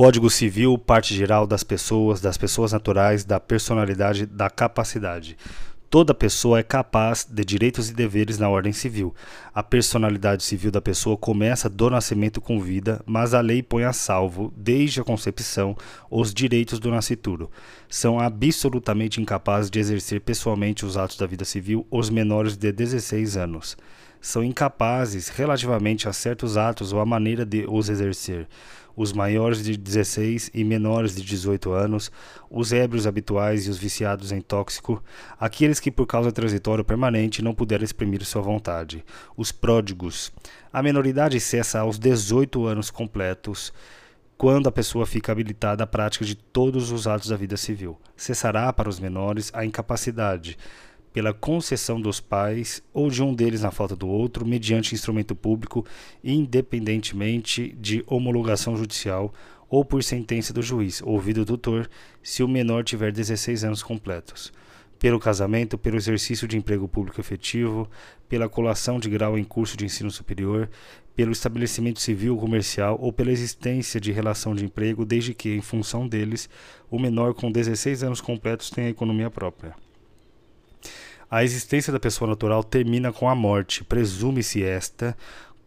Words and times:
Código 0.00 0.30
Civil, 0.30 0.78
parte 0.78 1.14
geral 1.14 1.46
das 1.46 1.62
pessoas, 1.62 2.22
das 2.22 2.38
pessoas 2.38 2.72
naturais, 2.72 3.22
da 3.22 3.38
personalidade, 3.38 4.24
da 4.24 4.48
capacidade. 4.48 5.36
Toda 5.90 6.14
pessoa 6.14 6.58
é 6.58 6.62
capaz 6.62 7.26
de 7.30 7.44
direitos 7.44 7.90
e 7.90 7.92
deveres 7.92 8.38
na 8.38 8.48
ordem 8.48 8.72
civil. 8.72 9.14
A 9.54 9.62
personalidade 9.62 10.42
civil 10.42 10.70
da 10.70 10.80
pessoa 10.80 11.18
começa 11.18 11.68
do 11.68 11.90
nascimento 11.90 12.40
com 12.40 12.58
vida, 12.58 13.02
mas 13.04 13.34
a 13.34 13.42
lei 13.42 13.62
põe 13.62 13.84
a 13.84 13.92
salvo, 13.92 14.50
desde 14.56 15.02
a 15.02 15.04
concepção, 15.04 15.76
os 16.10 16.32
direitos 16.32 16.78
do 16.78 16.90
nascituro. 16.90 17.50
São 17.86 18.18
absolutamente 18.18 19.20
incapazes 19.20 19.70
de 19.70 19.80
exercer 19.80 20.22
pessoalmente 20.22 20.86
os 20.86 20.96
atos 20.96 21.18
da 21.18 21.26
vida 21.26 21.44
civil 21.44 21.86
os 21.90 22.08
menores 22.08 22.56
de 22.56 22.72
16 22.72 23.36
anos. 23.36 23.76
São 24.18 24.42
incapazes, 24.42 25.28
relativamente 25.28 26.08
a 26.08 26.12
certos 26.12 26.56
atos 26.56 26.90
ou 26.90 27.00
a 27.00 27.06
maneira 27.06 27.44
de 27.44 27.66
os 27.68 27.90
exercer 27.90 28.46
os 28.96 29.12
maiores 29.12 29.62
de 29.64 29.76
16 29.76 30.50
e 30.52 30.64
menores 30.64 31.14
de 31.14 31.22
18 31.22 31.72
anos, 31.72 32.10
os 32.50 32.72
ébrios 32.72 33.06
habituais 33.06 33.66
e 33.66 33.70
os 33.70 33.78
viciados 33.78 34.32
em 34.32 34.40
tóxico, 34.40 35.02
aqueles 35.38 35.80
que 35.80 35.90
por 35.90 36.06
causa 36.06 36.32
transitória 36.32 36.84
permanente 36.84 37.42
não 37.42 37.54
puderam 37.54 37.84
exprimir 37.84 38.24
sua 38.24 38.42
vontade, 38.42 39.04
os 39.36 39.52
pródigos. 39.52 40.32
A 40.72 40.82
menoridade 40.82 41.40
cessa 41.40 41.80
aos 41.80 41.98
18 41.98 42.66
anos 42.66 42.90
completos, 42.90 43.72
quando 44.36 44.68
a 44.68 44.72
pessoa 44.72 45.04
fica 45.04 45.30
habilitada 45.32 45.84
à 45.84 45.86
prática 45.86 46.24
de 46.24 46.34
todos 46.34 46.90
os 46.90 47.06
atos 47.06 47.28
da 47.28 47.36
vida 47.36 47.58
civil. 47.58 47.98
Cessará 48.16 48.72
para 48.72 48.88
os 48.88 48.98
menores 48.98 49.50
a 49.52 49.66
incapacidade 49.66 50.56
pela 51.12 51.34
concessão 51.34 52.00
dos 52.00 52.20
pais 52.20 52.82
ou 52.92 53.10
de 53.10 53.22
um 53.22 53.34
deles 53.34 53.62
na 53.62 53.70
falta 53.70 53.96
do 53.96 54.08
outro, 54.08 54.46
mediante 54.46 54.94
instrumento 54.94 55.34
público, 55.34 55.84
independentemente 56.22 57.74
de 57.78 58.04
homologação 58.06 58.76
judicial 58.76 59.32
ou 59.68 59.84
por 59.84 60.02
sentença 60.02 60.52
do 60.52 60.62
juiz, 60.62 61.00
ouvido 61.02 61.42
o 61.42 61.46
tutor, 61.46 61.88
se 62.22 62.42
o 62.42 62.48
menor 62.48 62.84
tiver 62.84 63.12
16 63.12 63.64
anos 63.64 63.82
completos. 63.82 64.52
Pelo 64.98 65.18
casamento, 65.18 65.78
pelo 65.78 65.96
exercício 65.96 66.46
de 66.46 66.58
emprego 66.58 66.86
público 66.86 67.20
efetivo, 67.20 67.88
pela 68.28 68.48
colação 68.48 68.98
de 69.00 69.08
grau 69.08 69.38
em 69.38 69.44
curso 69.44 69.76
de 69.76 69.86
ensino 69.86 70.10
superior, 70.10 70.68
pelo 71.16 71.32
estabelecimento 71.32 72.00
civil 72.00 72.34
ou 72.34 72.40
comercial 72.40 72.98
ou 73.00 73.12
pela 73.12 73.30
existência 73.30 74.00
de 74.00 74.12
relação 74.12 74.54
de 74.54 74.64
emprego, 74.64 75.04
desde 75.04 75.32
que, 75.32 75.54
em 75.54 75.62
função 75.62 76.06
deles, 76.06 76.50
o 76.90 76.98
menor 76.98 77.32
com 77.32 77.50
16 77.50 78.02
anos 78.02 78.20
completos 78.20 78.70
tenha 78.70 78.90
economia 78.90 79.30
própria. 79.30 79.74
A 81.30 81.44
existência 81.44 81.92
da 81.92 82.00
pessoa 82.00 82.28
natural 82.28 82.64
termina 82.64 83.12
com 83.12 83.28
a 83.28 83.36
morte, 83.36 83.84
presume-se 83.84 84.64
esta, 84.64 85.16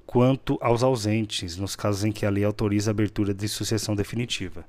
quanto 0.06 0.58
aos 0.60 0.84
ausentes, 0.84 1.56
nos 1.56 1.74
casos 1.74 2.04
em 2.04 2.12
que 2.12 2.26
a 2.26 2.30
lei 2.30 2.44
autoriza 2.44 2.90
a 2.90 2.92
abertura 2.92 3.34
de 3.34 3.48
sucessão 3.48 3.96
definitiva. 3.96 4.66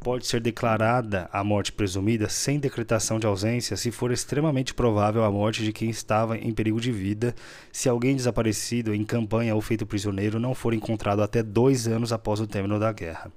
Pode 0.00 0.26
ser 0.26 0.40
declarada 0.40 1.28
a 1.30 1.44
morte 1.44 1.70
presumida 1.70 2.30
sem 2.30 2.58
decretação 2.58 3.20
de 3.20 3.26
ausência 3.26 3.76
se 3.76 3.90
for 3.90 4.10
extremamente 4.10 4.72
provável 4.72 5.22
a 5.22 5.30
morte 5.30 5.62
de 5.62 5.70
quem 5.70 5.90
estava 5.90 6.38
em 6.38 6.50
perigo 6.50 6.80
de 6.80 6.90
vida, 6.90 7.34
se 7.70 7.86
alguém 7.86 8.16
desaparecido 8.16 8.94
em 8.94 9.04
campanha 9.04 9.54
ou 9.54 9.60
feito 9.60 9.84
prisioneiro 9.84 10.40
não 10.40 10.54
for 10.54 10.72
encontrado 10.72 11.20
até 11.20 11.42
dois 11.42 11.86
anos 11.86 12.10
após 12.10 12.40
o 12.40 12.46
término 12.46 12.78
da 12.78 12.90
guerra. 12.90 13.30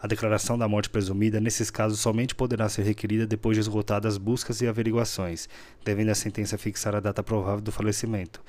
A 0.00 0.06
declaração 0.06 0.56
da 0.56 0.68
morte 0.68 0.88
presumida, 0.88 1.40
nesses 1.40 1.70
casos, 1.70 1.98
somente 1.98 2.34
poderá 2.34 2.68
ser 2.68 2.82
requerida 2.82 3.26
depois 3.26 3.56
de 3.56 3.60
esgotadas 3.60 4.16
buscas 4.16 4.60
e 4.60 4.66
averiguações, 4.68 5.48
devendo 5.84 6.10
a 6.10 6.14
sentença 6.14 6.56
fixar 6.56 6.94
a 6.94 7.00
data 7.00 7.22
provável 7.22 7.60
do 7.60 7.72
falecimento. 7.72 8.40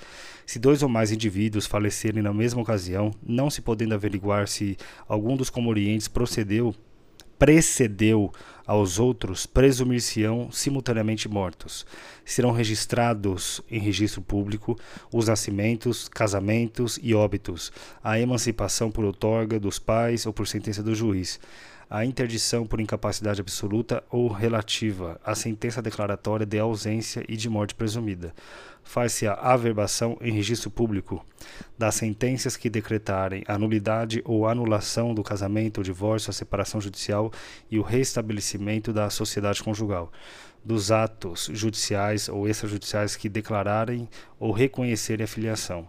Se 0.45 0.59
dois 0.59 0.83
ou 0.83 0.89
mais 0.89 1.11
indivíduos 1.11 1.65
falecerem 1.65 2.21
na 2.21 2.31
mesma 2.31 2.61
ocasião, 2.61 3.11
não 3.23 3.49
se 3.49 3.61
podendo 3.61 3.95
averiguar 3.95 4.47
se 4.47 4.77
algum 5.07 5.35
dos 5.35 5.49
comorientes 5.49 6.07
procedeu 6.07 6.75
precedeu 7.39 8.31
aos 8.67 8.99
outros, 8.99 9.47
presumir-se-ão 9.47 10.51
simultaneamente 10.51 11.27
mortos. 11.27 11.87
Serão 12.23 12.51
registrados 12.51 13.61
em 13.71 13.79
registro 13.79 14.21
público 14.21 14.77
os 15.11 15.27
nascimentos, 15.27 16.07
casamentos 16.07 16.99
e 17.01 17.15
óbitos, 17.15 17.71
a 18.03 18.19
emancipação 18.19 18.91
por 18.91 19.03
outorga 19.03 19.59
dos 19.59 19.79
pais 19.79 20.27
ou 20.27 20.33
por 20.33 20.47
sentença 20.47 20.83
do 20.83 20.93
juiz, 20.93 21.39
a 21.89 22.05
interdição 22.05 22.67
por 22.67 22.79
incapacidade 22.79 23.41
absoluta 23.41 24.03
ou 24.11 24.27
relativa, 24.27 25.19
a 25.23 25.33
sentença 25.33 25.81
declaratória 25.81 26.45
de 26.45 26.59
ausência 26.59 27.25
e 27.27 27.35
de 27.35 27.49
morte 27.49 27.73
presumida. 27.73 28.33
Faz-se 28.83 29.25
a 29.25 29.33
averbação 29.33 30.15
em 30.21 30.31
registro 30.31 30.69
público 30.69 31.25
das 31.77 31.95
sentenças 31.95 32.55
que 32.55 32.69
decretarem 32.69 33.43
a 33.47 33.57
nulidade 33.57 34.21
ou 34.23 34.47
anulação 34.47 35.15
do 35.15 35.23
casamento, 35.23 35.81
o 35.81 35.83
divórcio, 35.83 36.29
a 36.29 36.33
separação 36.33 36.79
judicial 36.79 37.31
e 37.71 37.79
o 37.79 37.83
restabelecimento 37.83 38.93
da 38.93 39.09
sociedade 39.09 39.63
conjugal, 39.63 40.11
dos 40.63 40.91
atos 40.91 41.49
judiciais 41.51 42.29
ou 42.29 42.47
extrajudiciais 42.47 43.15
que 43.15 43.27
declararem 43.27 44.07
ou 44.39 44.51
reconhecerem 44.51 45.23
a 45.23 45.27
filiação 45.27 45.87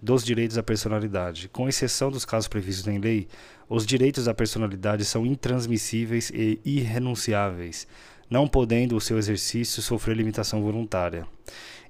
dos 0.00 0.24
direitos 0.24 0.58
à 0.58 0.62
personalidade. 0.62 1.48
Com 1.48 1.68
exceção 1.68 2.10
dos 2.10 2.24
casos 2.24 2.48
previstos 2.48 2.86
em 2.86 2.98
lei, 2.98 3.28
os 3.68 3.86
direitos 3.86 4.28
à 4.28 4.34
personalidade 4.34 5.04
são 5.04 5.26
intransmissíveis 5.26 6.30
e 6.30 6.60
irrenunciáveis, 6.64 7.86
não 8.30 8.46
podendo 8.46 8.96
o 8.96 9.00
seu 9.00 9.18
exercício 9.18 9.82
sofrer 9.82 10.16
limitação 10.16 10.62
voluntária. 10.62 11.26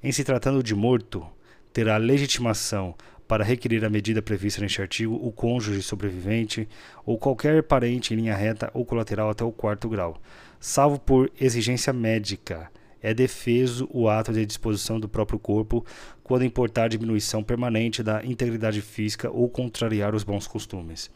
Em 0.03 0.13
se 0.13 0.25
tratando 0.25 0.63
de 0.63 0.75
morto, 0.75 1.27
terá 1.73 1.97
legitimação 1.97 2.95
para 3.27 3.45
requerer 3.45 3.85
a 3.85 3.91
medida 3.91 4.23
prevista 4.23 4.61
neste 4.61 4.81
artigo 4.81 5.15
o 5.15 5.33
cônjuge 5.33 5.83
sobrevivente 5.83 6.69
ou 7.05 7.19
qualquer 7.19 7.63
parente 7.63 8.15
em 8.15 8.17
linha 8.17 8.37
reta 8.37 8.71
ou 8.73 8.85
colateral 8.85 9.31
até 9.31 9.45
o 9.45 9.51
quarto 9.51 9.89
grau, 9.89 10.21
salvo 10.61 10.99
por 10.99 11.31
exigência 11.41 11.93
médica 11.93 12.71
é 13.03 13.15
defeso 13.15 13.89
o 13.91 14.09
ato 14.09 14.33
de 14.33 14.45
disposição 14.45 14.99
do 14.99 15.09
próprio 15.09 15.39
corpo 15.39 15.85
quando 16.23 16.45
importar 16.45 16.89
diminuição 16.89 17.43
permanente 17.43 18.03
da 18.03 18.25
integridade 18.25 18.83
física 18.83 19.31
ou 19.31 19.49
contrariar 19.49 20.15
os 20.15 20.25
bons 20.25 20.47
costumes. 20.47 21.09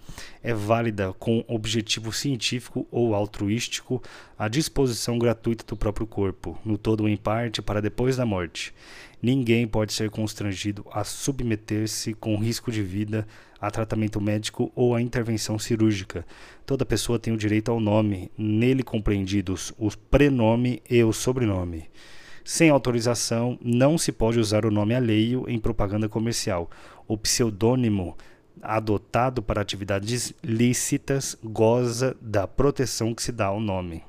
É 0.43 0.55
válida 0.55 1.13
com 1.15 1.45
objetivo 1.49 2.13
científico 2.13 2.87
ou 2.93 3.15
altruístico 3.15 4.01
a 4.39 4.47
disposição 4.47 5.19
gratuita 5.19 5.65
do 5.67 5.77
próprio 5.77 6.07
corpo, 6.07 6.57
no 6.65 6.79
todo 6.79 7.01
ou 7.03 7.09
em 7.09 7.17
parte, 7.17 7.61
para 7.61 7.83
depois 7.83 8.17
da 8.17 8.25
morte. 8.25 8.73
Ninguém 9.21 9.67
pode 9.67 9.93
ser 9.93 10.11
constrangido 10.11 10.87
a 10.93 11.03
submeter-se 11.03 12.15
com 12.15 12.37
risco 12.37 12.71
de 12.71 12.83
vida 12.83 13.27
a 13.61 13.71
tratamento 13.71 14.21
médico 14.21 14.73
ou 14.75 14.95
a 14.95 15.03
intervenção 15.03 15.59
cirúrgica. 15.59 16.25
Toda 16.65 16.87
pessoa 16.87 17.19
tem 17.19 17.33
o 17.33 17.37
direito 17.37 17.71
ao 17.71 17.79
nome, 17.79 18.31
nele 18.39 18.83
compreendidos 18.83 19.73
o 19.79 19.91
prenome 20.11 20.83
e 20.89 21.03
o 21.05 21.13
sobrenome. 21.13 21.91
Sem 22.45 22.71
autorização, 22.71 23.59
não 23.63 23.99
se 23.99 24.11
pode 24.11 24.39
usar 24.41 24.65
o 24.65 24.71
nome 24.71 24.95
alheio 24.95 25.45
em 25.49 25.59
propaganda 25.59 26.09
comercial. 26.09 26.71
O 27.07 27.17
pseudônimo 27.17 28.17
adotado 28.63 29.43
para 29.43 29.61
atividades 29.61 30.35
lícitas 30.43 31.37
goza 31.43 32.17
da 32.21 32.47
proteção 32.47 33.15
que 33.15 33.23
se 33.23 33.33
dá 33.33 33.47
ao 33.47 33.61
nome. 33.61 34.03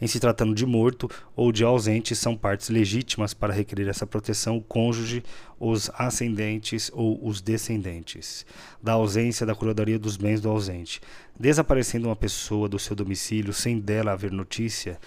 Em 0.00 0.06
se 0.06 0.20
tratando 0.20 0.54
de 0.54 0.64
morto 0.64 1.10
ou 1.34 1.50
de 1.50 1.64
ausente, 1.64 2.14
são 2.14 2.36
partes 2.36 2.68
legítimas 2.68 3.34
para 3.34 3.52
requerer 3.52 3.88
essa 3.88 4.06
proteção 4.06 4.56
o 4.56 4.62
cônjuge, 4.62 5.22
os 5.58 5.90
ascendentes 5.94 6.90
ou 6.92 7.26
os 7.26 7.40
descendentes. 7.40 8.46
Da 8.82 8.92
ausência 8.92 9.46
da 9.46 9.54
curadoria 9.54 9.98
dos 9.98 10.16
bens 10.16 10.40
do 10.40 10.48
ausente. 10.48 11.00
Desaparecendo 11.38 12.08
uma 12.08 12.16
pessoa 12.16 12.68
do 12.68 12.78
seu 12.78 12.94
domicílio 12.94 13.52
sem 13.52 13.78
dela 13.78 14.12
haver 14.12 14.32
notícia, 14.32 14.98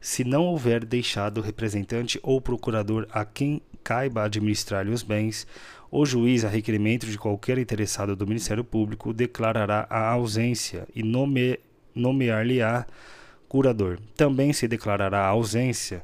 se 0.00 0.22
não 0.22 0.44
houver 0.44 0.84
deixado 0.84 1.40
representante 1.40 2.20
ou 2.22 2.40
procurador 2.40 3.06
a 3.10 3.24
quem 3.24 3.60
caiba 3.82 4.24
administrar-lhe 4.24 4.92
os 4.92 5.02
bens, 5.02 5.46
o 5.90 6.04
juiz, 6.04 6.44
a 6.44 6.48
requerimento 6.48 7.06
de 7.06 7.18
qualquer 7.18 7.58
interessado 7.58 8.14
do 8.14 8.26
Ministério 8.26 8.64
Público, 8.64 9.12
declarará 9.12 9.86
a 9.88 10.10
ausência 10.10 10.86
e 10.94 11.02
nome, 11.02 11.58
nomear-lhe-á 11.94 12.86
curador. 13.48 13.98
Também 14.16 14.52
se 14.52 14.66
declarará 14.68 15.26
ausência 15.26 16.02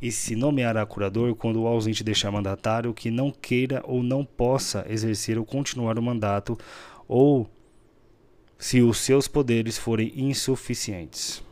e 0.00 0.10
se 0.10 0.34
nomeará 0.34 0.84
curador 0.86 1.34
quando 1.34 1.62
o 1.62 1.66
ausente 1.66 2.02
deixar 2.02 2.30
mandatário 2.30 2.94
que 2.94 3.10
não 3.10 3.30
queira 3.30 3.82
ou 3.84 4.02
não 4.02 4.24
possa 4.24 4.84
exercer 4.88 5.38
ou 5.38 5.44
continuar 5.44 5.98
o 5.98 6.02
mandato 6.02 6.58
ou 7.06 7.48
se 8.58 8.80
os 8.82 8.98
seus 8.98 9.26
poderes 9.26 9.78
forem 9.78 10.12
insuficientes. 10.16 11.42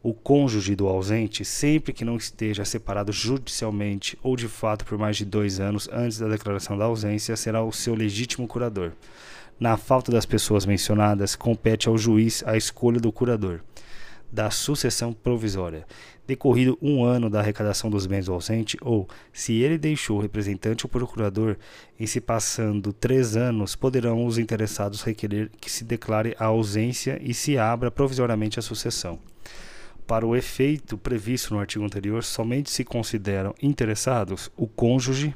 O 0.00 0.14
cônjuge 0.14 0.76
do 0.76 0.86
ausente, 0.86 1.44
sempre 1.44 1.92
que 1.92 2.04
não 2.04 2.16
esteja 2.16 2.64
separado 2.64 3.12
judicialmente 3.12 4.16
ou 4.22 4.36
de 4.36 4.46
fato 4.46 4.84
por 4.84 4.96
mais 4.96 5.16
de 5.16 5.24
dois 5.24 5.58
anos 5.58 5.88
antes 5.92 6.18
da 6.18 6.28
declaração 6.28 6.78
da 6.78 6.84
ausência, 6.84 7.36
será 7.36 7.62
o 7.64 7.72
seu 7.72 7.94
legítimo 7.94 8.46
curador. 8.46 8.92
Na 9.58 9.76
falta 9.76 10.12
das 10.12 10.24
pessoas 10.24 10.64
mencionadas, 10.64 11.34
compete 11.34 11.88
ao 11.88 11.98
juiz 11.98 12.44
a 12.46 12.56
escolha 12.56 13.00
do 13.00 13.10
curador. 13.10 13.60
Da 14.30 14.50
sucessão 14.50 15.12
provisória, 15.12 15.86
decorrido 16.26 16.78
um 16.82 17.02
ano 17.04 17.30
da 17.30 17.40
arrecadação 17.40 17.88
dos 17.88 18.06
bens 18.06 18.26
do 18.26 18.32
ausente, 18.32 18.76
ou, 18.80 19.08
se 19.32 19.54
ele 19.54 19.78
deixou 19.78 20.18
o 20.18 20.20
representante 20.20 20.84
ou 20.84 20.90
procurador, 20.90 21.56
em 21.98 22.06
se 22.06 22.20
passando 22.20 22.92
três 22.92 23.36
anos, 23.36 23.74
poderão 23.74 24.26
os 24.26 24.36
interessados 24.36 25.02
requerer 25.02 25.50
que 25.60 25.70
se 25.70 25.84
declare 25.84 26.36
a 26.38 26.46
ausência 26.46 27.18
e 27.22 27.32
se 27.32 27.56
abra 27.56 27.90
provisoriamente 27.90 28.58
a 28.58 28.62
sucessão. 28.62 29.18
Para 30.06 30.26
o 30.26 30.36
efeito 30.36 30.96
previsto 30.96 31.52
no 31.52 31.60
artigo 31.60 31.84
anterior, 31.84 32.24
somente 32.24 32.70
se 32.70 32.84
consideram 32.84 33.54
interessados 33.62 34.50
o 34.56 34.66
cônjuge, 34.66 35.34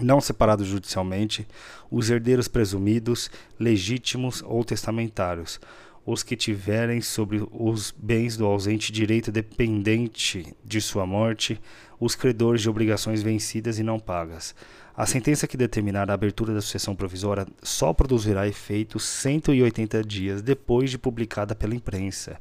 não 0.00 0.20
separados 0.20 0.66
judicialmente, 0.66 1.46
os 1.90 2.10
herdeiros 2.10 2.48
presumidos, 2.48 3.30
legítimos 3.58 4.42
ou 4.44 4.64
testamentários, 4.64 5.60
os 6.06 6.22
que 6.22 6.36
tiverem 6.36 7.00
sobre 7.00 7.46
os 7.50 7.90
bens 7.90 8.36
do 8.36 8.44
ausente 8.44 8.92
direito 8.92 9.32
dependente 9.32 10.54
de 10.64 10.80
sua 10.80 11.06
morte, 11.06 11.60
os 11.98 12.14
credores 12.14 12.60
de 12.60 12.68
obrigações 12.68 13.22
vencidas 13.22 13.78
e 13.78 13.82
não 13.82 13.98
pagas. 13.98 14.54
A 14.96 15.06
sentença 15.06 15.46
que 15.46 15.56
determinar 15.56 16.10
a 16.10 16.14
abertura 16.14 16.54
da 16.54 16.60
sucessão 16.60 16.94
provisória 16.94 17.46
só 17.62 17.92
produzirá 17.92 18.46
efeito 18.46 19.00
180 19.00 20.04
dias 20.04 20.42
depois 20.42 20.90
de 20.90 20.98
publicada 20.98 21.54
pela 21.54 21.74
imprensa, 21.74 22.38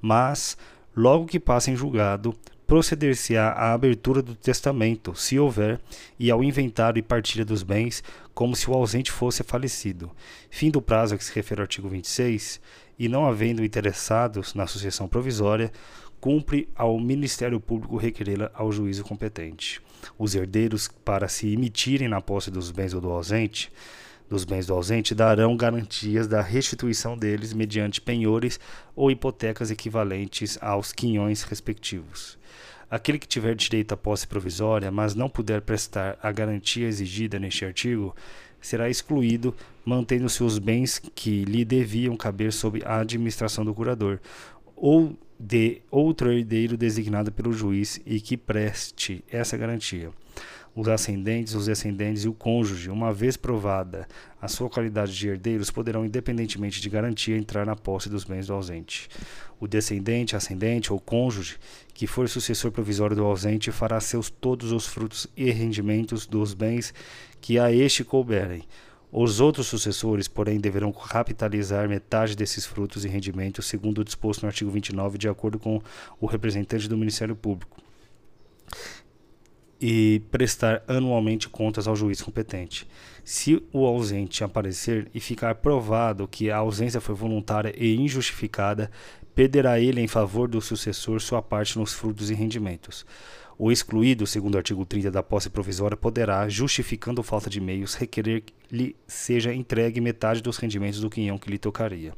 mas, 0.00 0.56
logo 0.96 1.26
que 1.26 1.38
passe 1.38 1.70
em 1.70 1.76
julgado, 1.76 2.34
proceder-se-á 2.66 3.50
à 3.50 3.72
abertura 3.72 4.22
do 4.22 4.34
testamento, 4.34 5.14
se 5.14 5.38
houver, 5.38 5.78
e 6.18 6.30
ao 6.30 6.42
inventário 6.42 6.98
e 6.98 7.02
partilha 7.02 7.44
dos 7.44 7.62
bens, 7.62 8.02
como 8.34 8.56
se 8.56 8.70
o 8.70 8.74
ausente 8.74 9.10
fosse 9.10 9.42
falecido. 9.42 10.10
Fim 10.50 10.70
do 10.70 10.80
prazo 10.80 11.14
a 11.14 11.18
que 11.18 11.24
se 11.24 11.34
refere 11.34 11.60
o 11.60 11.64
artigo 11.64 11.88
26, 11.88 12.60
e 12.98 13.08
não 13.08 13.26
havendo 13.26 13.64
interessados 13.64 14.54
na 14.54 14.66
sucessão 14.66 15.08
provisória, 15.08 15.72
cumpre 16.20 16.68
ao 16.74 16.98
Ministério 17.00 17.58
Público 17.58 17.96
requerê-la 17.96 18.50
ao 18.54 18.70
juízo 18.70 19.02
competente. 19.02 19.82
Os 20.18 20.34
herdeiros, 20.34 20.88
para 21.04 21.26
se 21.28 21.52
emitirem 21.52 22.08
na 22.08 22.20
posse 22.20 22.50
dos 22.50 22.70
bens 22.70 22.92
do 22.92 23.10
ausente, 23.10 23.72
dos 24.28 24.44
bens 24.44 24.66
do 24.66 24.72
ausente 24.72 25.14
darão 25.14 25.56
garantias 25.56 26.26
da 26.26 26.40
restituição 26.40 27.18
deles 27.18 27.52
mediante 27.52 28.00
penhores 28.00 28.58
ou 28.96 29.10
hipotecas 29.10 29.70
equivalentes 29.70 30.56
aos 30.62 30.92
quinhões 30.92 31.42
respectivos. 31.42 32.38
Aquele 32.92 33.18
que 33.18 33.26
tiver 33.26 33.54
direito 33.54 33.94
à 33.94 33.96
posse 33.96 34.26
provisória, 34.26 34.90
mas 34.90 35.14
não 35.14 35.26
puder 35.26 35.62
prestar 35.62 36.18
a 36.22 36.30
garantia 36.30 36.86
exigida 36.86 37.38
neste 37.38 37.64
artigo, 37.64 38.14
será 38.60 38.90
excluído, 38.90 39.54
mantendo-se 39.82 40.44
os 40.44 40.58
bens 40.58 40.98
que 40.98 41.42
lhe 41.46 41.64
deviam 41.64 42.14
caber 42.18 42.52
sob 42.52 42.82
a 42.84 42.98
administração 42.98 43.64
do 43.64 43.72
curador, 43.72 44.20
ou 44.76 45.16
de 45.40 45.80
outro 45.90 46.30
herdeiro 46.30 46.76
designado 46.76 47.32
pelo 47.32 47.54
juiz 47.54 47.98
e 48.04 48.20
que 48.20 48.36
preste 48.36 49.24
essa 49.30 49.56
garantia 49.56 50.10
os 50.74 50.88
ascendentes, 50.88 51.54
os 51.54 51.66
descendentes 51.66 52.24
e 52.24 52.28
o 52.28 52.32
cônjuge, 52.32 52.88
uma 52.88 53.12
vez 53.12 53.36
provada 53.36 54.08
a 54.40 54.48
sua 54.48 54.70
qualidade 54.70 55.14
de 55.14 55.28
herdeiros, 55.28 55.70
poderão, 55.70 56.04
independentemente 56.04 56.80
de 56.80 56.88
garantia, 56.88 57.36
entrar 57.36 57.66
na 57.66 57.76
posse 57.76 58.08
dos 58.08 58.24
bens 58.24 58.46
do 58.46 58.54
ausente. 58.54 59.08
O 59.60 59.68
descendente, 59.68 60.34
ascendente 60.34 60.92
ou 60.92 60.98
cônjuge 60.98 61.58
que 61.92 62.06
for 62.06 62.28
sucessor 62.28 62.72
provisório 62.72 63.14
do 63.14 63.24
ausente 63.24 63.70
fará 63.70 64.00
seus 64.00 64.30
todos 64.30 64.72
os 64.72 64.86
frutos 64.86 65.26
e 65.36 65.50
rendimentos 65.50 66.26
dos 66.26 66.54
bens 66.54 66.94
que 67.40 67.58
a 67.58 67.70
este 67.70 68.02
couberem. 68.02 68.64
Os 69.14 69.40
outros 69.40 69.66
sucessores, 69.66 70.26
porém, 70.26 70.58
deverão 70.58 70.90
capitalizar 70.90 71.86
metade 71.86 72.34
desses 72.34 72.64
frutos 72.64 73.04
e 73.04 73.08
rendimentos, 73.08 73.66
segundo 73.66 73.98
o 73.98 74.04
disposto 74.04 74.40
no 74.40 74.48
artigo 74.48 74.70
29, 74.70 75.18
de 75.18 75.28
acordo 75.28 75.58
com 75.58 75.82
o 76.18 76.24
representante 76.24 76.88
do 76.88 76.96
Ministério 76.96 77.36
Público 77.36 77.82
e 79.82 80.22
prestar 80.30 80.84
anualmente 80.86 81.48
contas 81.48 81.88
ao 81.88 81.96
juiz 81.96 82.22
competente. 82.22 82.86
Se 83.24 83.60
o 83.72 83.84
ausente 83.84 84.44
aparecer 84.44 85.10
e 85.12 85.18
ficar 85.18 85.56
provado 85.56 86.28
que 86.28 86.52
a 86.52 86.58
ausência 86.58 87.00
foi 87.00 87.16
voluntária 87.16 87.74
e 87.76 87.96
injustificada, 87.96 88.88
perderá 89.34 89.80
ele 89.80 90.00
em 90.00 90.06
favor 90.06 90.48
do 90.48 90.60
sucessor 90.60 91.20
sua 91.20 91.42
parte 91.42 91.76
nos 91.76 91.92
frutos 91.92 92.30
e 92.30 92.34
rendimentos. 92.34 93.04
O 93.58 93.72
excluído, 93.72 94.24
segundo 94.24 94.54
o 94.54 94.58
artigo 94.58 94.86
30 94.86 95.10
da 95.10 95.22
posse 95.22 95.50
provisória, 95.50 95.96
poderá, 95.96 96.48
justificando 96.48 97.22
falta 97.22 97.50
de 97.50 97.60
meios, 97.60 97.94
requerer 97.94 98.42
que 98.42 98.54
lhe 98.70 98.96
seja 99.06 99.52
entregue 99.52 100.00
metade 100.00 100.40
dos 100.40 100.58
rendimentos 100.58 101.00
do 101.00 101.10
quinhão 101.10 101.38
que 101.38 101.50
lhe 101.50 101.58
tocaria 101.58 102.14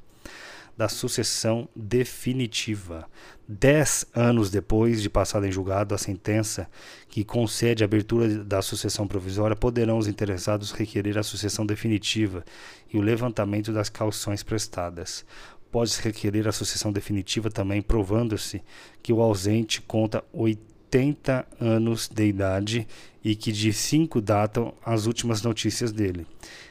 da 0.76 0.88
sucessão 0.88 1.68
definitiva. 1.74 3.06
Dez 3.46 4.04
anos 4.14 4.50
depois 4.50 5.02
de 5.02 5.08
passada 5.08 5.46
em 5.46 5.52
julgado 5.52 5.94
a 5.94 5.98
sentença 5.98 6.68
que 7.08 7.24
concede 7.24 7.84
a 7.84 7.86
abertura 7.86 8.42
da 8.44 8.60
sucessão 8.62 9.06
provisória, 9.06 9.54
poderão 9.54 9.98
os 9.98 10.08
interessados 10.08 10.72
requerer 10.72 11.18
a 11.18 11.22
sucessão 11.22 11.64
definitiva 11.64 12.44
e 12.92 12.98
o 12.98 13.02
levantamento 13.02 13.72
das 13.72 13.88
calções 13.88 14.42
prestadas. 14.42 15.24
Pode-se 15.70 16.02
requerer 16.02 16.46
a 16.48 16.52
sucessão 16.52 16.92
definitiva 16.92 17.50
também, 17.50 17.82
provando-se 17.82 18.62
que 19.02 19.12
o 19.12 19.20
ausente 19.20 19.82
conta 19.82 20.24
80 20.32 20.73
anos 21.60 22.08
de 22.08 22.26
idade 22.26 22.86
e 23.24 23.34
que 23.34 23.50
de 23.50 23.72
cinco 23.72 24.20
datam 24.20 24.74
as 24.84 25.06
últimas 25.06 25.42
notícias 25.42 25.90
dele. 25.90 26.26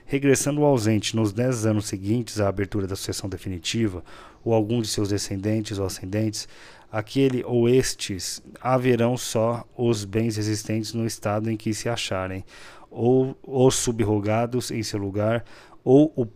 Regressando 0.06 0.62
o 0.62 0.66
ausente 0.66 1.16
nos 1.16 1.34
10 1.34 1.66
anos 1.66 1.86
seguintes 1.86 2.40
à 2.40 2.48
abertura 2.48 2.86
da 2.86 2.96
sucessão 2.96 3.30
definitiva, 3.30 4.04
ou 4.44 4.54
algum 4.54 4.82
de 4.82 4.88
seus 4.88 5.10
descendentes 5.10 5.80
ou 5.80 5.86
ascendentes, 5.86 6.48
aquele 6.92 7.44
ou 7.44 7.68
estes 7.68 8.42
haverão 8.62 9.18
só 9.18 9.66
os 9.76 10.06
bens 10.06 10.38
existentes 10.38 10.94
no 10.94 11.06
estado 11.06 11.50
em 11.50 11.58
que 11.58 11.74
se 11.74 11.90
acharem, 11.90 12.46
ou 12.92 13.36
os 13.42 13.76
subrogados 13.76 14.70
em 14.70 14.84
seu 14.84 15.00
lugar, 15.00 15.44
ou 15.84 16.14
o 16.16 16.28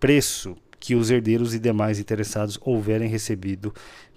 preço 0.00 0.56
que 0.80 0.96
os 0.96 1.10
herdeiros 1.10 1.54
e 1.54 1.60
demais 1.60 2.00
interessados 2.00 2.58
houverem 2.60 3.08
recebido 3.08 3.72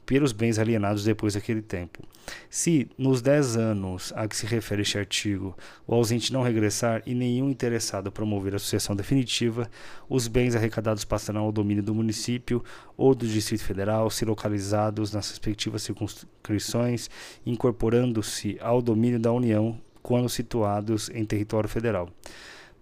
pelos 0.06 0.32
bens 0.32 0.60
alienados 0.60 1.04
depois 1.04 1.34
daquele 1.34 1.62
tempo. 1.62 2.02
Se, 2.50 2.88
nos 2.98 3.22
10 3.22 3.58
anos 3.58 4.14
a 4.16 4.28
que 4.28 4.36
se 4.36 4.46
refere 4.46 4.82
este 4.82 4.98
artigo, 4.98 5.56
o 5.86 5.94
ausente 5.94 6.34
não 6.34 6.42
regressar 6.42 7.02
e 7.06 7.14
nenhum 7.14 7.50
interessado 7.50 8.12
promover 8.12 8.56
a 8.56 8.60
sucessão 8.60 8.96
definitiva, 8.96 9.70
os 10.10 10.28
bens 10.28 10.56
arrecadados 10.56 11.06
passarão 11.06 11.42
ao 11.42 11.52
domínio 11.52 11.84
do 11.84 11.94
município 11.94 12.64
ou 12.98 13.14
do 13.14 13.28
Distrito 13.28 13.64
Federal, 13.64 14.10
se 14.10 14.26
localizados 14.26 15.12
nas 15.12 15.30
respectivas 15.30 15.84
circunscrições, 15.84 17.10
incorporando-se 17.46 18.58
ao 18.60 18.82
domínio 18.82 19.20
da 19.20 19.32
União 19.32 19.80
quando 20.02 20.30
situados 20.30 21.10
em 21.10 21.26
território 21.26 21.70
federal. 21.70 22.10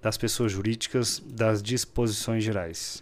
Das 0.01 0.17
pessoas 0.17 0.51
jurídicas, 0.51 1.23
das 1.25 1.63
disposições 1.63 2.43
gerais. 2.43 3.01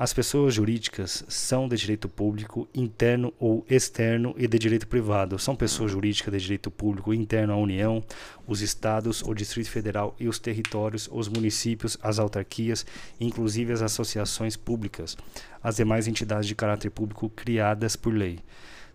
As 0.00 0.12
pessoas 0.12 0.54
jurídicas 0.54 1.24
são 1.26 1.68
de 1.68 1.74
direito 1.74 2.08
público 2.08 2.68
interno 2.72 3.34
ou 3.36 3.66
externo 3.68 4.32
e 4.38 4.46
de 4.46 4.56
direito 4.56 4.86
privado. 4.86 5.40
São 5.40 5.56
pessoas 5.56 5.90
jurídicas 5.90 6.32
de 6.34 6.40
direito 6.40 6.70
público 6.70 7.12
interno 7.12 7.52
à 7.52 7.56
União, 7.56 8.00
os 8.46 8.62
estados, 8.62 9.24
o 9.24 9.34
Distrito 9.34 9.68
Federal 9.68 10.14
e 10.20 10.28
os 10.28 10.38
territórios, 10.38 11.08
os 11.10 11.28
municípios, 11.28 11.98
as 12.00 12.20
autarquias, 12.20 12.86
inclusive 13.18 13.72
as 13.72 13.82
associações 13.82 14.56
públicas, 14.56 15.16
as 15.60 15.78
demais 15.78 16.06
entidades 16.06 16.46
de 16.46 16.54
caráter 16.54 16.90
público 16.90 17.28
criadas 17.28 17.96
por 17.96 18.14
lei 18.14 18.38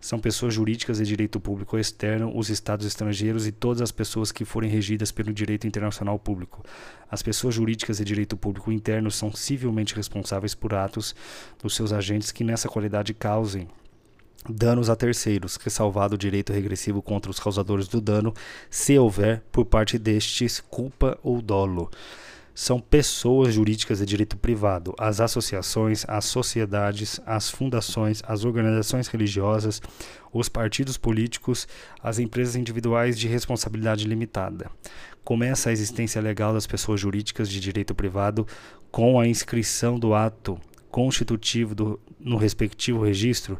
são 0.04 0.18
pessoas 0.18 0.52
jurídicas 0.52 0.98
de 0.98 1.04
direito 1.06 1.40
público 1.40 1.78
externo, 1.78 2.30
os 2.36 2.50
estados 2.50 2.84
estrangeiros 2.84 3.46
e 3.46 3.52
todas 3.52 3.80
as 3.80 3.90
pessoas 3.90 4.30
que 4.30 4.44
forem 4.44 4.68
regidas 4.68 5.10
pelo 5.10 5.32
direito 5.32 5.66
internacional 5.66 6.18
público. 6.18 6.62
As 7.10 7.22
pessoas 7.22 7.54
jurídicas 7.54 7.96
de 7.96 8.04
direito 8.04 8.36
público 8.36 8.70
interno 8.70 9.10
são 9.10 9.32
civilmente 9.32 9.94
responsáveis 9.94 10.54
por 10.54 10.74
atos 10.74 11.14
dos 11.62 11.74
seus 11.74 11.90
agentes 11.90 12.30
que 12.30 12.44
nessa 12.44 12.68
qualidade 12.68 13.14
causem 13.14 13.66
danos 14.46 14.90
a 14.90 14.94
terceiros, 14.94 15.56
ressalvado 15.56 16.16
o 16.16 16.18
direito 16.18 16.52
regressivo 16.52 17.00
contra 17.00 17.30
os 17.30 17.40
causadores 17.40 17.88
do 17.88 17.98
dano, 17.98 18.34
se 18.68 18.98
houver 18.98 19.42
por 19.50 19.64
parte 19.64 19.98
destes 19.98 20.60
culpa 20.60 21.18
ou 21.22 21.40
dolo 21.40 21.90
são 22.54 22.78
pessoas 22.78 23.54
jurídicas 23.54 23.98
de 23.98 24.06
direito 24.06 24.36
privado, 24.36 24.94
as 24.96 25.20
associações, 25.20 26.04
as 26.08 26.24
sociedades, 26.24 27.20
as 27.26 27.50
fundações, 27.50 28.22
as 28.26 28.44
organizações 28.44 29.08
religiosas, 29.08 29.82
os 30.32 30.48
partidos 30.48 30.96
políticos, 30.96 31.66
as 32.00 32.20
empresas 32.20 32.54
individuais 32.54 33.18
de 33.18 33.26
responsabilidade 33.26 34.06
limitada. 34.06 34.70
Começa 35.24 35.70
a 35.70 35.72
existência 35.72 36.20
legal 36.20 36.52
das 36.54 36.66
pessoas 36.66 37.00
jurídicas 37.00 37.48
de 37.48 37.58
direito 37.58 37.94
privado 37.94 38.46
com 38.90 39.18
a 39.18 39.26
inscrição 39.26 39.98
do 39.98 40.14
ato 40.14 40.58
constitutivo 40.90 41.74
do, 41.74 42.00
no 42.20 42.36
respectivo 42.36 43.02
registro 43.02 43.58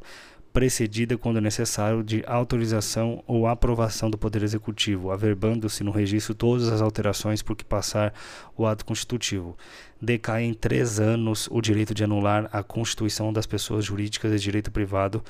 precedida, 0.55 1.19
quando 1.19 1.41
necessário, 1.41 2.05
de 2.05 2.23
autorização 2.29 3.25
ou 3.27 3.49
aprovação 3.49 4.09
do 4.09 4.17
Poder 4.17 4.41
Executivo, 4.45 5.11
averbando-se 5.11 5.83
no 5.83 5.91
registro 5.91 6.33
todas 6.33 6.69
as 6.69 6.81
alterações 6.81 7.43
por 7.43 7.57
que 7.57 7.65
passar 7.65 8.15
o 8.57 8.65
ato 8.65 8.85
constitutivo. 8.85 9.59
Decai 10.01 10.45
em 10.45 10.55
três 10.55 11.01
anos 11.01 11.49
o 11.51 11.61
direito 11.61 11.93
de 11.93 12.05
anular 12.05 12.49
a 12.53 12.63
constituição 12.63 13.33
das 13.33 13.47
pessoas 13.47 13.85
jurídicas 13.85 14.31
de 14.31 14.39
direito 14.39 14.71
privado 14.71 15.25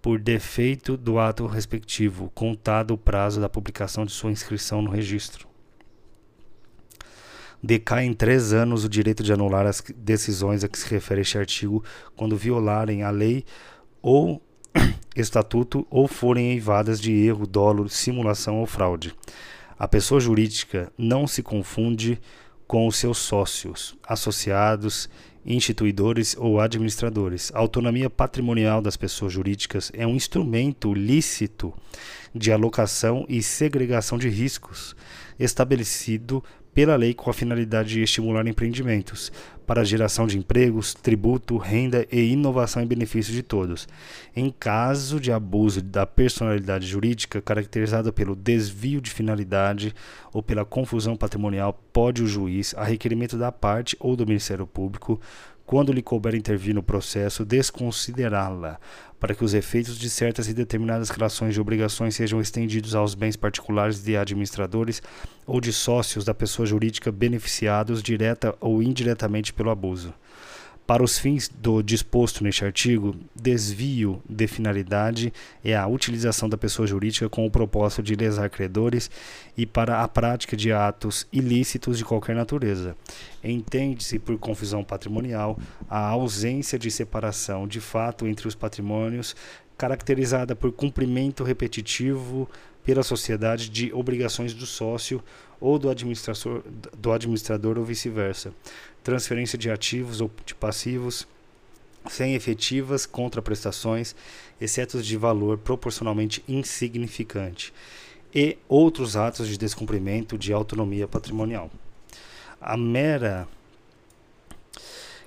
por 0.00 0.18
defeito 0.18 0.96
do 0.96 1.18
ato 1.18 1.46
respectivo, 1.46 2.30
contado 2.34 2.94
o 2.94 2.98
prazo 2.98 3.42
da 3.42 3.50
publicação 3.50 4.06
de 4.06 4.12
sua 4.12 4.32
inscrição 4.32 4.80
no 4.80 4.90
registro. 4.90 5.46
Decai 7.62 8.06
em 8.06 8.14
três 8.14 8.54
anos 8.54 8.86
o 8.86 8.88
direito 8.88 9.22
de 9.22 9.34
anular 9.34 9.66
as 9.66 9.84
decisões 9.94 10.64
a 10.64 10.68
que 10.68 10.78
se 10.78 10.88
refere 10.88 11.20
este 11.20 11.36
artigo 11.36 11.84
quando 12.16 12.38
violarem 12.38 13.02
a 13.02 13.10
lei 13.10 13.44
ou 14.00 14.42
estatuto 15.16 15.86
ou 15.90 16.06
forem 16.08 16.52
eivadas 16.52 17.00
de 17.00 17.12
erro, 17.12 17.46
dolo, 17.46 17.88
simulação 17.88 18.60
ou 18.60 18.66
fraude. 18.66 19.14
A 19.78 19.88
pessoa 19.88 20.20
jurídica 20.20 20.92
não 20.96 21.26
se 21.26 21.42
confunde 21.42 22.20
com 22.66 22.86
os 22.86 22.96
seus 22.96 23.18
sócios, 23.18 23.96
associados, 24.06 25.08
instituidores 25.44 26.36
ou 26.38 26.60
administradores. 26.60 27.50
A 27.54 27.58
autonomia 27.58 28.08
patrimonial 28.08 28.80
das 28.80 28.96
pessoas 28.96 29.32
jurídicas 29.32 29.90
é 29.94 30.06
um 30.06 30.14
instrumento 30.14 30.94
lícito 30.94 31.74
de 32.34 32.52
alocação 32.52 33.26
e 33.28 33.42
segregação 33.42 34.16
de 34.16 34.28
riscos, 34.28 34.96
estabelecido 35.38 36.42
pela 36.74 36.96
lei 36.96 37.12
com 37.14 37.28
a 37.30 37.34
finalidade 37.34 37.90
de 37.90 38.02
estimular 38.02 38.46
empreendimentos 38.46 39.30
para 39.66 39.82
a 39.82 39.84
geração 39.84 40.26
de 40.26 40.36
empregos, 40.36 40.94
tributo, 40.94 41.56
renda 41.56 42.06
e 42.10 42.32
inovação 42.32 42.82
em 42.82 42.86
benefício 42.86 43.32
de 43.32 43.42
todos. 43.42 43.88
Em 44.34 44.50
caso 44.50 45.20
de 45.20 45.30
abuso 45.30 45.80
da 45.80 46.04
personalidade 46.04 46.86
jurídica 46.86 47.40
caracterizada 47.40 48.12
pelo 48.12 48.34
desvio 48.34 49.00
de 49.00 49.10
finalidade 49.10 49.94
ou 50.32 50.42
pela 50.42 50.64
confusão 50.64 51.16
patrimonial, 51.16 51.78
pode 51.92 52.22
o 52.22 52.26
juiz, 52.26 52.74
a 52.76 52.84
requerimento 52.84 53.36
da 53.36 53.52
parte 53.52 53.96
ou 54.00 54.16
do 54.16 54.26
Ministério 54.26 54.66
Público, 54.66 55.20
quando 55.66 55.92
lhe 55.92 56.02
couber 56.02 56.34
intervir 56.34 56.74
no 56.74 56.82
processo, 56.82 57.44
desconsiderá-la, 57.44 58.78
para 59.18 59.34
que 59.34 59.44
os 59.44 59.54
efeitos 59.54 59.98
de 59.98 60.10
certas 60.10 60.48
e 60.48 60.54
determinadas 60.54 61.10
relações 61.10 61.54
de 61.54 61.60
obrigações 61.60 62.14
sejam 62.14 62.40
estendidos 62.40 62.94
aos 62.94 63.14
bens 63.14 63.36
particulares 63.36 64.02
de 64.02 64.16
administradores 64.16 65.00
ou 65.46 65.60
de 65.60 65.72
sócios 65.72 66.24
da 66.24 66.34
pessoa 66.34 66.66
jurídica 66.66 67.12
beneficiados 67.12 68.02
direta 68.02 68.54
ou 68.60 68.82
indiretamente 68.82 69.52
pelo 69.52 69.70
abuso. 69.70 70.12
Para 70.86 71.02
os 71.02 71.16
fins 71.16 71.48
do 71.48 71.80
disposto 71.80 72.42
neste 72.42 72.64
artigo, 72.64 73.14
desvio 73.34 74.20
de 74.28 74.48
finalidade 74.48 75.32
é 75.64 75.76
a 75.76 75.86
utilização 75.86 76.48
da 76.48 76.56
pessoa 76.56 76.88
jurídica 76.88 77.28
com 77.28 77.46
o 77.46 77.50
propósito 77.50 78.02
de 78.02 78.16
lesar 78.16 78.50
credores 78.50 79.08
e 79.56 79.64
para 79.64 80.02
a 80.02 80.08
prática 80.08 80.56
de 80.56 80.72
atos 80.72 81.26
ilícitos 81.32 81.98
de 81.98 82.04
qualquer 82.04 82.34
natureza. 82.34 82.96
Entende-se 83.44 84.18
por 84.18 84.36
confusão 84.38 84.82
patrimonial 84.82 85.56
a 85.88 86.08
ausência 86.08 86.76
de 86.76 86.90
separação 86.90 87.68
de 87.68 87.80
fato 87.80 88.26
entre 88.26 88.48
os 88.48 88.56
patrimônios, 88.56 89.36
caracterizada 89.78 90.56
por 90.56 90.72
cumprimento 90.72 91.44
repetitivo 91.44 92.48
pela 92.84 93.04
sociedade 93.04 93.70
de 93.70 93.92
obrigações 93.92 94.52
do 94.52 94.66
sócio 94.66 95.22
ou 95.60 95.78
do 95.78 95.88
administrador, 95.88 96.62
do 96.98 97.12
administrador 97.12 97.78
ou 97.78 97.84
vice-versa, 97.84 98.52
transferência 99.02 99.58
de 99.58 99.70
ativos 99.70 100.20
ou 100.20 100.30
de 100.44 100.54
passivos 100.54 101.26
sem 102.10 102.34
efetivas 102.34 103.06
contraprestações, 103.06 104.14
exceto 104.60 105.02
de 105.02 105.16
valor 105.16 105.58
proporcionalmente 105.58 106.42
insignificante, 106.48 107.72
e 108.34 108.56
outros 108.68 109.16
atos 109.16 109.46
de 109.46 109.58
descumprimento 109.58 110.38
de 110.38 110.52
autonomia 110.52 111.06
patrimonial. 111.06 111.70
A 112.60 112.76
mera 112.76 113.46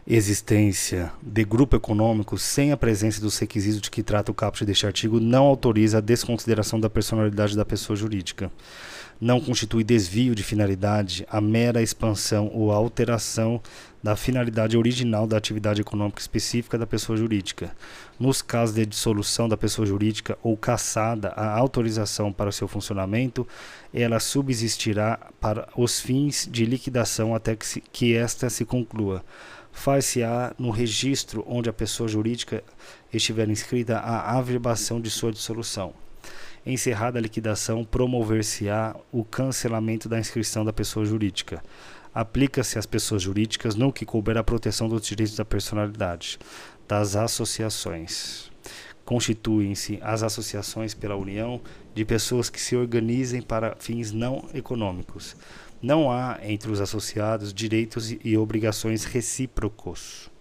existência 0.07 1.11
de 1.21 1.43
grupo 1.43 1.75
econômico 1.75 2.37
sem 2.37 2.71
a 2.71 2.77
presença 2.77 3.19
dos 3.19 3.37
requisitos 3.39 3.81
de 3.81 3.89
que 3.89 4.03
trata 4.03 4.31
o 4.31 4.35
caput 4.35 4.63
deste 4.63 4.85
artigo 4.85 5.19
não 5.19 5.45
autoriza 5.45 5.97
a 5.97 6.01
desconsideração 6.01 6.79
da 6.79 6.89
personalidade 6.89 7.55
da 7.55 7.65
pessoa 7.65 7.95
jurídica. 7.95 8.51
Não 9.19 9.39
constitui 9.39 9.83
desvio 9.83 10.35
de 10.35 10.43
finalidade 10.43 11.25
a 11.29 11.39
mera 11.39 11.81
expansão 11.81 12.51
ou 12.53 12.71
alteração 12.71 13.61
da 14.03 14.15
finalidade 14.15 14.77
original 14.77 15.25
da 15.25 15.37
atividade 15.37 15.79
econômica 15.79 16.19
específica 16.19 16.77
da 16.77 16.85
pessoa 16.85 17.17
jurídica. 17.17 17.71
Nos 18.19 18.41
casos 18.41 18.75
de 18.75 18.85
dissolução 18.85 19.47
da 19.47 19.55
pessoa 19.55 19.85
jurídica 19.85 20.37
ou 20.43 20.57
cassada 20.57 21.29
a 21.29 21.57
autorização 21.57 22.31
para 22.31 22.51
seu 22.51 22.67
funcionamento, 22.67 23.47
ela 23.93 24.19
subsistirá 24.19 25.17
para 25.39 25.67
os 25.77 25.99
fins 25.99 26.47
de 26.51 26.65
liquidação 26.65 27.33
até 27.33 27.55
que, 27.55 27.65
se, 27.65 27.81
que 27.81 28.13
esta 28.13 28.49
se 28.49 28.65
conclua 28.65 29.23
far-se-á 29.71 30.53
no 30.57 30.71
registro 30.71 31.43
onde 31.47 31.69
a 31.69 31.73
pessoa 31.73 32.07
jurídica 32.07 32.63
estiver 33.13 33.49
inscrita 33.49 33.97
a 33.97 34.37
averbação 34.37 34.99
de 34.99 35.09
sua 35.09 35.31
dissolução. 35.31 36.04
Encerrada 36.65 37.19
a 37.19 37.21
liquidação, 37.21 37.85
promover-se-á 37.85 38.95
o 39.11 39.23
cancelamento 39.23 40.09
da 40.09 40.19
inscrição 40.19 40.65
da 40.65 40.73
pessoa 40.73 41.05
jurídica. 41.05 41.63
Aplica-se 42.13 42.79
às 42.79 42.85
pessoas 42.85 43.21
jurídicas 43.21 43.75
no 43.75 43.93
que 43.93 44.05
couber 44.05 44.37
a 44.37 44.43
proteção 44.43 44.89
dos 44.89 45.05
direitos 45.05 45.35
da 45.35 45.45
personalidade, 45.45 46.39
das 46.87 47.15
associações. 47.15 48.49
Constituem-se 49.03 49.99
as 50.01 50.23
associações 50.23 50.95
pela 50.95 51.15
União 51.15 51.61
de 51.93 52.03
pessoas 52.03 52.49
que 52.49 52.59
se 52.59 52.75
organizem 52.75 53.41
para 53.41 53.75
fins 53.77 54.11
não 54.11 54.49
econômicos 54.53 55.35
não 55.85 56.11
há 56.11 56.39
entre 56.41 56.71
os 56.71 56.81
associados 56.81 57.53
direitos 57.53 58.11
e 58.23 58.35
obrigações 58.35 59.03
recíprocos. 59.03 60.31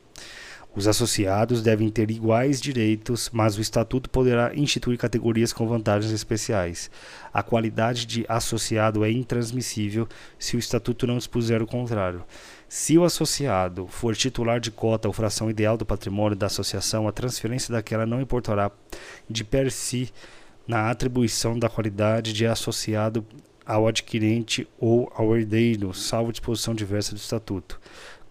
Os 0.76 0.88
associados 0.88 1.62
devem 1.62 1.88
ter 1.88 2.10
iguais 2.10 2.60
direitos, 2.60 3.30
mas 3.32 3.56
o 3.56 3.60
estatuto 3.60 4.10
poderá 4.10 4.52
instituir 4.56 4.98
categorias 4.98 5.52
com 5.52 5.68
vantagens 5.68 6.12
especiais. 6.12 6.90
A 7.32 7.44
qualidade 7.44 8.04
de 8.06 8.26
associado 8.28 9.04
é 9.04 9.10
intransmissível 9.10 10.08
se 10.36 10.56
o 10.56 10.58
estatuto 10.58 11.06
não 11.06 11.16
dispuser 11.16 11.62
o 11.62 11.66
contrário. 11.66 12.24
Se 12.68 12.98
o 12.98 13.04
associado 13.04 13.86
for 13.86 14.16
titular 14.16 14.58
de 14.58 14.72
cota 14.72 15.06
ou 15.06 15.14
fração 15.14 15.48
ideal 15.48 15.76
do 15.76 15.86
patrimônio 15.86 16.36
da 16.36 16.46
associação, 16.46 17.06
a 17.06 17.12
transferência 17.12 17.72
daquela 17.72 18.04
não 18.04 18.20
importará 18.20 18.68
de 19.30 19.44
per 19.44 19.70
si 19.70 20.10
na 20.66 20.90
atribuição 20.90 21.56
da 21.56 21.68
qualidade 21.68 22.32
de 22.32 22.46
associado 22.46 23.24
ao 23.66 23.86
adquirente 23.86 24.66
ou 24.78 25.10
ao 25.14 25.36
herdeiro, 25.36 25.94
salvo 25.94 26.32
disposição 26.32 26.74
diversa 26.74 27.14
do 27.14 27.18
Estatuto. 27.18 27.80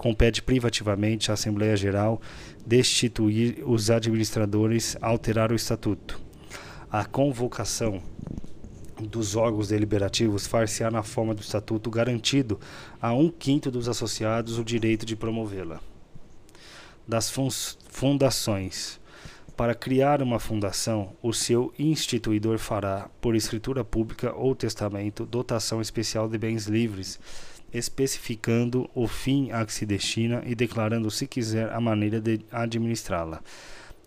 Compete 0.04 0.42
privativamente 0.42 1.32
à 1.32 1.34
Assembleia 1.34 1.78
Geral 1.78 2.22
destituir 2.66 3.64
os 3.66 3.90
administradores, 3.90 4.98
alterar 5.02 5.50
o 5.50 5.56
Estatuto. 5.56 6.20
A 6.92 7.06
convocação 7.06 8.04
dos 9.00 9.38
órgãos 9.38 9.70
deliberativos 9.70 10.46
far-se-á 10.46 10.92
na 10.92 11.04
forma 11.04 11.34
do 11.34 11.40
Estatuto, 11.40 11.90
garantido 11.90 12.60
a 13.02 13.14
um 13.14 13.30
quinto 13.30 13.72
dos 13.72 13.88
associados 13.88 14.60
o 14.60 14.64
direito 14.66 15.06
de 15.06 15.16
promovê-la. 15.16 15.80
Das 17.08 17.32
fundações. 17.88 19.00
Para 19.56 19.74
criar 19.74 20.22
uma 20.22 20.40
fundação, 20.40 21.16
o 21.22 21.32
seu 21.32 21.72
instituidor 21.80 22.58
fará, 22.58 23.08
por 23.22 23.36
escritura 23.36 23.86
pública 23.86 24.34
ou 24.36 24.54
testamento, 24.54 25.26
dotação 25.26 25.80
especial 25.80 26.28
de 26.28 26.38
bens 26.38 26.66
livres, 26.66 27.20
especificando 27.74 28.90
o 28.94 29.08
fim 29.08 29.52
a 29.52 29.66
que 29.66 29.74
se 29.74 29.86
destina 29.86 30.44
e 30.46 30.54
declarando, 30.54 31.10
se 31.10 31.26
quiser, 31.28 31.72
a 31.72 31.80
maneira 31.82 32.22
de 32.22 32.42
administrá-la. 32.52 33.42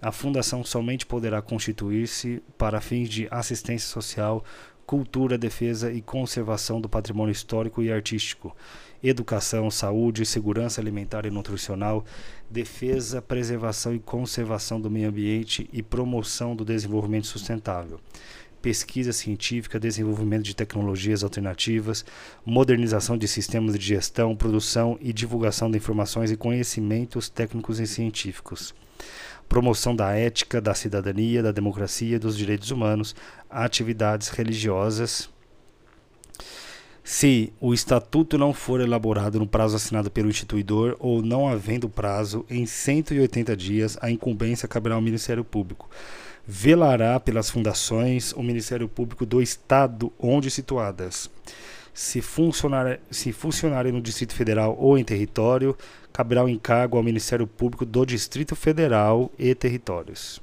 A 0.00 0.12
fundação 0.12 0.62
somente 0.62 1.06
poderá 1.06 1.42
constituir-se 1.42 2.42
para 2.56 2.80
fins 2.80 3.08
de 3.08 3.26
assistência 3.30 3.88
social, 3.88 4.44
cultura, 4.86 5.36
defesa 5.36 5.92
e 5.92 6.00
conservação 6.00 6.80
do 6.80 6.88
patrimônio 6.88 7.32
histórico 7.32 7.82
e 7.82 7.90
artístico 7.90 8.54
educação, 9.02 9.70
saúde, 9.70 10.24
segurança 10.24 10.80
alimentar 10.80 11.26
e 11.26 11.30
nutricional, 11.30 12.04
defesa, 12.50 13.20
preservação 13.20 13.94
e 13.94 13.98
conservação 13.98 14.80
do 14.80 14.90
meio 14.90 15.08
ambiente 15.08 15.68
e 15.72 15.82
promoção 15.82 16.56
do 16.56 16.64
desenvolvimento 16.64 17.26
sustentável 17.26 18.00
pesquisa 18.66 19.12
científica, 19.12 19.78
desenvolvimento 19.78 20.42
de 20.42 20.56
tecnologias 20.56 21.22
alternativas, 21.22 22.04
modernização 22.44 23.16
de 23.16 23.28
sistemas 23.28 23.78
de 23.78 23.86
gestão, 23.86 24.34
produção 24.34 24.98
e 25.00 25.12
divulgação 25.12 25.70
de 25.70 25.76
informações 25.78 26.32
e 26.32 26.36
conhecimentos 26.36 27.28
técnicos 27.28 27.78
e 27.78 27.86
científicos, 27.86 28.74
promoção 29.48 29.94
da 29.94 30.10
ética, 30.14 30.60
da 30.60 30.74
cidadania, 30.74 31.44
da 31.44 31.52
democracia 31.52 32.18
dos 32.18 32.36
direitos 32.36 32.72
humanos, 32.72 33.14
atividades 33.48 34.30
religiosas, 34.30 35.30
se 37.04 37.52
o 37.60 37.72
estatuto 37.72 38.36
não 38.36 38.52
for 38.52 38.80
elaborado 38.80 39.38
no 39.38 39.46
prazo 39.46 39.76
assinado 39.76 40.10
pelo 40.10 40.28
instituidor 40.28 40.96
ou 40.98 41.22
não 41.22 41.46
havendo 41.46 41.88
prazo, 41.88 42.44
em 42.50 42.66
180 42.66 43.56
dias 43.56 43.96
a 44.00 44.10
incumbência 44.10 44.66
caberá 44.66 44.96
ao 44.96 45.00
Ministério 45.00 45.44
Público. 45.44 45.88
Velará 46.48 47.18
pelas 47.18 47.50
fundações 47.50 48.32
o 48.32 48.42
Ministério 48.42 48.88
Público 48.88 49.26
do 49.26 49.42
Estado 49.42 50.12
onde 50.18 50.50
situadas. 50.50 51.28
Se, 51.92 52.20
funcionar, 52.20 53.00
se 53.10 53.32
funcionarem 53.32 53.90
no 53.90 54.00
Distrito 54.00 54.34
Federal 54.34 54.76
ou 54.78 54.96
em 54.96 55.02
território, 55.02 55.76
caberá 56.12 56.44
o 56.44 56.48
encargo 56.48 56.96
ao 56.96 57.02
Ministério 57.02 57.46
Público 57.46 57.84
do 57.84 58.06
Distrito 58.06 58.54
Federal 58.54 59.30
e 59.38 59.54
territórios. 59.54 60.40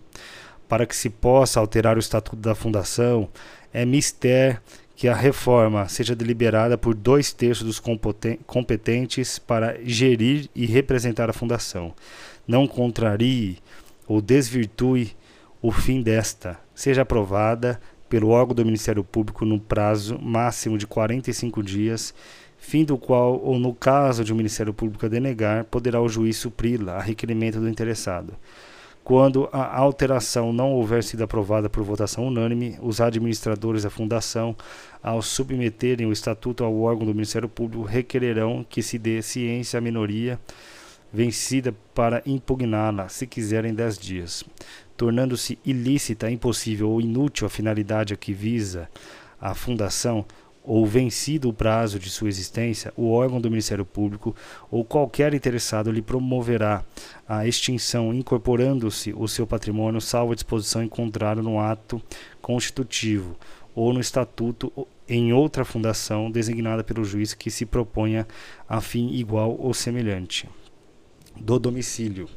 para 0.73 0.87
que 0.87 0.95
se 0.95 1.07
possa 1.07 1.59
alterar 1.59 1.97
o 1.97 1.99
estatuto 1.99 2.37
da 2.37 2.55
fundação, 2.55 3.29
é 3.71 3.85
mister 3.85 4.59
que 4.95 5.07
a 5.07 5.13
reforma 5.13 5.87
seja 5.87 6.15
deliberada 6.15 6.77
por 6.79 6.95
dois 6.95 7.31
terços 7.31 7.63
dos 7.63 7.79
competentes 8.47 9.37
para 9.37 9.77
gerir 9.83 10.49
e 10.55 10.65
representar 10.65 11.29
a 11.29 11.33
fundação. 11.33 11.93
Não 12.47 12.65
contrarie 12.67 13.59
ou 14.07 14.19
desvirtue 14.19 15.15
o 15.63 15.71
fim 15.71 16.01
desta, 16.01 16.59
seja 16.75 17.03
aprovada 17.03 17.79
pelo 18.09 18.27
órgão 18.27 18.53
do 18.53 18.65
Ministério 18.65 19.01
Público 19.01 19.45
no 19.45 19.57
prazo 19.57 20.19
máximo 20.21 20.77
de 20.77 20.85
45 20.85 21.63
dias, 21.63 22.13
fim 22.57 22.83
do 22.83 22.97
qual, 22.97 23.39
ou 23.41 23.57
no 23.57 23.73
caso 23.73 24.25
de 24.25 24.33
o 24.33 24.35
Ministério 24.35 24.73
Público 24.73 25.05
a 25.05 25.09
denegar, 25.09 25.63
poderá 25.63 26.01
o 26.01 26.09
juiz 26.09 26.35
supri-la 26.35 26.97
a 26.97 27.01
requerimento 27.01 27.61
do 27.61 27.69
interessado. 27.69 28.33
Quando 29.05 29.47
a 29.53 29.77
alteração 29.77 30.51
não 30.51 30.73
houver 30.73 31.01
sido 31.01 31.23
aprovada 31.23 31.69
por 31.69 31.81
votação 31.81 32.27
unânime, 32.27 32.77
os 32.81 32.99
administradores 32.99 33.83
da 33.83 33.89
fundação, 33.89 34.57
ao 35.01 35.21
submeterem 35.21 36.05
o 36.05 36.11
estatuto 36.11 36.65
ao 36.65 36.77
órgão 36.81 37.05
do 37.05 37.13
Ministério 37.13 37.47
Público, 37.47 37.85
requererão 37.85 38.65
que 38.69 38.83
se 38.83 38.97
dê 38.97 39.21
ciência 39.21 39.77
à 39.77 39.81
minoria 39.81 40.37
vencida 41.13 41.75
para 41.93 42.23
impugná-la, 42.25 43.07
se 43.07 43.27
quiserem 43.27 43.71
dez 43.71 43.99
dias, 43.99 44.43
tornando-se 45.03 45.59
ilícita, 45.65 46.31
impossível 46.31 46.89
ou 46.89 47.01
inútil 47.01 47.45
a 47.45 47.49
finalidade 47.49 48.13
a 48.13 48.15
que 48.15 48.31
visa 48.31 48.89
a 49.37 49.53
fundação, 49.53 50.25
ou 50.63 50.85
vencido 50.85 51.49
o 51.49 51.53
prazo 51.53 51.99
de 51.99 52.09
sua 52.09 52.29
existência, 52.29 52.93
o 52.95 53.11
órgão 53.11 53.41
do 53.41 53.49
Ministério 53.49 53.83
Público 53.83 54.33
ou 54.71 54.85
qualquer 54.85 55.33
interessado 55.33 55.91
lhe 55.91 56.01
promoverá 56.01 56.85
a 57.27 57.45
extinção, 57.45 58.13
incorporando-se 58.13 59.13
o 59.13 59.27
seu 59.27 59.45
patrimônio, 59.45 59.99
salvo 59.99 60.31
a 60.31 60.35
disposição 60.35 60.81
encontrada 60.81 61.41
no 61.41 61.59
ato 61.59 62.01
constitutivo 62.41 63.35
ou 63.75 63.91
no 63.91 63.99
estatuto 63.99 64.71
em 65.05 65.33
outra 65.33 65.65
fundação 65.65 66.31
designada 66.31 66.81
pelo 66.81 67.03
juiz 67.03 67.33
que 67.33 67.51
se 67.51 67.65
proponha 67.65 68.25
a 68.69 68.79
fim 68.79 69.09
igual 69.09 69.57
ou 69.59 69.73
semelhante. 69.73 70.47
Do 71.35 71.59
domicílio. 71.59 72.29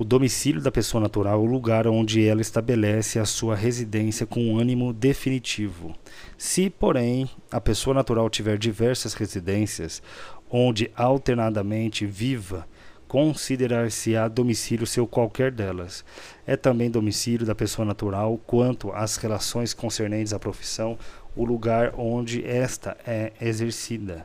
O 0.00 0.04
domicílio 0.04 0.62
da 0.62 0.70
pessoa 0.70 1.00
natural 1.00 1.40
é 1.40 1.42
o 1.42 1.44
lugar 1.44 1.88
onde 1.88 2.24
ela 2.24 2.40
estabelece 2.40 3.18
a 3.18 3.24
sua 3.24 3.56
residência 3.56 4.24
com 4.24 4.56
ânimo 4.56 4.92
definitivo. 4.92 5.92
Se, 6.36 6.70
porém, 6.70 7.28
a 7.50 7.60
pessoa 7.60 7.94
natural 7.94 8.30
tiver 8.30 8.56
diversas 8.58 9.14
residências, 9.14 10.00
onde 10.48 10.88
alternadamente 10.94 12.06
viva, 12.06 12.64
considerar-se-á 13.08 14.28
domicílio 14.28 14.86
seu 14.86 15.04
qualquer 15.04 15.50
delas. 15.50 16.04
É 16.46 16.56
também 16.56 16.88
domicílio 16.88 17.44
da 17.44 17.56
pessoa 17.56 17.84
natural, 17.84 18.38
quanto 18.46 18.92
às 18.92 19.16
relações 19.16 19.74
concernentes 19.74 20.32
à 20.32 20.38
profissão, 20.38 20.96
o 21.34 21.44
lugar 21.44 21.92
onde 21.98 22.46
esta 22.46 22.96
é 23.04 23.32
exercida. 23.40 24.24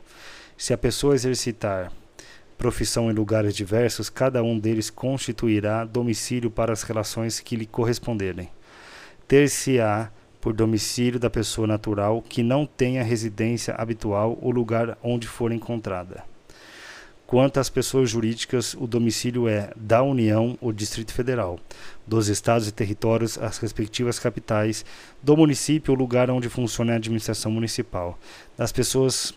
Se 0.56 0.72
a 0.72 0.78
pessoa 0.78 1.16
exercitar 1.16 1.90
profissão 2.64 3.10
em 3.10 3.12
lugares 3.12 3.54
diversos, 3.54 4.08
cada 4.08 4.42
um 4.42 4.58
deles 4.58 4.88
constituirá 4.88 5.84
domicílio 5.84 6.50
para 6.50 6.72
as 6.72 6.82
relações 6.82 7.38
que 7.38 7.56
lhe 7.56 7.66
corresponderem. 7.66 8.48
Ter-se-á 9.28 10.10
por 10.40 10.54
domicílio 10.54 11.20
da 11.20 11.28
pessoa 11.28 11.66
natural 11.66 12.24
que 12.26 12.42
não 12.42 12.64
tenha 12.64 13.02
residência 13.02 13.74
habitual 13.74 14.38
ou 14.40 14.50
lugar 14.50 14.96
onde 15.02 15.28
for 15.28 15.52
encontrada. 15.52 16.24
Quanto 17.26 17.60
às 17.60 17.68
pessoas 17.68 18.08
jurídicas, 18.08 18.72
o 18.72 18.86
domicílio 18.86 19.46
é 19.46 19.70
da 19.76 20.02
União 20.02 20.56
ou 20.58 20.72
Distrito 20.72 21.12
Federal, 21.12 21.60
dos 22.06 22.28
estados 22.28 22.66
e 22.66 22.72
territórios, 22.72 23.36
as 23.36 23.58
respectivas 23.58 24.18
capitais, 24.18 24.86
do 25.22 25.36
município 25.36 25.92
ou 25.92 25.98
lugar 25.98 26.30
onde 26.30 26.48
funciona 26.48 26.94
a 26.94 26.96
administração 26.96 27.52
municipal, 27.52 28.18
das 28.56 28.72
pessoas 28.72 29.34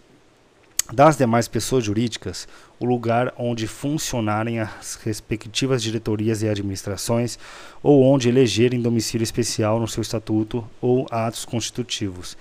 das 0.93 1.17
demais 1.17 1.48
pessoas 1.48 1.84
jurídicas, 1.84 2.48
o 2.79 2.86
lugar 2.86 3.34
onde 3.38 3.67
funcionarem 3.67 4.60
as 4.60 4.96
respectivas 4.96 5.84
diretorias 5.84 6.41
e 6.41 6.48
administrações 6.48 7.38
ou 7.84 8.03
onde 8.03 8.29
elegerem 8.29 8.81
domicílio 8.81 9.24
especial 9.24 9.79
no 9.79 9.88
seu 9.88 10.01
estatuto 10.01 10.65
ou 10.79 11.05
atos 11.12 11.44
constitutivos. 11.44 12.37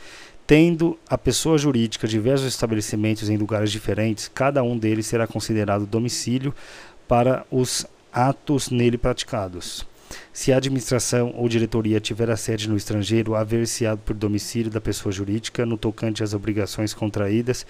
Tendo 0.46 0.96
a 1.08 1.18
pessoa 1.18 1.58
jurídica 1.58 2.06
diversos 2.06 2.46
estabelecimentos 2.46 3.28
em 3.28 3.36
lugares 3.36 3.72
diferentes, 3.72 4.30
cada 4.32 4.62
um 4.62 4.78
deles 4.78 5.06
será 5.06 5.26
considerado 5.26 5.84
domicílio 5.84 6.54
para 7.08 7.44
os 7.50 7.84
atos 8.12 8.70
nele 8.70 8.96
praticados. 8.96 9.84
Se 10.32 10.52
a 10.52 10.58
administração 10.58 11.34
ou 11.36 11.48
diretoria 11.48 11.98
tiver 11.98 12.30
a 12.30 12.36
sede 12.36 12.68
no 12.68 12.76
estrangeiro, 12.76 13.34
haver-se-á 13.34 13.96
por 13.96 14.14
domicílio 14.14 14.70
da 14.70 14.80
pessoa 14.80 15.12
jurídica 15.12 15.66
no 15.66 15.76
tocante 15.76 16.22
às 16.22 16.32
obrigações 16.32 16.94
contraídas 16.94 17.66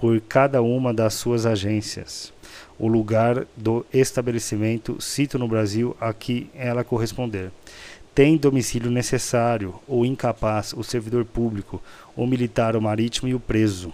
por 0.00 0.18
cada 0.22 0.62
uma 0.62 0.94
das 0.94 1.12
suas 1.14 1.44
agências. 1.44 2.32
O 2.78 2.88
lugar 2.88 3.46
do 3.54 3.84
estabelecimento 3.92 5.00
cito 5.00 5.38
no 5.38 5.46
Brasil 5.46 5.94
a 6.00 6.12
que 6.14 6.48
ela 6.54 6.82
corresponder. 6.82 7.52
Tem 8.14 8.36
domicílio 8.36 8.90
necessário 8.90 9.74
ou 9.86 10.04
incapaz 10.04 10.72
o 10.72 10.82
servidor 10.82 11.26
público, 11.26 11.82
o 12.16 12.26
militar, 12.26 12.74
o 12.74 12.80
marítimo 12.80 13.28
e 13.28 13.34
o 13.34 13.40
preso. 13.40 13.92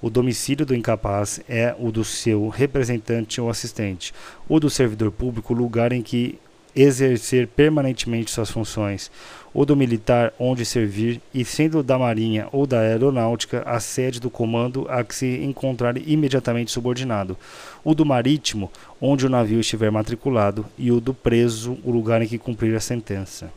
O 0.00 0.10
domicílio 0.10 0.64
do 0.64 0.76
incapaz 0.76 1.40
é 1.48 1.74
o 1.78 1.90
do 1.90 2.04
seu 2.04 2.48
representante 2.48 3.40
ou 3.40 3.50
assistente. 3.50 4.14
O 4.48 4.60
do 4.60 4.70
servidor 4.70 5.10
público, 5.10 5.54
lugar 5.54 5.92
em 5.92 6.02
que 6.02 6.38
exercer 6.74 7.46
permanentemente 7.48 8.30
suas 8.30 8.50
funções, 8.50 9.10
ou 9.52 9.64
do 9.64 9.76
militar 9.76 10.32
onde 10.38 10.64
servir, 10.64 11.20
e 11.32 11.44
sendo 11.44 11.82
da 11.82 11.98
Marinha 11.98 12.48
ou 12.52 12.66
da 12.66 12.80
Aeronáutica 12.80 13.62
a 13.66 13.80
sede 13.80 14.20
do 14.20 14.30
comando 14.30 14.86
a 14.88 15.02
que 15.02 15.14
se 15.14 15.26
encontrar 15.42 15.96
imediatamente 15.96 16.70
subordinado, 16.70 17.36
o 17.82 17.94
do 17.94 18.04
marítimo 18.04 18.70
onde 19.00 19.26
o 19.26 19.30
navio 19.30 19.60
estiver 19.60 19.90
matriculado, 19.90 20.64
e 20.76 20.92
o 20.92 21.00
do 21.00 21.14
preso, 21.14 21.78
o 21.84 21.90
lugar 21.90 22.22
em 22.22 22.28
que 22.28 22.38
cumprir 22.38 22.74
a 22.76 22.80
sentença. 22.80 23.50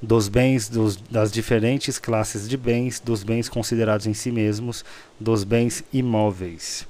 Dos 0.00 0.28
bens 0.28 0.68
dos, 0.68 0.96
das 0.96 1.32
diferentes 1.32 1.98
classes 1.98 2.48
de 2.48 2.56
bens, 2.56 3.00
dos 3.00 3.22
bens 3.24 3.48
considerados 3.48 4.06
em 4.06 4.14
si 4.14 4.30
mesmos, 4.30 4.84
dos 5.18 5.42
bens 5.42 5.82
imóveis 5.92 6.86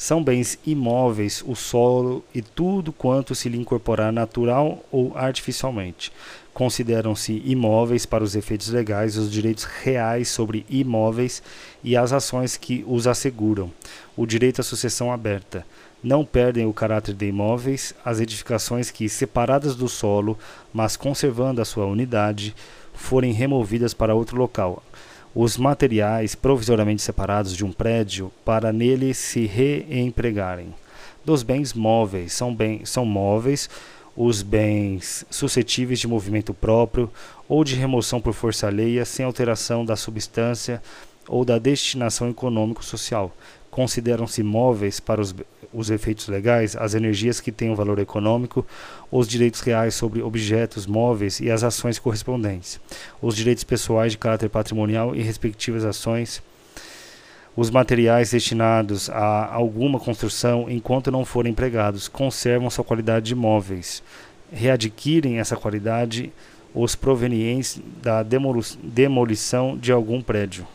são 0.00 0.24
bens 0.24 0.58
imóveis 0.66 1.44
o 1.46 1.54
solo 1.54 2.24
e 2.34 2.40
tudo 2.40 2.90
quanto 2.90 3.34
se 3.34 3.50
lhe 3.50 3.58
incorporar 3.58 4.10
natural 4.10 4.82
ou 4.90 5.12
artificialmente. 5.14 6.10
Consideram-se 6.54 7.42
imóveis 7.44 8.06
para 8.06 8.24
os 8.24 8.34
efeitos 8.34 8.70
legais 8.70 9.18
os 9.18 9.30
direitos 9.30 9.64
reais 9.64 10.30
sobre 10.30 10.64
imóveis 10.70 11.42
e 11.84 11.98
as 11.98 12.14
ações 12.14 12.56
que 12.56 12.82
os 12.88 13.06
asseguram. 13.06 13.70
O 14.16 14.24
direito 14.24 14.62
à 14.62 14.64
sucessão 14.64 15.12
aberta. 15.12 15.66
Não 16.02 16.24
perdem 16.24 16.64
o 16.64 16.72
caráter 16.72 17.14
de 17.14 17.26
imóveis 17.26 17.94
as 18.02 18.20
edificações 18.20 18.90
que, 18.90 19.06
separadas 19.06 19.76
do 19.76 19.86
solo, 19.86 20.38
mas 20.72 20.96
conservando 20.96 21.60
a 21.60 21.64
sua 21.66 21.84
unidade, 21.84 22.54
forem 22.94 23.32
removidas 23.32 23.92
para 23.92 24.14
outro 24.14 24.38
local, 24.38 24.82
os 25.34 25.56
materiais 25.56 26.34
provisoriamente 26.34 27.02
separados 27.02 27.56
de 27.56 27.64
um 27.64 27.72
prédio 27.72 28.32
para 28.44 28.72
nele 28.72 29.14
se 29.14 29.46
reempregarem. 29.46 30.74
Dos 31.24 31.42
bens 31.42 31.72
móveis, 31.72 32.32
são, 32.32 32.54
bem, 32.54 32.84
são 32.84 33.04
móveis 33.04 33.68
os 34.16 34.42
bens 34.42 35.24
suscetíveis 35.30 36.00
de 36.00 36.08
movimento 36.08 36.52
próprio 36.52 37.10
ou 37.48 37.62
de 37.62 37.74
remoção 37.74 38.20
por 38.20 38.34
força 38.34 38.66
alheia 38.66 39.04
sem 39.04 39.24
alteração 39.24 39.84
da 39.84 39.96
substância 39.96 40.82
ou 41.28 41.44
da 41.44 41.58
destinação 41.58 42.28
econômico-social. 42.28 43.34
Consideram-se 43.70 44.42
móveis 44.42 44.98
para 44.98 45.20
os, 45.20 45.34
os 45.72 45.90
efeitos 45.90 46.28
legais 46.28 46.74
as 46.76 46.94
energias 46.94 47.40
que 47.40 47.52
têm 47.52 47.70
um 47.70 47.74
valor 47.74 47.98
econômico, 47.98 48.66
os 49.10 49.28
direitos 49.28 49.60
reais 49.60 49.94
sobre 49.94 50.22
objetos 50.22 50.86
móveis 50.86 51.40
e 51.40 51.50
as 51.50 51.62
ações 51.62 51.98
correspondentes, 51.98 52.80
os 53.20 53.36
direitos 53.36 53.64
pessoais 53.64 54.12
de 54.12 54.18
caráter 54.18 54.48
patrimonial 54.48 55.14
e 55.14 55.22
respectivas 55.22 55.84
ações, 55.84 56.42
os 57.56 57.70
materiais 57.70 58.30
destinados 58.30 59.10
a 59.10 59.52
alguma 59.52 59.98
construção, 59.98 60.66
enquanto 60.68 61.10
não 61.10 61.24
forem 61.24 61.52
empregados, 61.52 62.08
conservam 62.08 62.70
sua 62.70 62.84
qualidade 62.84 63.26
de 63.26 63.34
móveis. 63.34 64.02
Readquirem 64.52 65.38
essa 65.38 65.56
qualidade 65.56 66.32
os 66.72 66.94
provenientes 66.94 67.80
da 68.00 68.22
demolição 68.22 69.76
de 69.76 69.90
algum 69.90 70.22
prédio 70.22 70.66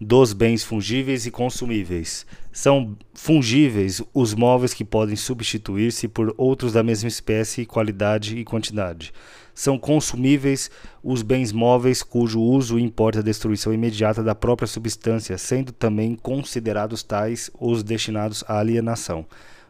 dos 0.00 0.32
bens 0.32 0.62
fungíveis 0.62 1.26
e 1.26 1.30
consumíveis. 1.30 2.26
São 2.52 2.96
fungíveis 3.14 4.02
os 4.12 4.34
móveis 4.34 4.74
que 4.74 4.84
podem 4.84 5.16
substituir-se 5.16 6.06
por 6.08 6.34
outros 6.36 6.72
da 6.72 6.82
mesma 6.82 7.08
espécie, 7.08 7.66
qualidade 7.66 8.36
e 8.38 8.44
quantidade. 8.44 9.12
São 9.54 9.78
consumíveis 9.78 10.70
os 11.02 11.22
bens 11.22 11.50
móveis 11.50 12.02
cujo 12.02 12.40
uso 12.40 12.78
importa 12.78 13.20
a 13.20 13.22
destruição 13.22 13.72
imediata 13.72 14.22
da 14.22 14.34
própria 14.34 14.66
substância, 14.66 15.38
sendo 15.38 15.72
também 15.72 16.14
considerados 16.14 17.02
tais 17.02 17.50
os 17.58 17.82
destinados 17.82 18.44
à 18.46 18.58
alienação. 18.58 19.24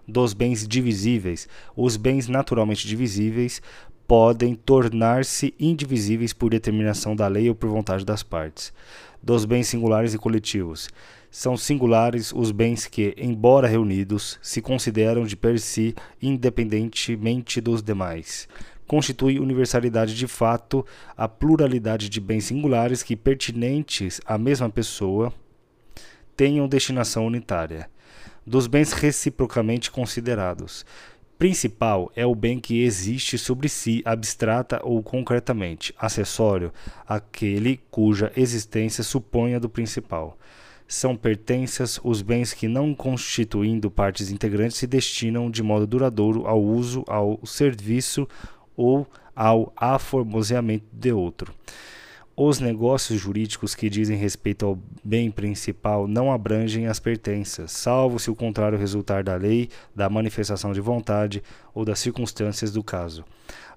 Dos 0.08 0.32
bens 0.32 0.66
divisíveis, 0.66 1.48
os 1.76 1.96
bens 1.96 2.26
naturalmente 2.28 2.86
divisíveis 2.86 3.60
podem 4.06 4.54
tornar-se 4.54 5.52
indivisíveis 5.58 6.32
por 6.32 6.50
determinação 6.50 7.16
da 7.16 7.26
lei 7.26 7.48
ou 7.48 7.54
por 7.54 7.68
vontade 7.68 8.04
das 8.04 8.22
partes. 8.22 8.72
Dos 9.22 9.44
bens 9.44 9.68
singulares 9.68 10.14
e 10.14 10.18
coletivos. 10.18 10.88
São 11.30 11.56
singulares 11.56 12.32
os 12.32 12.50
bens 12.50 12.86
que, 12.86 13.14
embora 13.16 13.66
reunidos, 13.66 14.38
se 14.40 14.62
consideram 14.62 15.24
de 15.24 15.36
per 15.36 15.58
si 15.58 15.94
independentemente 16.22 17.60
dos 17.60 17.82
demais. 17.82 18.48
Constitui 18.86 19.40
universalidade 19.40 20.14
de 20.14 20.26
fato 20.26 20.86
a 21.16 21.26
pluralidade 21.26 22.08
de 22.08 22.20
bens 22.20 22.44
singulares 22.44 23.02
que, 23.02 23.16
pertinentes 23.16 24.20
à 24.24 24.38
mesma 24.38 24.70
pessoa, 24.70 25.32
tenham 26.36 26.68
destinação 26.68 27.26
unitária. 27.26 27.90
Dos 28.46 28.68
bens 28.68 28.92
reciprocamente 28.92 29.90
considerados 29.90 30.86
Principal 31.38 32.10
é 32.16 32.24
o 32.24 32.34
bem 32.34 32.58
que 32.58 32.82
existe 32.82 33.36
sobre 33.36 33.68
si, 33.68 34.00
abstrata 34.06 34.80
ou 34.82 35.02
concretamente. 35.02 35.94
Acessório, 35.98 36.72
aquele 37.06 37.78
cuja 37.90 38.32
existência 38.34 39.04
suponha 39.04 39.60
do 39.60 39.68
principal. 39.68 40.38
São 40.88 41.14
pertenças 41.14 42.00
os 42.02 42.22
bens 42.22 42.54
que, 42.54 42.66
não 42.66 42.94
constituindo 42.94 43.90
partes 43.90 44.30
integrantes, 44.30 44.78
se 44.78 44.86
destinam 44.86 45.50
de 45.50 45.62
modo 45.62 45.86
duradouro 45.86 46.46
ao 46.46 46.62
uso, 46.62 47.04
ao 47.06 47.38
serviço 47.44 48.26
ou 48.74 49.06
ao 49.34 49.74
aformoseamento 49.76 50.86
de 50.90 51.12
outro. 51.12 51.52
Os 52.38 52.60
negócios 52.60 53.18
jurídicos 53.18 53.74
que 53.74 53.88
dizem 53.88 54.18
respeito 54.18 54.66
ao 54.66 54.78
bem 55.02 55.30
principal 55.30 56.06
não 56.06 56.30
abrangem 56.30 56.86
as 56.86 57.00
pertenças, 57.00 57.72
salvo 57.72 58.18
se 58.18 58.30
o 58.30 58.34
contrário 58.34 58.76
resultar 58.76 59.24
da 59.24 59.34
lei, 59.36 59.70
da 59.94 60.10
manifestação 60.10 60.74
de 60.74 60.80
vontade 60.82 61.42
ou 61.72 61.82
das 61.82 61.98
circunstâncias 61.98 62.70
do 62.70 62.84
caso. 62.84 63.24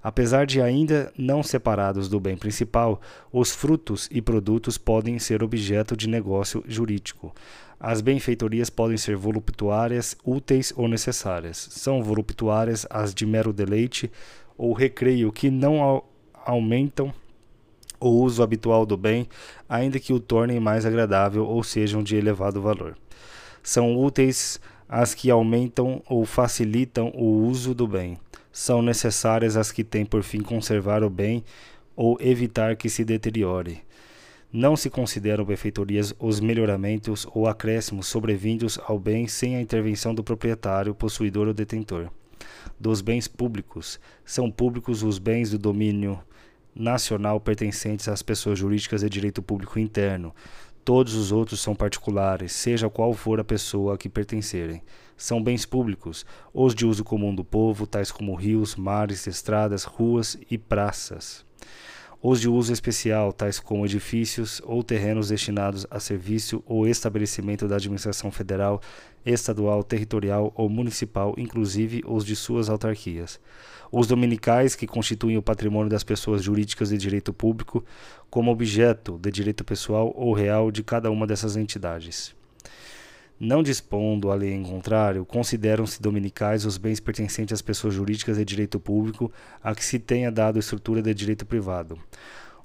Apesar 0.02 0.44
de 0.44 0.60
ainda 0.60 1.10
não 1.16 1.42
separados 1.42 2.06
do 2.06 2.20
bem 2.20 2.36
principal, 2.36 3.00
os 3.32 3.50
frutos 3.50 4.06
e 4.12 4.20
produtos 4.20 4.76
podem 4.76 5.18
ser 5.18 5.42
objeto 5.42 5.96
de 5.96 6.06
negócio 6.06 6.62
jurídico. 6.68 7.34
As 7.80 8.02
benfeitorias 8.02 8.68
podem 8.68 8.98
ser 8.98 9.16
voluptuárias, 9.16 10.14
úteis 10.22 10.70
ou 10.76 10.86
necessárias. 10.86 11.56
São 11.70 12.02
voluptuárias 12.02 12.86
as 12.90 13.14
de 13.14 13.24
mero 13.24 13.54
deleite 13.54 14.12
ou 14.58 14.74
recreio 14.74 15.32
que 15.32 15.50
não 15.50 16.02
aumentam 16.44 17.10
o 18.00 18.08
uso 18.08 18.42
habitual 18.42 18.86
do 18.86 18.96
bem, 18.96 19.28
ainda 19.68 20.00
que 20.00 20.12
o 20.12 20.18
tornem 20.18 20.58
mais 20.58 20.86
agradável 20.86 21.46
ou 21.46 21.62
sejam 21.62 22.02
de 22.02 22.16
elevado 22.16 22.60
valor. 22.60 22.96
São 23.62 23.96
úteis 23.96 24.58
as 24.88 25.14
que 25.14 25.30
aumentam 25.30 26.02
ou 26.08 26.24
facilitam 26.24 27.12
o 27.14 27.46
uso 27.46 27.74
do 27.74 27.86
bem. 27.86 28.18
São 28.50 28.82
necessárias 28.82 29.56
as 29.56 29.70
que 29.70 29.84
têm 29.84 30.04
por 30.04 30.22
fim 30.22 30.40
conservar 30.40 31.04
o 31.04 31.10
bem 31.10 31.44
ou 31.94 32.18
evitar 32.20 32.74
que 32.74 32.88
se 32.88 33.04
deteriore. 33.04 33.82
Não 34.52 34.76
se 34.76 34.90
consideram 34.90 35.44
benfeitorias 35.44 36.12
os 36.18 36.40
melhoramentos 36.40 37.24
ou 37.32 37.46
acréscimos 37.46 38.08
sobrevindos 38.08 38.80
ao 38.84 38.98
bem 38.98 39.28
sem 39.28 39.54
a 39.54 39.60
intervenção 39.60 40.12
do 40.12 40.24
proprietário, 40.24 40.92
possuidor 40.92 41.46
ou 41.46 41.54
detentor. 41.54 42.08
Dos 42.78 43.00
bens 43.00 43.28
públicos, 43.28 44.00
são 44.24 44.50
públicos 44.50 45.04
os 45.04 45.18
bens 45.18 45.50
do 45.50 45.58
domínio 45.58 46.18
nacional 46.74 47.40
pertencentes 47.40 48.08
às 48.08 48.22
pessoas 48.22 48.58
jurídicas 48.58 49.00
de 49.00 49.08
direito 49.08 49.42
público 49.42 49.78
interno. 49.78 50.34
Todos 50.84 51.14
os 51.14 51.30
outros 51.30 51.60
são 51.60 51.74
particulares, 51.74 52.52
seja 52.52 52.88
qual 52.88 53.12
for 53.12 53.38
a 53.38 53.44
pessoa 53.44 53.94
a 53.94 53.98
que 53.98 54.08
pertencerem. 54.08 54.82
São 55.16 55.42
bens 55.42 55.66
públicos, 55.66 56.24
os 56.52 56.74
de 56.74 56.86
uso 56.86 57.04
comum 57.04 57.34
do 57.34 57.44
povo, 57.44 57.86
tais 57.86 58.10
como 58.10 58.34
rios, 58.34 58.76
mares, 58.76 59.26
estradas, 59.26 59.84
ruas 59.84 60.38
e 60.50 60.56
praças 60.56 61.44
os 62.22 62.38
de 62.38 62.48
uso 62.48 62.72
especial, 62.72 63.32
tais 63.32 63.58
como 63.58 63.86
edifícios 63.86 64.60
ou 64.64 64.82
terrenos 64.82 65.28
destinados 65.28 65.86
a 65.90 65.98
serviço 65.98 66.62
ou 66.66 66.86
estabelecimento 66.86 67.66
da 67.66 67.76
administração 67.76 68.30
federal, 68.30 68.80
estadual, 69.24 69.82
territorial 69.82 70.52
ou 70.54 70.68
municipal, 70.68 71.34
inclusive 71.38 72.02
os 72.06 72.24
de 72.24 72.36
suas 72.36 72.68
autarquias. 72.68 73.40
Os 73.92 74.06
dominicais, 74.06 74.76
que 74.76 74.86
constituem 74.86 75.36
o 75.36 75.42
patrimônio 75.42 75.90
das 75.90 76.04
pessoas 76.04 76.42
jurídicas 76.42 76.90
de 76.90 76.98
direito 76.98 77.32
público, 77.32 77.84
como 78.30 78.50
objeto 78.50 79.18
de 79.18 79.30
direito 79.30 79.64
pessoal 79.64 80.12
ou 80.16 80.32
real 80.32 80.70
de 80.70 80.82
cada 80.82 81.10
uma 81.10 81.26
dessas 81.26 81.56
entidades. 81.56 82.34
Não 83.42 83.62
dispondo 83.62 84.30
a 84.30 84.34
lei 84.34 84.52
em 84.52 84.62
contrário, 84.62 85.24
consideram-se 85.24 86.00
dominicais 86.00 86.66
os 86.66 86.76
bens 86.76 87.00
pertencentes 87.00 87.54
às 87.54 87.62
pessoas 87.62 87.94
jurídicas 87.94 88.36
de 88.36 88.44
direito 88.44 88.78
público 88.78 89.32
a 89.62 89.74
que 89.74 89.82
se 89.82 89.98
tenha 89.98 90.30
dado 90.30 90.58
estrutura 90.58 91.00
de 91.00 91.14
direito 91.14 91.46
privado. 91.46 91.98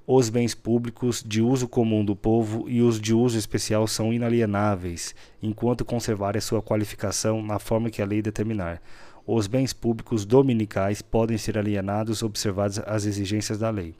Os 0.05 0.29
bens 0.29 0.53
públicos 0.53 1.23
de 1.25 1.41
uso 1.41 1.67
comum 1.67 2.05
do 2.05 2.15
povo 2.15 2.69
e 2.69 2.81
os 2.81 2.99
de 2.99 3.13
uso 3.13 3.39
especial 3.39 3.88
são 3.88 4.13
inalienáveis, 4.13 5.15
enquanto 5.41 5.83
conservarem 5.83 6.41
sua 6.41 6.61
qualificação 6.61 7.41
na 7.41 7.57
forma 7.57 7.89
que 7.89 8.01
a 8.01 8.05
lei 8.05 8.21
determinar. 8.21 8.81
Os 9.27 9.47
bens 9.47 9.73
públicos 9.73 10.25
dominicais 10.25 11.01
podem 11.01 11.38
ser 11.38 11.57
alienados 11.57 12.21
observadas 12.21 12.79
as 12.85 13.05
exigências 13.05 13.57
da 13.57 13.69
lei. 13.69 13.95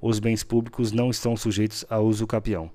Os 0.00 0.18
bens 0.18 0.42
públicos 0.42 0.90
não 0.90 1.10
estão 1.10 1.36
sujeitos 1.36 1.84
a 1.88 2.00
uso 2.00 2.26
capião. 2.26 2.70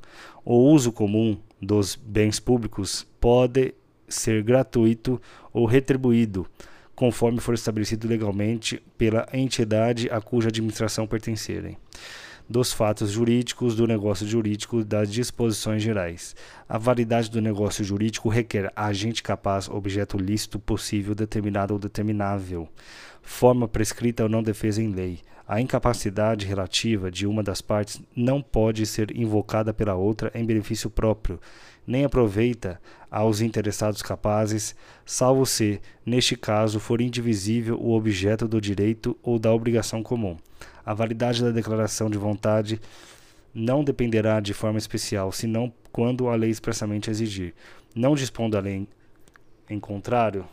O 0.45 0.55
uso 0.55 0.91
comum 0.91 1.37
dos 1.61 1.95
bens 1.95 2.39
públicos 2.39 3.05
pode 3.19 3.73
ser 4.07 4.41
gratuito 4.43 5.21
ou 5.51 5.65
retribuído, 5.65 6.47
conforme 6.95 7.39
for 7.39 7.53
estabelecido 7.53 8.07
legalmente 8.07 8.81
pela 8.97 9.27
entidade 9.33 10.09
a 10.09 10.21
cuja 10.21 10.47
administração 10.47 11.05
pertencerem 11.05 11.77
dos 12.49 12.73
fatos 12.73 13.11
jurídicos, 13.11 13.75
do 13.75 13.85
negócio 13.85 14.27
jurídico, 14.27 14.83
das 14.83 15.11
disposições 15.11 15.83
gerais. 15.83 16.35
A 16.67 16.79
validade 16.79 17.29
do 17.29 17.39
negócio 17.39 17.83
jurídico 17.83 18.27
requer 18.27 18.73
agente 18.75 19.21
capaz, 19.21 19.69
objeto 19.69 20.17
lícito, 20.17 20.57
possível, 20.57 21.13
determinado 21.13 21.75
ou 21.75 21.79
determinável, 21.79 22.67
forma 23.21 23.67
prescrita 23.67 24.23
ou 24.23 24.29
não 24.29 24.41
defesa 24.41 24.81
em 24.81 24.91
lei. 24.91 25.19
A 25.47 25.61
incapacidade 25.61 26.45
relativa 26.45 27.11
de 27.11 27.27
uma 27.27 27.43
das 27.43 27.61
partes 27.61 28.01
não 28.15 28.41
pode 28.41 28.85
ser 28.85 29.15
invocada 29.15 29.73
pela 29.73 29.95
outra 29.95 30.31
em 30.33 30.45
benefício 30.45 30.89
próprio, 30.89 31.39
nem 31.85 32.05
aproveita 32.05 32.79
aos 33.09 33.41
interessados 33.41 34.01
capazes, 34.03 34.75
salvo 35.05 35.45
se, 35.45 35.81
neste 36.05 36.35
caso, 36.35 36.79
for 36.79 37.01
indivisível 37.01 37.79
o 37.79 37.95
objeto 37.95 38.47
do 38.47 38.61
direito 38.61 39.17
ou 39.23 39.39
da 39.39 39.51
obrigação 39.51 40.03
comum. 40.03 40.37
A 40.89 40.93
validade 40.95 41.43
da 41.43 41.51
declaração 41.51 42.09
de 42.09 42.17
vontade 42.17 42.81
não 43.53 43.83
dependerá 43.83 44.39
de 44.39 44.55
forma 44.55 44.79
especial, 44.79 45.31
senão 45.31 45.71
quando 45.91 46.27
a 46.27 46.35
lei 46.35 46.49
expressamente 46.49 47.11
exigir. 47.11 47.53
Não 47.93 48.15
dispondo 48.15 48.57
a 48.57 48.59
lei 48.59 48.87
em 49.69 49.79
contrário, 49.79 50.47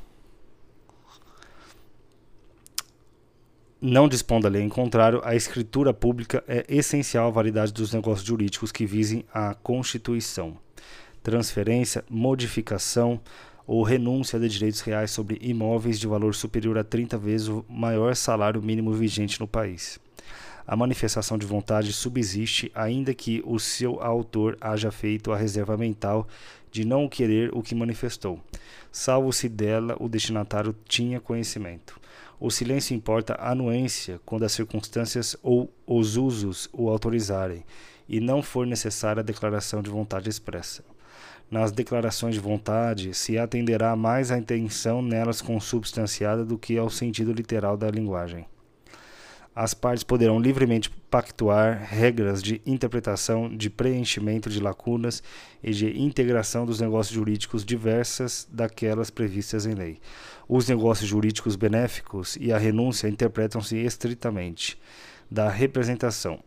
não 3.81 4.07
dispondo 4.07 4.47
a 4.47 4.51
lei 4.51 4.61
em 4.61 4.69
contrário, 4.69 5.23
a 5.25 5.35
escritura 5.35 5.95
pública 5.95 6.45
é 6.47 6.67
essencial 6.69 7.29
à 7.29 7.31
validade 7.31 7.73
dos 7.73 7.95
negócios 7.95 8.29
jurídicos 8.29 8.71
que 8.71 8.85
visem 8.85 9.25
a 9.33 9.55
Constituição 9.55 10.59
transferência, 11.23 12.05
modificação 12.11 13.23
ou 13.67 13.83
renúncia 13.83 14.39
de 14.39 14.51
direitos 14.51 14.83
reais 14.83 15.11
sobre 15.11 15.39
imóveis 15.41 15.99
de 15.99 16.07
valor 16.07 16.35
superior 16.35 16.77
a 16.77 16.85
30 16.85 17.17
vezes 17.17 17.49
o 17.49 17.65
maior 17.71 18.15
salário 18.15 18.63
mínimo 18.63 18.93
vigente 18.93 19.41
no 19.41 19.49
país. 19.49 19.99
A 20.67 20.75
manifestação 20.75 21.39
de 21.39 21.47
vontade 21.47 21.93
subsiste 21.93 22.73
ainda 22.75 23.15
que 23.15 23.43
o 23.47 23.59
seu 23.59 24.03
autor 24.03 24.59
haja 24.61 24.91
feito 24.91 25.31
a 25.31 25.37
reserva 25.37 25.77
mental 25.77 26.27
de 26.73 26.85
não 26.85 27.09
querer 27.09 27.55
o 27.55 27.63
que 27.63 27.75
manifestou, 27.75 28.41
salvo 28.91 29.33
se 29.33 29.49
dela 29.49 29.97
o 30.01 30.09
destinatário 30.09 30.75
tinha 30.89 31.21
conhecimento. 31.21 32.01
O 32.41 32.51
silêncio 32.51 32.95
importa 32.95 33.35
a 33.35 33.53
anuência 33.53 34.21
quando 34.27 34.45
as 34.45 34.53
circunstâncias 34.53 35.37
ou 35.43 35.73
os 35.87 36.17
usos 36.17 36.69
o 36.73 36.89
autorizarem, 36.89 37.65
e 38.09 38.21
não 38.21 38.43
for 38.43 38.67
necessária 38.67 39.21
a 39.21 39.25
declaração 39.25 39.81
de 39.81 39.89
vontade 39.89 40.29
expressa 40.29 40.83
nas 41.51 41.71
declarações 41.71 42.35
de 42.35 42.41
vontade 42.41 43.15
se 43.15 43.39
atenderá 43.39 43.95
mais 43.95 44.31
à 44.31 44.39
intenção 44.39 45.01
nelas 45.01 45.41
consubstanciada 45.41 46.45
do 46.45 46.59
que 46.59 46.77
ao 46.77 46.91
sentido 46.91 47.33
literal 47.33 47.77
da 47.77 47.91
linguagem. 47.91 48.47
As 49.59 49.73
partes 49.73 50.05
poderão 50.05 50.39
livremente 50.39 50.91
pactuar 51.11 51.83
regras 51.89 52.43
de 52.43 52.61
interpretação, 52.67 53.49
de 53.49 53.71
preenchimento 53.71 54.51
de 54.51 54.61
lacunas 54.61 55.23
e 55.63 55.71
de 55.71 55.99
integração 55.99 56.67
dos 56.67 56.79
negócios 56.79 57.15
jurídicos 57.15 57.65
diversas 57.65 58.47
daquelas 58.53 59.09
previstas 59.09 59.65
em 59.65 59.73
lei. 59.73 59.99
Os 60.47 60.69
negócios 60.69 61.09
jurídicos 61.09 61.57
benéficos 61.57 62.37
e 62.39 62.53
a 62.53 62.59
renúncia 62.59 63.09
interpretam-se 63.09 63.79
estritamente 63.79 64.79
da 65.31 65.49
representação 65.49 66.39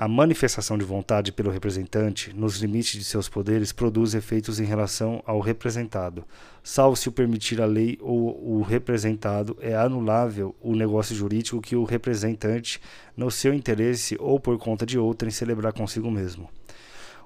A 0.00 0.06
manifestação 0.06 0.78
de 0.78 0.84
vontade 0.84 1.32
pelo 1.32 1.50
representante, 1.50 2.32
nos 2.32 2.58
limites 2.58 2.92
de 2.92 3.02
seus 3.02 3.28
poderes, 3.28 3.72
produz 3.72 4.14
efeitos 4.14 4.60
em 4.60 4.64
relação 4.64 5.20
ao 5.26 5.40
representado. 5.40 6.24
Salvo 6.62 6.94
se 6.94 7.08
o 7.08 7.12
permitir 7.12 7.60
a 7.60 7.66
lei 7.66 7.98
ou 8.00 8.58
o 8.58 8.62
representado, 8.62 9.58
é 9.60 9.74
anulável 9.74 10.54
o 10.62 10.76
negócio 10.76 11.16
jurídico 11.16 11.60
que 11.60 11.74
o 11.74 11.82
representante, 11.82 12.80
no 13.16 13.28
seu 13.28 13.52
interesse 13.52 14.16
ou 14.20 14.38
por 14.38 14.56
conta 14.56 14.86
de 14.86 14.96
outrem, 14.96 15.32
celebrar 15.32 15.72
consigo 15.72 16.08
mesmo. 16.12 16.48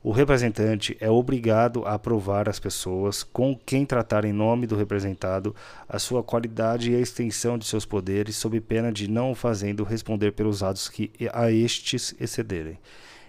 O 0.05 0.11
representante 0.11 0.97
é 0.99 1.09
obrigado 1.09 1.85
a 1.85 1.95
aprovar 1.95 2.49
às 2.49 2.59
pessoas 2.59 3.23
com 3.23 3.55
quem 3.55 3.87
tratar 3.87 4.25
em 4.25 4.33
nome 4.33 4.67
do 4.67 4.75
representado 4.75 5.55
a 5.89 5.97
sua 5.97 6.25
qualidade 6.25 6.91
e 6.91 6.97
a 6.97 6.99
extensão 6.99 7.57
de 7.57 7.65
seus 7.65 7.87
poderes, 7.87 8.35
sob 8.35 8.61
pena 8.61 8.91
de 8.91 9.09
não 9.09 9.31
o 9.31 9.35
fazendo 9.37 9.85
responder 9.85 10.33
pelos 10.33 10.61
atos 10.61 10.89
que 10.89 11.13
a 11.33 11.53
estes 11.53 12.17
excederem. 12.19 12.81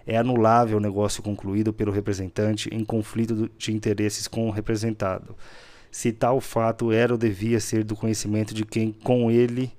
É 0.08 0.18
anulável 0.18 0.78
o 0.78 0.82
negócio 0.82 1.22
concluído 1.22 1.72
pelo 1.72 1.92
representante 1.92 2.70
em 2.74 2.84
conflito 2.84 3.52
de 3.56 3.72
interesses 3.72 4.28
com 4.28 4.48
o 4.48 4.52
representado, 4.52 5.36
se 5.92 6.12
tal 6.12 6.42
fato 6.42 6.92
era 6.92 7.14
ou 7.14 7.20
devia 7.20 7.60
ser 7.60 7.84
do 7.84 7.96
conhecimento 7.96 8.52
de 8.52 8.66
quem 8.66 8.92
com 8.92 9.30
ele 9.30 9.72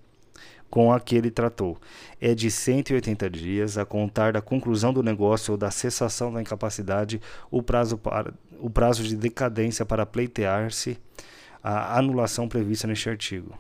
com 0.74 0.92
a 0.92 0.98
que 0.98 1.14
ele 1.14 1.30
tratou. 1.30 1.78
É 2.20 2.34
de 2.34 2.50
180 2.50 3.30
dias, 3.30 3.78
a 3.78 3.84
contar 3.84 4.32
da 4.32 4.42
conclusão 4.42 4.92
do 4.92 5.04
negócio 5.04 5.52
ou 5.52 5.56
da 5.56 5.70
cessação 5.70 6.32
da 6.32 6.42
incapacidade, 6.42 7.20
o 7.48 7.62
prazo, 7.62 7.96
para, 7.96 8.34
o 8.58 8.68
prazo 8.68 9.04
de 9.04 9.14
decadência 9.14 9.86
para 9.86 10.04
pleitear-se 10.04 10.98
a 11.62 11.96
anulação 11.96 12.48
prevista 12.48 12.88
neste 12.88 13.08
artigo. 13.08 13.56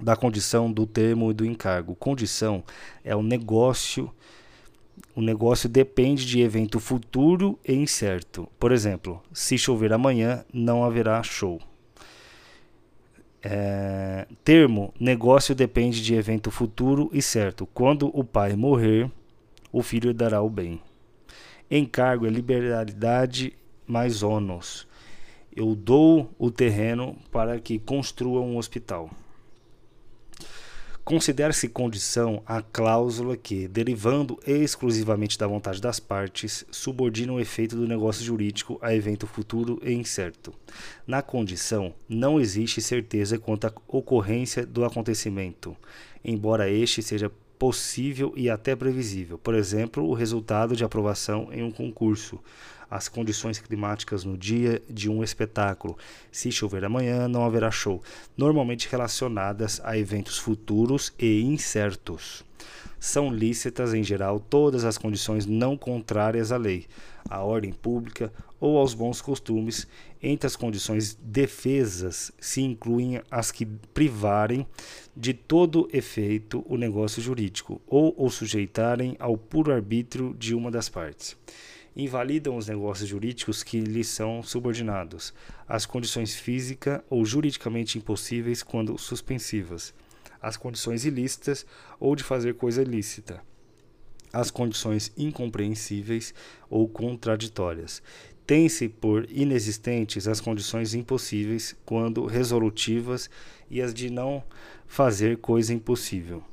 Da 0.00 0.16
condição 0.16 0.72
do 0.72 0.84
termo 0.84 1.30
e 1.30 1.34
do 1.34 1.46
encargo. 1.46 1.94
Condição 1.94 2.64
é 3.04 3.14
o 3.14 3.22
negócio. 3.22 4.12
O 5.14 5.22
negócio 5.22 5.68
depende 5.68 6.26
de 6.26 6.40
evento 6.40 6.80
futuro 6.80 7.56
e 7.64 7.72
incerto. 7.72 8.48
Por 8.58 8.72
exemplo, 8.72 9.22
se 9.32 9.56
chover 9.56 9.92
amanhã, 9.92 10.44
não 10.52 10.82
haverá 10.82 11.22
show. 11.22 11.60
É, 13.48 14.26
termo: 14.42 14.92
negócio 14.98 15.54
depende 15.54 16.02
de 16.02 16.16
evento 16.16 16.50
futuro 16.50 17.08
e 17.12 17.22
certo. 17.22 17.64
Quando 17.64 18.10
o 18.12 18.24
pai 18.24 18.56
morrer, 18.56 19.08
o 19.70 19.84
filho 19.84 20.12
dará 20.12 20.42
o 20.42 20.50
bem. 20.50 20.80
Encargo 21.70 22.26
é 22.26 22.28
liberalidade 22.28 23.52
mais 23.86 24.24
ônus. 24.24 24.88
Eu 25.54 25.76
dou 25.76 26.28
o 26.36 26.50
terreno 26.50 27.16
para 27.30 27.60
que 27.60 27.78
construa 27.78 28.40
um 28.40 28.56
hospital. 28.56 29.10
Considera-se 31.06 31.68
condição 31.68 32.42
a 32.44 32.60
cláusula 32.60 33.36
que, 33.36 33.68
derivando 33.68 34.40
exclusivamente 34.44 35.38
da 35.38 35.46
vontade 35.46 35.80
das 35.80 36.00
partes, 36.00 36.66
subordina 36.68 37.32
o 37.32 37.38
efeito 37.38 37.76
do 37.76 37.86
negócio 37.86 38.24
jurídico 38.24 38.76
a 38.82 38.92
evento 38.92 39.24
futuro 39.24 39.78
e 39.84 39.92
incerto. 39.92 40.52
Na 41.06 41.22
condição, 41.22 41.94
não 42.08 42.40
existe 42.40 42.82
certeza 42.82 43.38
quanto 43.38 43.68
à 43.68 43.72
ocorrência 43.86 44.66
do 44.66 44.84
acontecimento, 44.84 45.76
embora 46.24 46.68
este 46.68 47.00
seja 47.04 47.30
possível 47.56 48.32
e 48.34 48.50
até 48.50 48.74
previsível. 48.74 49.38
Por 49.38 49.54
exemplo, 49.54 50.04
o 50.04 50.12
resultado 50.12 50.74
de 50.74 50.82
aprovação 50.82 51.50
em 51.52 51.62
um 51.62 51.70
concurso 51.70 52.40
as 52.90 53.08
condições 53.08 53.58
climáticas 53.58 54.24
no 54.24 54.36
dia 54.36 54.82
de 54.88 55.08
um 55.08 55.22
espetáculo. 55.22 55.96
Se 56.30 56.50
chover 56.50 56.84
amanhã, 56.84 57.28
não 57.28 57.44
haverá 57.44 57.70
show, 57.70 58.02
normalmente 58.36 58.88
relacionadas 58.88 59.80
a 59.84 59.96
eventos 59.96 60.38
futuros 60.38 61.12
e 61.18 61.42
incertos. 61.42 62.44
São 62.98 63.32
lícitas, 63.32 63.92
em 63.92 64.02
geral, 64.02 64.40
todas 64.40 64.84
as 64.84 64.96
condições 64.96 65.46
não 65.46 65.76
contrárias 65.76 66.50
à 66.50 66.56
lei, 66.56 66.86
à 67.28 67.42
ordem 67.42 67.72
pública 67.72 68.32
ou 68.58 68.78
aos 68.78 68.94
bons 68.94 69.20
costumes. 69.20 69.86
Entre 70.22 70.46
as 70.46 70.56
condições 70.56 71.14
defesas 71.14 72.32
se 72.40 72.62
incluem 72.62 73.20
as 73.30 73.52
que 73.52 73.66
privarem 73.66 74.66
de 75.14 75.34
todo 75.34 75.88
efeito 75.92 76.64
o 76.66 76.76
negócio 76.76 77.22
jurídico 77.22 77.80
ou 77.86 78.14
o 78.16 78.30
sujeitarem 78.30 79.14
ao 79.18 79.36
puro 79.36 79.72
arbítrio 79.72 80.34
de 80.38 80.54
uma 80.54 80.70
das 80.70 80.88
partes 80.88 81.36
invalidam 81.96 82.56
os 82.58 82.68
negócios 82.68 83.08
jurídicos 83.08 83.62
que 83.62 83.80
lhes 83.80 84.08
são 84.08 84.42
subordinados, 84.42 85.32
as 85.66 85.86
condições 85.86 86.36
física 86.36 87.02
ou 87.08 87.24
juridicamente 87.24 87.96
impossíveis 87.96 88.62
quando 88.62 88.98
suspensivas, 88.98 89.94
as 90.40 90.58
condições 90.58 91.06
ilícitas 91.06 91.64
ou 91.98 92.14
de 92.14 92.22
fazer 92.22 92.54
coisa 92.54 92.82
ilícita, 92.82 93.40
as 94.30 94.50
condições 94.50 95.10
incompreensíveis 95.16 96.34
ou 96.68 96.86
contraditórias. 96.86 98.02
Tem-se 98.46 98.88
por 98.88 99.26
inexistentes 99.30 100.28
as 100.28 100.40
condições 100.40 100.94
impossíveis 100.94 101.74
quando 101.84 102.26
resolutivas 102.26 103.30
e 103.70 103.80
as 103.80 103.92
de 103.92 104.10
não 104.10 104.44
fazer 104.86 105.38
coisa 105.38 105.72
impossível 105.72 106.44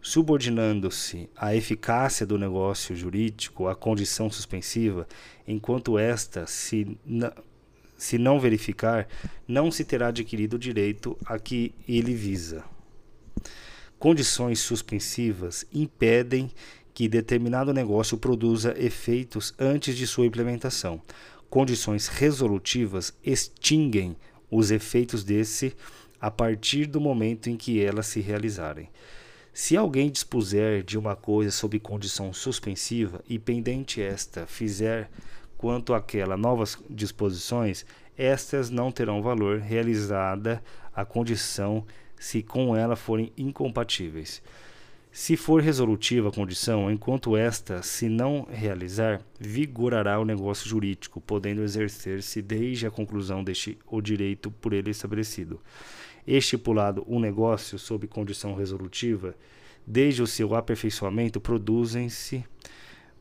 subordinando-se 0.00 1.28
a 1.36 1.54
eficácia 1.54 2.24
do 2.24 2.38
negócio 2.38 2.94
jurídico 2.94 3.68
à 3.68 3.74
condição 3.74 4.30
suspensiva, 4.30 5.06
enquanto 5.46 5.98
esta 5.98 6.46
se, 6.46 6.98
se 7.96 8.18
não 8.18 8.38
verificar, 8.38 9.08
não 9.46 9.70
se 9.70 9.84
terá 9.84 10.08
adquirido 10.08 10.54
o 10.54 10.58
direito 10.58 11.16
a 11.26 11.38
que 11.38 11.74
ele 11.88 12.14
visa. 12.14 12.64
Condições 13.98 14.60
suspensivas 14.60 15.66
impedem 15.72 16.50
que 16.94 17.08
determinado 17.08 17.72
negócio 17.72 18.16
produza 18.16 18.74
efeitos 18.78 19.54
antes 19.58 19.96
de 19.96 20.06
sua 20.06 20.26
implementação. 20.26 21.00
Condições 21.50 22.08
resolutivas 22.08 23.12
extinguem 23.24 24.16
os 24.50 24.70
efeitos 24.70 25.24
desse 25.24 25.74
a 26.20 26.30
partir 26.30 26.86
do 26.86 27.00
momento 27.00 27.48
em 27.48 27.56
que 27.56 27.80
elas 27.80 28.06
se 28.06 28.20
realizarem. 28.20 28.88
Se 29.60 29.76
alguém 29.76 30.08
dispuser 30.08 30.84
de 30.84 30.96
uma 30.96 31.16
coisa 31.16 31.50
sob 31.50 31.80
condição 31.80 32.32
suspensiva 32.32 33.20
e 33.28 33.40
pendente 33.40 34.00
esta 34.00 34.46
fizer 34.46 35.10
quanto 35.56 35.92
àquela 35.92 36.36
novas 36.36 36.78
disposições, 36.88 37.84
estas 38.16 38.70
não 38.70 38.92
terão 38.92 39.20
valor 39.20 39.58
realizada 39.58 40.62
a 40.94 41.04
condição 41.04 41.84
se 42.20 42.40
com 42.40 42.76
ela 42.76 42.94
forem 42.94 43.32
incompatíveis. 43.36 44.40
Se 45.10 45.36
for 45.36 45.60
resolutiva 45.60 46.28
a 46.28 46.32
condição, 46.32 46.88
enquanto 46.88 47.36
esta 47.36 47.82
se 47.82 48.08
não 48.08 48.46
realizar, 48.48 49.20
vigorará 49.40 50.20
o 50.20 50.24
negócio 50.24 50.68
jurídico, 50.68 51.20
podendo 51.20 51.64
exercer-se 51.64 52.40
desde 52.40 52.86
a 52.86 52.92
conclusão 52.92 53.42
deste 53.42 53.76
o 53.88 54.00
direito 54.00 54.52
por 54.52 54.72
ele 54.72 54.92
estabelecido 54.92 55.60
estipulado 56.36 57.04
um 57.08 57.18
negócio 57.18 57.78
sob 57.78 58.06
condição 58.06 58.54
resolutiva, 58.54 59.34
desde 59.86 60.22
o 60.22 60.26
seu 60.26 60.54
aperfeiçoamento 60.54 61.40
produzem-se 61.40 62.44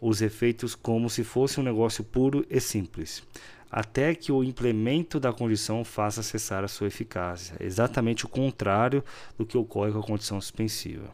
os 0.01 0.21
efeitos 0.21 0.75
como 0.75 1.09
se 1.09 1.23
fosse 1.23 1.59
um 1.59 1.63
negócio 1.63 2.03
puro 2.03 2.45
e 2.49 2.59
simples, 2.59 3.23
até 3.71 4.13
que 4.13 4.31
o 4.31 4.43
implemento 4.43 5.19
da 5.19 5.31
condição 5.31 5.83
faça 5.83 6.21
cessar 6.21 6.63
a 6.63 6.67
sua 6.67 6.87
eficácia, 6.87 7.55
exatamente 7.59 8.25
o 8.25 8.29
contrário 8.29 9.03
do 9.37 9.45
que 9.45 9.57
ocorre 9.57 9.91
com 9.91 9.99
a 9.99 10.03
condição 10.03 10.39
suspensiva. 10.41 11.09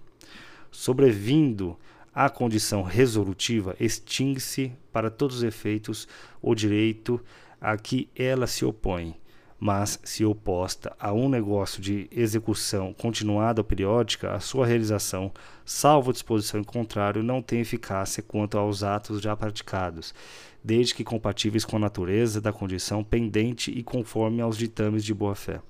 Sobrevindo 0.71 1.77
a 2.13 2.29
condição 2.29 2.81
resolutiva, 2.81 3.75
extingue-se 3.79 4.71
para 4.91 5.09
todos 5.09 5.37
os 5.37 5.43
efeitos 5.43 6.07
o 6.41 6.53
direito 6.53 7.23
a 7.61 7.77
que 7.77 8.09
ela 8.15 8.47
se 8.47 8.65
opõe 8.65 9.15
mas 9.65 9.97
se 10.03 10.25
oposta 10.25 10.93
a 10.99 11.13
um 11.13 11.29
negócio 11.29 11.81
de 11.81 12.09
execução 12.11 12.93
continuada 12.93 13.61
ou 13.61 13.63
periódica, 13.63 14.33
a 14.33 14.41
sua 14.41 14.65
realização, 14.65 15.31
salvo 15.63 16.11
disposição 16.11 16.59
em 16.59 16.65
contrário, 16.65 17.23
não 17.23 17.41
tem 17.41 17.61
eficácia 17.61 18.21
quanto 18.21 18.57
aos 18.57 18.83
atos 18.83 19.21
já 19.21 19.37
praticados, 19.37 20.13
desde 20.61 20.93
que 20.93 21.05
compatíveis 21.05 21.63
com 21.63 21.77
a 21.77 21.79
natureza 21.79 22.41
da 22.41 22.51
condição 22.51 23.05
pendente 23.05 23.71
e 23.71 23.81
conforme 23.81 24.41
aos 24.41 24.57
ditames 24.57 25.01
de 25.01 25.13
boa-fé. 25.13 25.61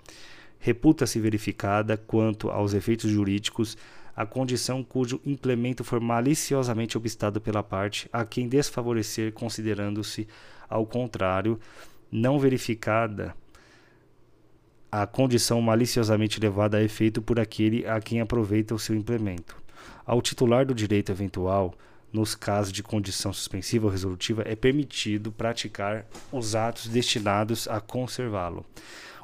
Reputa-se 0.58 1.20
verificada 1.20 1.96
quanto 1.96 2.50
aos 2.50 2.74
efeitos 2.74 3.12
jurídicos 3.12 3.78
a 4.16 4.26
condição 4.26 4.84
cujo 4.84 5.22
implemento 5.24 5.84
for 5.84 6.00
maliciosamente 6.00 6.98
obstado 6.98 7.40
pela 7.40 7.62
parte 7.62 8.10
a 8.12 8.26
quem 8.26 8.50
desfavorecer, 8.50 9.34
considerando-se, 9.34 10.28
ao 10.68 10.84
contrário, 10.84 11.60
não 12.12 12.40
verificada 12.40 13.36
a 14.96 15.08
condição 15.08 15.60
maliciosamente 15.60 16.40
levada 16.40 16.78
a 16.78 16.84
efeito 16.84 17.20
por 17.20 17.40
aquele 17.40 17.84
a 17.88 18.00
quem 18.00 18.22
aproveita 18.22 18.76
o 18.76 18.80
seu 18.80 18.96
implemento. 18.96 19.58
Ao 20.06 20.22
titular 20.22 20.68
do 20.68 20.76
direito 20.76 21.12
eventual, 21.12 21.74
nos 22.12 22.36
casos 22.36 22.72
de 22.72 22.84
condição 22.84 23.34
suspensiva 23.34 23.88
ou 23.88 23.92
resolutiva, 23.92 24.44
é 24.46 24.56
permitido 24.56 25.32
praticar 25.32 26.06
os 26.32 26.54
atos 26.54 26.86
destinados 26.86 27.68
a 27.68 27.82
conservá-lo. 27.82 28.64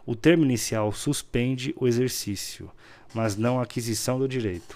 O 0.07 0.15
termo 0.15 0.43
inicial 0.43 0.91
suspende 0.91 1.75
o 1.77 1.87
exercício, 1.87 2.71
mas 3.13 3.35
não 3.37 3.59
a 3.59 3.63
aquisição 3.63 4.17
do 4.17 4.27
direito. 4.27 4.75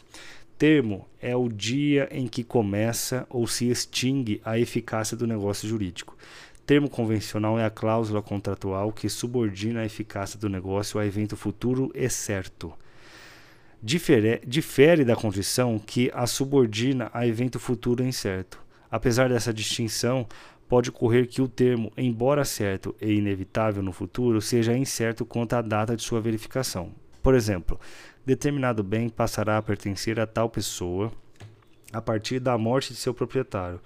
termo 0.60 1.08
é 1.20 1.36
o 1.36 1.50
dia 1.50 2.08
em 2.12 2.28
que 2.28 2.44
começa 2.44 3.26
ou 3.32 3.48
se 3.48 3.68
extingue 3.68 4.40
a 4.46 4.60
eficácia 4.60 5.18
do 5.18 5.26
negócio 5.26 5.68
jurídico. 5.68 6.16
Termo 6.66 6.90
convencional 6.90 7.60
é 7.60 7.66
a 7.66 7.70
cláusula 7.70 8.22
contratual 8.22 8.92
que 8.94 9.10
subordina 9.10 9.82
a 9.82 9.86
eficácia 9.86 10.40
do 10.40 10.48
negócio 10.48 10.98
a 10.98 11.06
evento 11.06 11.36
futuro 11.36 11.92
e 11.94 12.10
certo. 12.10 12.74
Difere, 13.82 14.42
difere 14.48 15.04
da 15.04 15.14
condição 15.14 15.78
que 15.78 16.10
a 16.14 16.26
subordina 16.26 17.12
a 17.14 17.28
evento 17.28 17.60
futuro 17.60 18.02
incerto. 18.02 18.58
Apesar 18.90 19.28
dessa 19.28 19.54
distinção, 19.54 20.26
pode 20.70 20.90
ocorrer 20.90 21.28
que 21.28 21.42
o 21.42 21.50
termo, 21.50 21.92
embora 21.98 22.46
certo 22.46 22.96
e 23.02 23.12
inevitável 23.12 23.84
no 23.84 23.92
futuro, 23.92 24.42
seja 24.42 24.78
incerto 24.78 25.26
quanto 25.26 25.54
à 25.54 25.62
data 25.62 25.98
de 25.98 26.02
sua 26.02 26.22
verificação. 26.22 26.94
Por 27.22 27.36
exemplo, 27.36 27.78
determinado 28.26 28.82
bem 28.84 29.10
passará 29.10 29.58
a 29.58 29.62
pertencer 29.62 30.18
a 30.18 30.26
tal 30.26 30.50
pessoa 30.50 31.12
a 31.92 32.02
partir 32.02 32.40
da 32.40 32.58
morte 32.58 32.94
de 32.94 33.00
seu 33.00 33.14
proprietário. 33.14 33.82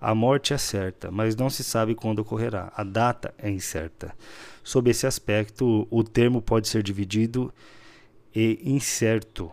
A 0.00 0.14
morte 0.14 0.52
é 0.52 0.58
certa, 0.58 1.10
mas 1.10 1.34
não 1.34 1.48
se 1.48 1.64
sabe 1.64 1.94
quando 1.94 2.20
ocorrerá. 2.20 2.72
A 2.76 2.84
data 2.84 3.34
é 3.38 3.50
incerta. 3.50 4.14
Sob 4.62 4.90
esse 4.90 5.06
aspecto, 5.06 5.86
o 5.90 6.04
termo 6.04 6.42
pode 6.42 6.68
ser 6.68 6.82
dividido 6.82 7.52
e 8.34 8.60
incerto, 8.64 9.50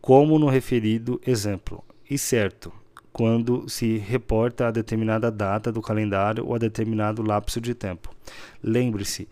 como 0.00 0.38
no 0.38 0.48
referido 0.48 1.20
exemplo. 1.26 1.82
E 2.08 2.18
certo, 2.18 2.72
quando 3.12 3.68
se 3.68 3.96
reporta 3.98 4.68
a 4.68 4.70
determinada 4.70 5.30
data 5.30 5.72
do 5.72 5.82
calendário 5.82 6.46
ou 6.46 6.54
a 6.54 6.58
determinado 6.58 7.22
lapso 7.22 7.60
de 7.60 7.74
tempo. 7.74 8.14
Lembre-se, 8.62 9.28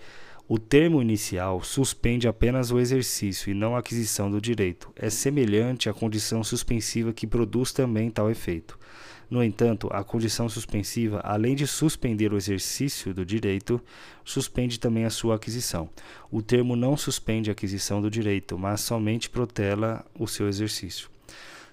o 0.48 0.58
termo 0.58 1.02
inicial 1.02 1.62
suspende 1.62 2.26
apenas 2.26 2.70
o 2.70 2.78
exercício 2.78 3.50
e 3.50 3.54
não 3.54 3.76
a 3.76 3.80
aquisição 3.80 4.30
do 4.30 4.40
direito. 4.40 4.90
É 4.96 5.10
semelhante 5.10 5.90
à 5.90 5.92
condição 5.92 6.42
suspensiva 6.42 7.12
que 7.12 7.26
produz 7.26 7.70
também 7.70 8.10
tal 8.10 8.30
efeito. 8.30 8.78
No 9.30 9.44
entanto, 9.44 9.88
a 9.92 10.02
condição 10.02 10.48
suspensiva, 10.48 11.20
além 11.22 11.54
de 11.54 11.66
suspender 11.66 12.32
o 12.32 12.36
exercício 12.36 13.12
do 13.12 13.26
direito, 13.26 13.80
suspende 14.24 14.80
também 14.80 15.04
a 15.04 15.10
sua 15.10 15.34
aquisição. 15.34 15.90
O 16.30 16.40
termo 16.40 16.74
não 16.74 16.96
suspende 16.96 17.50
a 17.50 17.52
aquisição 17.52 18.00
do 18.00 18.10
direito, 18.10 18.58
mas 18.58 18.80
somente 18.80 19.28
protela 19.28 20.04
o 20.18 20.26
seu 20.26 20.48
exercício. 20.48 21.10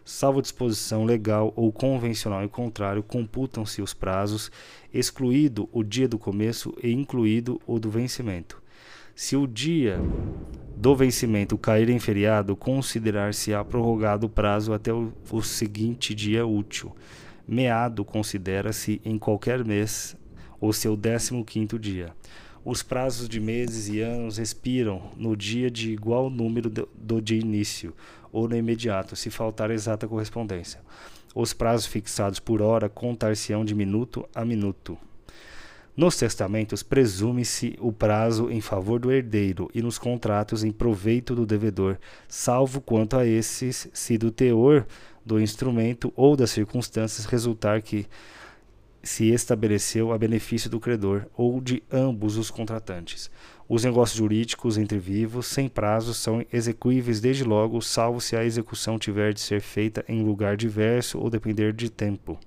Salvo 0.04 0.42
disposição 0.42 1.04
legal 1.06 1.52
ou 1.56 1.72
convencional 1.72 2.44
em 2.44 2.48
contrário, 2.48 3.02
computam-se 3.02 3.82
os 3.82 3.94
prazos, 3.94 4.52
excluído 4.94 5.68
o 5.72 5.82
dia 5.82 6.08
do 6.08 6.20
começo 6.20 6.76
e 6.84 6.92
incluído 6.92 7.60
o 7.66 7.80
do 7.80 7.90
vencimento. 7.90 8.62
Se 9.16 9.36
o 9.36 9.48
dia 9.48 10.00
do 10.76 10.94
vencimento 10.94 11.58
cair 11.58 11.90
em 11.90 11.98
feriado, 12.00 12.56
considerar-se-á 12.56 13.64
prorrogado 13.64 14.28
o 14.28 14.30
prazo 14.30 14.74
até 14.74 14.94
o, 14.94 15.12
o 15.32 15.42
seguinte 15.42 16.14
dia 16.14 16.46
útil. 16.46 16.94
Meado 17.48 18.04
considera-se 18.04 19.02
em 19.06 19.20
qualquer 19.20 19.64
mês 19.64 20.16
o 20.60 20.74
seu 20.74 20.98
15º 20.98 21.78
dia. 21.78 22.14
Os 22.64 22.82
prazos 22.82 23.30
de 23.30 23.40
meses 23.40 23.88
e 23.88 24.02
anos 24.02 24.40
expiram 24.40 25.12
no 25.16 25.38
dia 25.38 25.70
de 25.70 25.92
igual 25.92 26.32
número 26.32 26.68
do, 26.70 27.22
de 27.22 27.36
início 27.36 27.94
ou 28.32 28.50
no 28.50 28.58
imediato, 28.58 29.16
se 29.16 29.30
faltar 29.30 29.70
exata 29.70 30.08
correspondência. 30.08 30.82
Os 31.36 31.54
prazos 31.54 31.86
fixados 31.86 32.40
por 32.40 32.64
hora 32.64 32.90
contar-se-ão 32.90 33.64
de 33.64 33.76
minuto 33.76 34.28
a 34.34 34.44
minuto. 34.44 34.98
Nos 35.96 36.18
testamentos, 36.18 36.84
presume-se 36.84 37.78
o 37.80 37.92
prazo 37.92 38.52
em 38.52 38.60
favor 38.60 39.00
do 39.00 39.12
herdeiro 39.12 39.70
e 39.74 39.82
nos 39.82 39.98
contratos 39.98 40.64
em 40.64 40.72
proveito 40.72 41.34
do 41.34 41.46
devedor, 41.46 41.98
salvo 42.28 42.82
quanto 42.82 43.16
a 43.16 43.26
esses, 43.26 43.88
se 43.94 44.18
do 44.18 44.30
teor 44.30 44.86
do 45.26 45.40
instrumento 45.40 46.14
ou 46.16 46.36
das 46.36 46.52
circunstâncias 46.52 47.26
resultar 47.26 47.82
que 47.82 48.06
se 49.02 49.32
estabeleceu 49.32 50.12
a 50.12 50.18
benefício 50.18 50.70
do 50.70 50.80
credor 50.80 51.28
ou 51.36 51.62
de 51.62 51.84
ambos 51.92 52.38
os 52.38 52.50
contratantes. 52.50 53.30
Os 53.68 53.84
negócios 53.84 54.18
jurídicos 54.18 54.78
entre 54.78 54.98
vivos, 54.98 55.48
sem 55.48 55.68
prazo, 55.68 56.14
são 56.14 56.44
execuíveis 56.52 57.20
desde 57.20 57.44
logo, 57.44 57.82
salvo 57.82 58.20
se 58.20 58.36
a 58.36 58.44
execução 58.44 58.98
tiver 58.98 59.34
de 59.34 59.42
ser 59.42 59.62
feita 59.62 60.04
em 60.08 60.24
lugar 60.24 60.58
diverso 60.58 61.20
ou 61.20 61.30
depender 61.30 61.74
de 61.74 61.90
tempo. 61.90 62.40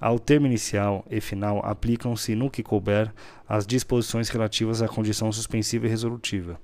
Ao 0.00 0.18
termo 0.18 0.46
inicial 0.46 1.04
e 1.10 1.20
final, 1.20 1.64
aplicam-se, 1.64 2.34
no 2.34 2.50
que 2.50 2.62
couber, 2.62 3.12
as 3.48 3.66
disposições 3.66 4.28
relativas 4.28 4.82
à 4.82 4.88
condição 4.88 5.32
suspensiva 5.32 5.86
e 5.86 5.88
resolutiva. 5.88 6.60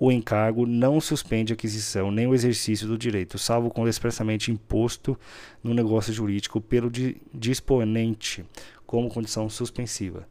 O 0.00 0.12
encargo 0.12 0.64
não 0.64 1.00
suspende 1.00 1.52
a 1.52 1.54
aquisição 1.54 2.10
nem 2.12 2.26
o 2.26 2.34
exercício 2.34 2.86
do 2.86 2.96
direito, 2.96 3.36
salvo 3.36 3.68
quando 3.68 3.88
expressamente 3.88 4.52
imposto 4.52 5.18
no 5.62 5.74
negócio 5.74 6.12
jurídico 6.12 6.60
pelo 6.60 6.90
disponente 7.34 8.44
como 8.86 9.10
condição 9.10 9.50
suspensiva. 9.50 10.26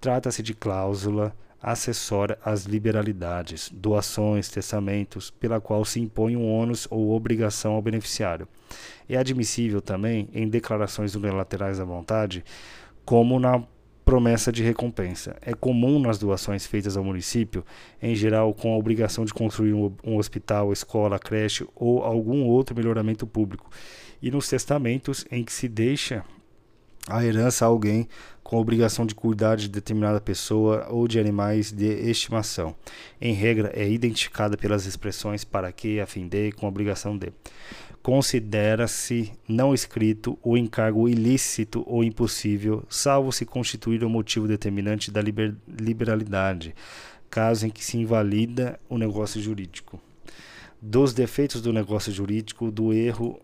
Trata-se 0.00 0.42
de 0.42 0.54
cláusula 0.54 1.34
acessória 1.60 2.38
às 2.44 2.64
liberalidades, 2.64 3.68
doações, 3.74 4.48
testamentos, 4.48 5.30
pela 5.30 5.60
qual 5.60 5.84
se 5.84 5.98
impõe 5.98 6.36
um 6.36 6.48
ônus 6.48 6.86
ou 6.88 7.10
obrigação 7.10 7.72
ao 7.72 7.82
beneficiário. 7.82 8.46
É 9.08 9.16
admissível 9.16 9.80
também 9.80 10.28
em 10.32 10.48
declarações 10.48 11.16
unilaterais 11.16 11.80
à 11.80 11.84
vontade, 11.84 12.44
como 13.04 13.40
na 13.40 13.64
promessa 14.08 14.50
de 14.50 14.62
recompensa. 14.62 15.36
É 15.42 15.52
comum 15.52 15.98
nas 15.98 16.16
doações 16.16 16.64
feitas 16.64 16.96
ao 16.96 17.04
município, 17.04 17.62
em 18.00 18.14
geral 18.14 18.54
com 18.54 18.72
a 18.72 18.78
obrigação 18.78 19.22
de 19.22 19.34
construir 19.34 19.74
um, 19.74 20.16
hospital, 20.16 20.72
escola, 20.72 21.18
creche 21.18 21.68
ou 21.76 22.02
algum 22.02 22.46
outro 22.46 22.74
melhoramento 22.74 23.26
público, 23.26 23.70
e 24.22 24.30
nos 24.30 24.48
testamentos 24.48 25.26
em 25.30 25.44
que 25.44 25.52
se 25.52 25.68
deixa 25.68 26.24
a 27.06 27.22
herança 27.22 27.66
a 27.66 27.68
alguém 27.68 28.08
com 28.42 28.56
a 28.56 28.60
obrigação 28.60 29.04
de 29.04 29.14
cuidar 29.14 29.56
de 29.56 29.68
determinada 29.68 30.22
pessoa 30.22 30.86
ou 30.88 31.06
de 31.06 31.20
animais 31.20 31.70
de 31.70 31.84
estimação. 31.84 32.74
Em 33.20 33.34
regra, 33.34 33.70
é 33.74 33.86
identificada 33.86 34.56
pelas 34.56 34.86
expressões 34.86 35.44
para 35.44 35.70
que, 35.70 36.00
a 36.00 36.06
fim 36.06 36.26
de, 36.26 36.52
com 36.52 36.64
a 36.64 36.70
obrigação 36.70 37.18
de. 37.18 37.30
Considera-se 38.08 39.34
não 39.46 39.74
escrito 39.74 40.38
o 40.42 40.56
encargo 40.56 41.10
ilícito 41.10 41.84
ou 41.86 42.02
impossível, 42.02 42.82
salvo 42.88 43.30
se 43.30 43.44
constituir 43.44 44.02
o 44.02 44.08
motivo 44.08 44.48
determinante 44.48 45.10
da 45.10 45.20
liber 45.20 45.54
liberalidade, 45.68 46.74
caso 47.28 47.66
em 47.66 47.70
que 47.70 47.84
se 47.84 47.98
invalida 47.98 48.80
o 48.88 48.96
negócio 48.96 49.38
jurídico. 49.42 50.00
Dos 50.80 51.12
defeitos 51.12 51.60
do 51.60 51.70
negócio 51.70 52.10
jurídico, 52.10 52.70
do 52.70 52.94
erro 52.94 53.38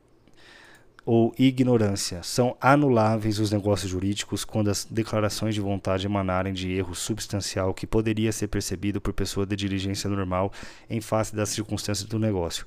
ou 1.05 1.35
ignorância. 1.39 2.23
São 2.23 2.57
anuláveis 2.59 3.39
os 3.39 3.51
negócios 3.51 3.91
jurídicos 3.91 4.47
quando 4.47 4.71
as 4.71 4.87
declarações 4.87 5.55
de 5.55 5.61
vontade 5.61 6.07
emanarem 6.07 6.55
de 6.55 6.73
erro 6.73 6.95
substancial 6.95 7.75
que 7.75 7.87
poderia 7.87 8.33
ser 8.33 8.49
percebido 8.49 8.99
por 8.99 9.13
pessoa 9.13 9.45
de 9.45 9.57
diligência 9.57 10.09
normal 10.09 10.51
em 10.89 11.03
face 11.03 11.37
das 11.37 11.51
circunstâncias 11.51 12.09
do 12.09 12.19
negócio. 12.19 12.65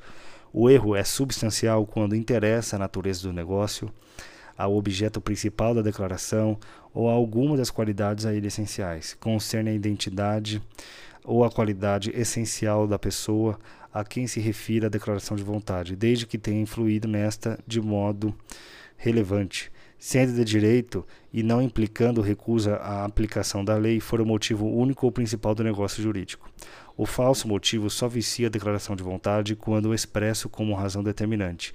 O 0.54 0.70
erro 0.70 0.96
é 0.96 1.04
substancial 1.04 1.86
quando 1.86 2.16
interessa 2.16 2.76
a 2.76 2.80
natureza 2.80 3.24
do 3.24 3.34
negócio, 3.34 3.92
ao 4.58 4.76
objeto 4.76 5.22
principal 5.22 5.76
da 5.76 5.82
declaração 5.82 6.58
ou 6.94 7.10
a 7.10 7.14
alguma 7.14 7.56
das 7.56 7.70
qualidades 7.70 8.26
a 8.26 8.34
ele 8.34 8.48
essenciais, 8.48 9.16
concerne 9.20 9.70
a 9.70 9.74
identidade 9.74 10.62
ou 11.24 11.44
a 11.44 11.52
qualidade 11.52 12.12
essencial 12.16 12.88
da 12.88 12.98
pessoa, 12.98 13.60
a 13.94 14.04
quem 14.04 14.26
se 14.26 14.40
refere 14.40 14.86
a 14.86 14.90
declaração 14.90 15.36
de 15.36 15.44
vontade, 15.44 15.96
desde 15.96 16.26
que 16.26 16.38
tenha 16.38 16.62
influído 16.62 17.08
nesta 17.08 17.60
de 17.68 17.82
modo 17.82 18.34
relevante, 18.96 19.72
sendo 20.00 20.34
de 20.34 20.44
direito 20.44 21.06
e 21.32 21.44
não 21.44 21.62
implicando 21.62 22.22
recusa 22.22 22.78
à 22.78 23.06
aplicação 23.06 23.64
da 23.64 23.76
lei, 23.76 24.00
for 24.00 24.22
o 24.22 24.26
motivo 24.26 24.66
único 24.66 25.06
ou 25.06 25.12
principal 25.12 25.54
do 25.54 25.64
negócio 25.64 26.02
jurídico. 26.02 26.50
O 26.98 27.06
falso 27.06 27.48
motivo 27.48 27.92
só 27.92 28.08
vicia 28.08 28.48
a 28.48 28.50
declaração 28.50 28.96
de 28.96 29.04
vontade 29.04 29.56
quando 29.56 29.94
expresso 29.94 30.50
como 30.50 30.74
razão 30.74 31.04
determinante. 31.04 31.72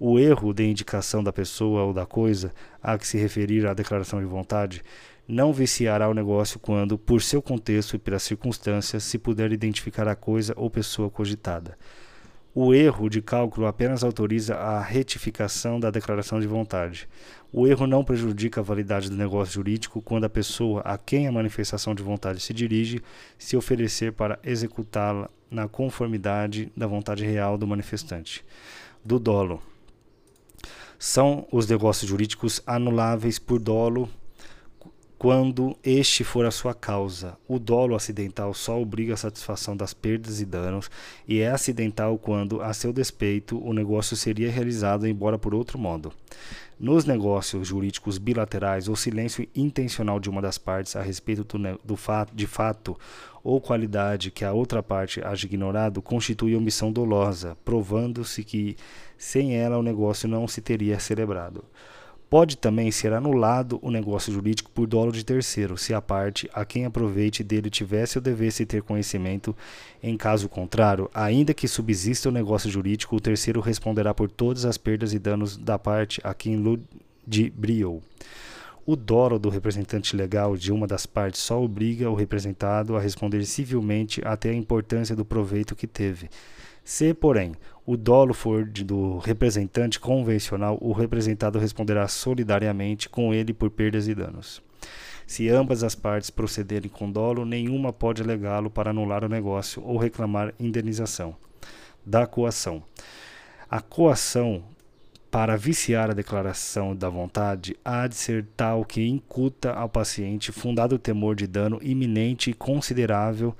O 0.00 0.18
erro 0.18 0.54
de 0.54 0.64
indicação 0.64 1.22
da 1.22 1.30
pessoa 1.30 1.82
ou 1.82 1.92
da 1.92 2.06
coisa 2.06 2.54
a 2.82 2.96
que 2.96 3.06
se 3.06 3.18
referir 3.18 3.66
à 3.66 3.74
declaração 3.74 4.18
de 4.18 4.24
vontade 4.24 4.82
não 5.28 5.52
viciará 5.52 6.08
o 6.08 6.14
negócio 6.14 6.58
quando, 6.58 6.96
por 6.96 7.20
seu 7.20 7.42
contexto 7.42 7.94
e 7.94 7.98
pelas 7.98 8.22
circunstâncias, 8.22 9.04
se 9.04 9.18
puder 9.18 9.52
identificar 9.52 10.08
a 10.08 10.16
coisa 10.16 10.54
ou 10.56 10.70
pessoa 10.70 11.10
cogitada. 11.10 11.76
O 12.54 12.74
erro 12.74 13.08
de 13.08 13.22
cálculo 13.22 13.66
apenas 13.66 14.04
autoriza 14.04 14.56
a 14.56 14.78
retificação 14.78 15.80
da 15.80 15.90
declaração 15.90 16.38
de 16.38 16.46
vontade. 16.46 17.08
O 17.50 17.66
erro 17.66 17.86
não 17.86 18.04
prejudica 18.04 18.60
a 18.60 18.64
validade 18.64 19.08
do 19.08 19.16
negócio 19.16 19.54
jurídico 19.54 20.02
quando 20.02 20.24
a 20.24 20.28
pessoa 20.28 20.82
a 20.82 20.98
quem 20.98 21.26
a 21.26 21.32
manifestação 21.32 21.94
de 21.94 22.02
vontade 22.02 22.40
se 22.40 22.52
dirige 22.52 23.00
se 23.38 23.56
oferecer 23.56 24.12
para 24.12 24.38
executá-la 24.44 25.30
na 25.50 25.66
conformidade 25.66 26.70
da 26.76 26.86
vontade 26.86 27.24
real 27.24 27.56
do 27.56 27.66
manifestante. 27.66 28.44
Do 29.02 29.18
dolo. 29.18 29.62
São 30.98 31.48
os 31.50 31.66
negócios 31.66 32.08
jurídicos 32.08 32.60
anuláveis 32.66 33.38
por 33.38 33.58
dolo 33.58 34.10
quando 35.22 35.76
este 35.84 36.24
for 36.24 36.44
a 36.44 36.50
sua 36.50 36.74
causa. 36.74 37.38
O 37.46 37.56
dolo 37.56 37.94
acidental 37.94 38.52
só 38.52 38.82
obriga 38.82 39.14
a 39.14 39.16
satisfação 39.16 39.76
das 39.76 39.94
perdas 39.94 40.40
e 40.40 40.44
danos, 40.44 40.90
e 41.28 41.38
é 41.38 41.48
acidental 41.48 42.18
quando, 42.18 42.60
a 42.60 42.72
seu 42.72 42.92
despeito, 42.92 43.56
o 43.64 43.72
negócio 43.72 44.16
seria 44.16 44.50
realizado, 44.50 45.06
embora 45.06 45.38
por 45.38 45.54
outro 45.54 45.78
modo. 45.78 46.12
Nos 46.76 47.04
negócios 47.04 47.68
jurídicos 47.68 48.18
bilaterais, 48.18 48.88
o 48.88 48.96
silêncio 48.96 49.46
intencional 49.54 50.18
de 50.18 50.28
uma 50.28 50.42
das 50.42 50.58
partes 50.58 50.96
a 50.96 51.02
respeito 51.02 51.44
do, 51.44 51.78
do 51.84 51.96
fato, 51.96 52.34
de 52.34 52.48
fato 52.48 52.98
ou 53.44 53.60
qualidade 53.60 54.32
que 54.32 54.44
a 54.44 54.52
outra 54.52 54.82
parte 54.82 55.24
haja 55.24 55.46
ignorado 55.46 56.02
constitui 56.02 56.56
omissão 56.56 56.92
dolosa, 56.92 57.56
provando-se 57.64 58.42
que 58.42 58.76
sem 59.16 59.54
ela 59.54 59.78
o 59.78 59.84
negócio 59.84 60.28
não 60.28 60.48
se 60.48 60.60
teria 60.60 60.98
celebrado. 60.98 61.64
Pode 62.32 62.56
também 62.56 62.90
ser 62.90 63.12
anulado 63.12 63.78
o 63.82 63.90
negócio 63.90 64.32
jurídico 64.32 64.70
por 64.70 64.86
dolo 64.86 65.12
de 65.12 65.22
terceiro, 65.22 65.76
se 65.76 65.92
a 65.92 66.00
parte 66.00 66.48
a 66.54 66.64
quem 66.64 66.86
aproveite 66.86 67.44
dele 67.44 67.68
tivesse 67.68 68.16
ou 68.16 68.22
devesse 68.22 68.64
ter 68.64 68.80
conhecimento. 68.80 69.54
Em 70.02 70.16
caso 70.16 70.48
contrário, 70.48 71.10
ainda 71.12 71.52
que 71.52 71.68
subsista 71.68 72.30
o 72.30 72.32
negócio 72.32 72.70
jurídico, 72.70 73.14
o 73.14 73.20
terceiro 73.20 73.60
responderá 73.60 74.14
por 74.14 74.30
todas 74.30 74.64
as 74.64 74.78
perdas 74.78 75.12
e 75.12 75.18
danos 75.18 75.58
da 75.58 75.78
parte 75.78 76.22
a 76.24 76.32
quem 76.32 76.56
ludibriou. 76.56 78.02
O 78.86 78.96
dolo 78.96 79.38
do 79.38 79.50
representante 79.50 80.16
legal 80.16 80.56
de 80.56 80.72
uma 80.72 80.86
das 80.86 81.04
partes 81.04 81.38
só 81.38 81.62
obriga 81.62 82.10
o 82.10 82.14
representado 82.14 82.96
a 82.96 83.00
responder 83.00 83.44
civilmente 83.44 84.22
até 84.24 84.48
a 84.48 84.54
importância 84.54 85.14
do 85.14 85.22
proveito 85.22 85.76
que 85.76 85.86
teve. 85.86 86.30
Se, 86.84 87.14
porém, 87.14 87.52
o 87.86 87.96
dolo 87.96 88.34
for 88.34 88.64
de, 88.64 88.84
do 88.84 89.18
representante 89.18 90.00
convencional, 90.00 90.78
o 90.80 90.92
representado 90.92 91.58
responderá 91.58 92.08
solidariamente 92.08 93.08
com 93.08 93.32
ele 93.32 93.52
por 93.52 93.70
perdas 93.70 94.08
e 94.08 94.14
danos. 94.14 94.62
Se 95.26 95.48
ambas 95.48 95.84
as 95.84 95.94
partes 95.94 96.30
procederem 96.30 96.90
com 96.90 97.10
dolo, 97.10 97.44
nenhuma 97.44 97.92
pode 97.92 98.22
alegá-lo 98.22 98.68
para 98.68 98.90
anular 98.90 99.24
o 99.24 99.28
negócio 99.28 99.82
ou 99.84 99.96
reclamar 99.96 100.52
indenização. 100.58 101.36
Da 102.04 102.26
coação. 102.26 102.82
A 103.70 103.80
coação 103.80 104.64
para 105.30 105.56
viciar 105.56 106.10
a 106.10 106.14
declaração 106.14 106.94
da 106.94 107.08
vontade 107.08 107.74
há 107.82 108.06
de 108.06 108.14
ser 108.16 108.44
tal 108.54 108.84
que 108.84 109.08
incuta 109.08 109.72
ao 109.72 109.88
paciente 109.88 110.52
fundado 110.52 110.98
temor 110.98 111.34
de 111.34 111.46
dano 111.46 111.78
iminente 111.80 112.50
e 112.50 112.54
considerável 112.54 113.56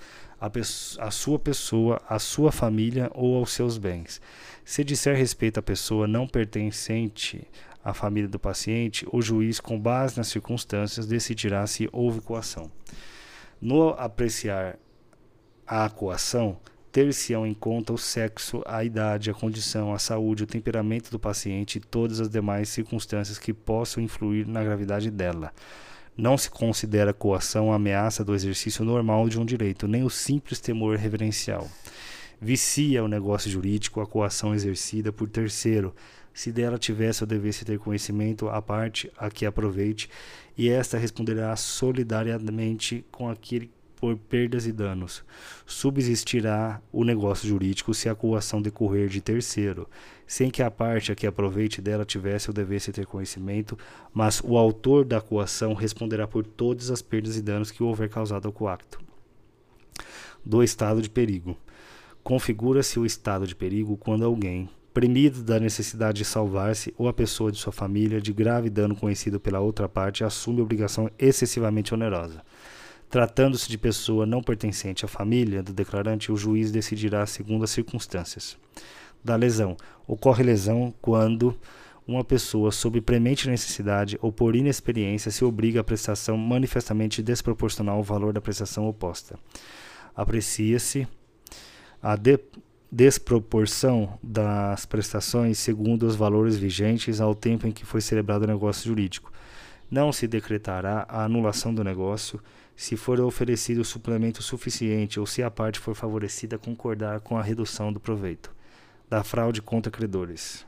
a 0.98 1.10
sua 1.10 1.38
pessoa, 1.38 2.02
a 2.08 2.18
sua 2.18 2.50
família 2.50 3.10
ou 3.14 3.36
aos 3.36 3.52
seus 3.52 3.78
bens. 3.78 4.20
Se 4.64 4.82
disser 4.82 5.16
respeito 5.16 5.58
à 5.58 5.62
pessoa 5.62 6.06
não 6.06 6.26
pertencente 6.26 7.46
à 7.84 7.92
família 7.92 8.28
do 8.28 8.38
paciente, 8.38 9.06
o 9.12 9.22
juiz, 9.22 9.60
com 9.60 9.78
base 9.78 10.16
nas 10.16 10.28
circunstâncias, 10.28 11.06
decidirá 11.06 11.66
se 11.66 11.88
houve 11.92 12.20
coação. 12.20 12.70
No 13.60 13.90
apreciar 13.90 14.78
a 15.66 15.88
coação, 15.88 16.58
ter-se-ão 16.90 17.46
em 17.46 17.54
conta 17.54 17.92
o 17.92 17.98
sexo, 17.98 18.62
a 18.66 18.84
idade, 18.84 19.30
a 19.30 19.34
condição, 19.34 19.94
a 19.94 19.98
saúde, 19.98 20.42
o 20.42 20.46
temperamento 20.46 21.10
do 21.10 21.18
paciente 21.18 21.76
e 21.76 21.80
todas 21.80 22.20
as 22.20 22.28
demais 22.28 22.68
circunstâncias 22.68 23.38
que 23.38 23.52
possam 23.52 24.02
influir 24.02 24.46
na 24.46 24.62
gravidade 24.62 25.10
dela. 25.10 25.52
Não 26.16 26.36
se 26.36 26.50
considera 26.50 27.14
coação 27.14 27.72
a 27.72 27.76
ameaça 27.76 28.22
do 28.22 28.34
exercício 28.34 28.84
normal 28.84 29.28
de 29.28 29.40
um 29.40 29.44
direito, 29.44 29.88
nem 29.88 30.04
o 30.04 30.10
simples 30.10 30.60
temor 30.60 30.96
reverencial. 30.96 31.66
Vicia 32.40 33.02
o 33.02 33.08
negócio 33.08 33.50
jurídico 33.50 34.00
a 34.00 34.06
coação 34.06 34.54
exercida 34.54 35.10
por 35.10 35.28
terceiro, 35.28 35.94
se 36.34 36.52
dela 36.52 36.78
tivesse 36.78 37.22
ou 37.22 37.26
devesse 37.26 37.64
ter 37.64 37.78
conhecimento 37.78 38.48
a 38.48 38.60
parte 38.60 39.10
a 39.16 39.30
que 39.30 39.46
aproveite, 39.46 40.10
e 40.56 40.68
esta 40.68 40.98
responderá 40.98 41.54
solidariamente 41.56 43.04
com 43.10 43.28
aquele 43.28 43.70
por 44.02 44.16
perdas 44.16 44.66
e 44.66 44.72
danos. 44.72 45.22
Subsistirá 45.64 46.82
o 46.90 47.04
negócio 47.04 47.48
jurídico 47.48 47.94
se 47.94 48.08
a 48.08 48.16
coação 48.16 48.60
decorrer 48.60 49.08
de 49.08 49.20
terceiro, 49.20 49.88
sem 50.26 50.50
que 50.50 50.60
a 50.60 50.68
parte 50.68 51.12
a 51.12 51.14
que 51.14 51.24
aproveite 51.24 51.80
dela 51.80 52.04
tivesse 52.04 52.50
ou 52.50 52.54
devesse 52.54 52.90
ter 52.90 53.06
conhecimento, 53.06 53.78
mas 54.12 54.42
o 54.44 54.58
autor 54.58 55.04
da 55.04 55.20
coação 55.20 55.72
responderá 55.72 56.26
por 56.26 56.44
todas 56.44 56.90
as 56.90 57.00
perdas 57.00 57.36
e 57.36 57.42
danos 57.42 57.70
que 57.70 57.80
houver 57.80 58.08
causado 58.08 58.46
ao 58.46 58.52
coacto. 58.52 58.98
Do 60.44 60.64
estado 60.64 61.00
de 61.00 61.08
perigo. 61.08 61.56
Configura-se 62.24 62.98
o 62.98 63.06
estado 63.06 63.46
de 63.46 63.54
perigo 63.54 63.96
quando 63.96 64.24
alguém, 64.24 64.68
premido 64.92 65.44
da 65.44 65.60
necessidade 65.60 66.18
de 66.18 66.24
salvar-se 66.24 66.92
ou 66.98 67.06
a 67.06 67.12
pessoa 67.12 67.52
de 67.52 67.58
sua 67.58 67.72
família 67.72 68.20
de 68.20 68.32
grave 68.32 68.68
dano 68.68 68.96
conhecido 68.96 69.38
pela 69.38 69.60
outra 69.60 69.88
parte, 69.88 70.24
assume 70.24 70.60
obrigação 70.60 71.08
excessivamente 71.20 71.94
onerosa. 71.94 72.42
Tratando-se 73.12 73.68
de 73.68 73.76
pessoa 73.76 74.24
não 74.24 74.42
pertencente 74.42 75.04
à 75.04 75.08
família 75.08 75.62
do 75.62 75.70
declarante, 75.70 76.32
o 76.32 76.36
juiz 76.36 76.72
decidirá 76.72 77.26
segundo 77.26 77.62
as 77.62 77.70
circunstâncias 77.70 78.56
da 79.22 79.36
lesão. 79.36 79.76
Ocorre 80.06 80.42
lesão 80.42 80.94
quando 81.02 81.54
uma 82.06 82.24
pessoa, 82.24 82.72
sob 82.72 83.02
premente 83.02 83.50
necessidade 83.50 84.18
ou 84.22 84.32
por 84.32 84.56
inexperiência, 84.56 85.30
se 85.30 85.44
obriga 85.44 85.80
à 85.80 85.84
prestação 85.84 86.38
manifestamente 86.38 87.22
desproporcional 87.22 87.98
ao 87.98 88.02
valor 88.02 88.32
da 88.32 88.40
prestação 88.40 88.88
oposta. 88.88 89.38
Aprecia-se 90.16 91.06
a 92.02 92.16
de 92.16 92.38
desproporção 92.90 94.18
das 94.22 94.86
prestações 94.86 95.58
segundo 95.58 96.04
os 96.04 96.16
valores 96.16 96.56
vigentes 96.56 97.20
ao 97.20 97.34
tempo 97.34 97.66
em 97.66 97.72
que 97.72 97.84
foi 97.84 98.00
celebrado 98.00 98.44
o 98.44 98.48
negócio 98.48 98.88
jurídico. 98.88 99.30
Não 99.90 100.10
se 100.12 100.26
decretará 100.26 101.04
a 101.06 101.24
anulação 101.24 101.74
do 101.74 101.84
negócio 101.84 102.40
se 102.76 102.96
for 102.96 103.20
oferecido 103.20 103.84
suplemento 103.84 104.42
suficiente 104.42 105.20
ou 105.20 105.26
se 105.26 105.42
a 105.42 105.50
parte 105.50 105.78
for 105.78 105.94
favorecida 105.94 106.58
concordar 106.58 107.20
com 107.20 107.36
a 107.36 107.42
redução 107.42 107.92
do 107.92 108.00
proveito 108.00 108.50
da 109.12 109.22
fraude 109.22 109.60
contra 109.60 109.92
credores. 109.92 110.66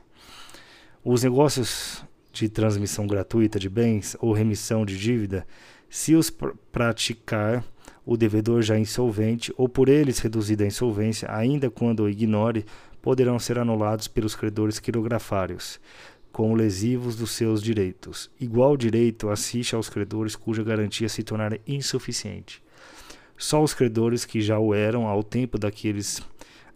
Os 1.03 1.23
negócios 1.23 2.05
de 2.31 2.47
transmissão 2.47 3.07
gratuita 3.07 3.57
de 3.57 3.67
bens 3.67 4.15
ou 4.19 4.33
remissão 4.33 4.85
de 4.85 4.99
dívida, 4.99 5.47
se 5.89 6.13
os 6.13 6.29
pr 6.29 6.53
praticar 6.71 7.63
o 8.05 8.15
devedor 8.15 8.61
já 8.61 8.77
insolvente 8.77 9.51
ou 9.57 9.67
por 9.67 9.89
eles 9.89 10.19
reduzida 10.19 10.63
a 10.63 10.67
insolvência, 10.67 11.27
ainda 11.31 11.71
quando 11.71 12.03
o 12.03 12.09
ignore, 12.09 12.65
poderão 13.01 13.39
ser 13.39 13.57
anulados 13.57 14.07
pelos 14.07 14.35
credores 14.35 14.77
quirografários, 14.77 15.79
como 16.35 16.53
lesivos 16.53 17.15
dos 17.15 17.31
seus 17.31 17.63
direitos. 17.63 18.29
Igual 18.37 18.75
direito 18.75 19.29
assiste 19.29 19.73
aos 19.73 19.87
credores 19.87 20.35
cuja 20.35 20.61
garantia 20.65 21.07
se 21.07 21.23
tornar 21.23 21.57
insuficiente. 21.65 22.61
Só 23.37 23.63
os 23.63 23.73
credores 23.73 24.25
que 24.25 24.41
já 24.41 24.59
o 24.59 24.73
eram 24.73 25.07
ao 25.07 25.23
tempo 25.23 25.57
daqueles 25.57 26.21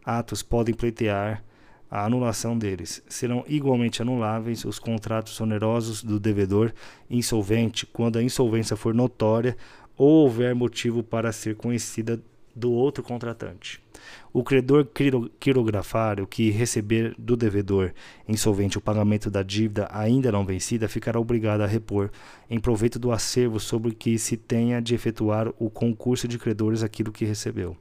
atos 0.05 0.41
podem 0.41 0.73
pleitear 0.73 1.43
a 1.91 2.05
anulação 2.05 2.57
deles. 2.57 3.03
Serão 3.09 3.43
igualmente 3.49 4.01
anuláveis 4.01 4.63
os 4.63 4.79
contratos 4.79 5.41
onerosos 5.41 6.01
do 6.01 6.21
devedor 6.21 6.73
insolvente 7.09 7.85
quando 7.85 8.17
a 8.17 8.23
insolvência 8.23 8.77
for 8.77 8.93
notória 8.93 9.57
ou 9.97 10.23
houver 10.23 10.55
motivo 10.55 11.03
para 11.03 11.33
ser 11.33 11.57
conhecida 11.57 12.17
do 12.55 12.71
outro 12.71 13.03
contratante. 13.03 13.81
O 14.31 14.43
credor 14.43 14.87
quirografário 15.39 16.27
que 16.27 16.51
receber 16.51 17.15
do 17.17 17.35
devedor 17.35 17.93
insolvente 18.27 18.77
o 18.77 18.81
pagamento 18.81 19.29
da 19.29 19.41
dívida 19.41 19.87
ainda 19.91 20.31
não 20.31 20.45
vencida 20.45 20.87
ficará 20.87 21.19
obrigado 21.19 21.61
a 21.61 21.67
repor, 21.67 22.11
em 22.49 22.59
proveito 22.59 22.99
do 22.99 23.11
acervo 23.11 23.59
sobre 23.59 23.91
que 23.91 24.17
se 24.19 24.37
tenha 24.37 24.81
de 24.81 24.93
efetuar 24.93 25.51
o 25.57 25.69
concurso 25.69 26.27
de 26.27 26.37
credores 26.37 26.83
aquilo 26.83 27.11
que 27.11 27.25
recebeu. 27.25 27.75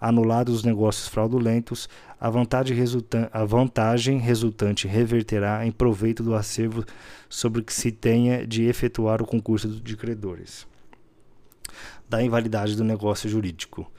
Anulados 0.00 0.56
os 0.56 0.64
negócios 0.64 1.08
fraudulentos, 1.08 1.88
a 2.20 2.28
vantagem, 2.28 2.76
resulta 2.76 3.28
a 3.32 3.44
vantagem 3.44 4.18
resultante 4.18 4.88
reverterá 4.88 5.66
em 5.66 5.70
proveito 5.70 6.22
do 6.22 6.34
acervo 6.34 6.84
sobre 7.28 7.62
que 7.62 7.72
se 7.72 7.92
tenha 7.92 8.46
de 8.46 8.64
efetuar 8.64 9.22
o 9.22 9.26
concurso 9.26 9.68
de 9.68 9.96
credores. 9.96 10.66
Da 12.08 12.22
invalidade 12.22 12.76
do 12.76 12.84
negócio 12.84 13.28
jurídico. 13.28 13.90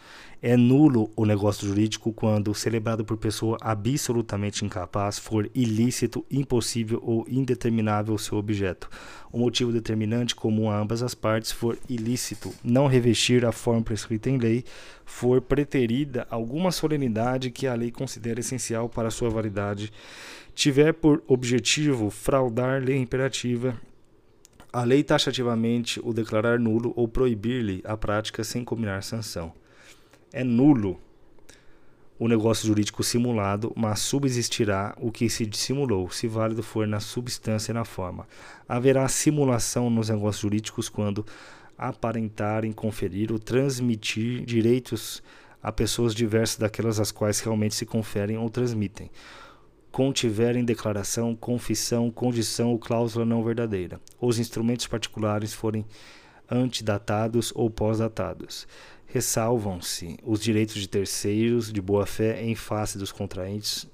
É 0.47 0.55
nulo 0.55 1.09
o 1.15 1.25
negócio 1.25 1.67
jurídico 1.67 2.13
quando, 2.13 2.53
celebrado 2.53 3.03
por 3.03 3.17
pessoa 3.17 3.57
absolutamente 3.61 4.63
incapaz, 4.63 5.17
for 5.17 5.49
ilícito, 5.55 6.23
impossível 6.29 7.01
ou 7.03 7.25
indeterminável 7.27 8.15
seu 8.19 8.37
objeto. 8.37 8.87
O 9.31 9.39
motivo 9.39 9.71
determinante 9.71 10.35
comum 10.35 10.69
a 10.69 10.77
ambas 10.77 11.01
as 11.01 11.15
partes 11.15 11.51
for 11.51 11.79
ilícito, 11.89 12.53
não 12.63 12.85
revestir 12.85 13.43
a 13.43 13.51
forma 13.51 13.81
prescrita 13.81 14.29
em 14.29 14.37
lei, 14.37 14.63
for 15.03 15.41
preterida 15.41 16.27
alguma 16.29 16.71
solenidade 16.71 17.49
que 17.49 17.65
a 17.65 17.73
lei 17.73 17.89
considera 17.89 18.39
essencial 18.39 18.87
para 18.87 19.09
sua 19.09 19.31
validade, 19.31 19.91
tiver 20.53 20.93
por 20.93 21.23
objetivo 21.25 22.11
fraudar 22.11 22.83
lei 22.83 22.97
imperativa, 22.97 23.75
a 24.71 24.83
lei 24.83 25.03
taxativamente 25.03 25.99
o 26.03 26.13
declarar 26.13 26.59
nulo 26.59 26.93
ou 26.95 27.07
proibir-lhe 27.07 27.81
a 27.83 27.97
prática 27.97 28.43
sem 28.43 28.63
combinar 28.63 29.01
sanção 29.01 29.51
é 30.35 30.43
nulo 30.43 30.99
o 32.19 32.27
negócio 32.27 32.67
jurídico 32.67 33.03
simulado, 33.03 33.71
mas 33.75 33.99
subsistirá 33.99 34.93
o 34.99 35.11
que 35.11 35.29
se 35.29 35.45
dissimulou, 35.45 36.09
se 36.09 36.27
válido 36.27 36.61
for 36.61 36.85
na 36.85 36.99
substância 36.99 37.71
e 37.71 37.73
na 37.73 37.85
forma. 37.85 38.27
Haverá 38.67 39.07
simulação 39.07 39.89
nos 39.89 40.09
negócios 40.09 40.41
jurídicos 40.41 40.89
quando 40.89 41.25
aparentarem 41.77 42.71
conferir 42.71 43.31
ou 43.31 43.39
transmitir 43.39 44.45
direitos 44.45 45.23
a 45.63 45.71
pessoas 45.71 46.13
diversas 46.13 46.57
daquelas 46.57 46.99
às 46.99 47.11
quais 47.11 47.39
realmente 47.39 47.75
se 47.75 47.85
conferem 47.85 48.37
ou 48.37 48.49
transmitem, 48.49 49.09
contiverem 49.91 50.65
declaração, 50.65 51.33
confissão, 51.33 52.11
condição 52.11 52.71
ou 52.71 52.79
cláusula 52.79 53.25
não 53.25 53.43
verdadeira, 53.43 53.99
os 54.19 54.37
instrumentos 54.37 54.87
particulares 54.87 55.53
forem 55.53 55.85
antidatados 56.49 57.51
ou 57.55 57.69
pós-datados. 57.69 58.67
Ressalvam-se 59.15 60.17
os 60.25 60.41
direitos 60.41 60.75
de 60.75 60.89
terceiros 60.89 61.71
de 61.71 61.81
boa-fé 61.81 62.43
em 62.43 62.53
face 62.53 62.97
dos 62.97 63.13
contraentes 63.13 63.87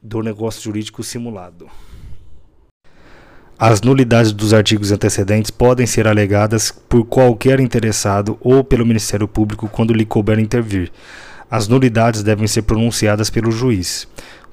do 0.00 0.22
negócio 0.22 0.62
jurídico 0.62 1.02
simulado. 1.02 1.68
As 3.58 3.82
nulidades 3.82 4.30
dos 4.30 4.54
artigos 4.54 4.92
antecedentes 4.92 5.50
podem 5.50 5.84
ser 5.84 6.06
alegadas 6.06 6.70
por 6.70 7.04
qualquer 7.04 7.58
interessado 7.58 8.38
ou 8.40 8.62
pelo 8.62 8.86
Ministério 8.86 9.26
Público 9.26 9.68
quando 9.68 9.92
lhe 9.92 10.06
couber 10.06 10.38
intervir. 10.38 10.92
As 11.50 11.66
nulidades 11.66 12.22
devem 12.22 12.46
ser 12.46 12.62
pronunciadas 12.62 13.30
pelo 13.30 13.50
juiz 13.50 14.06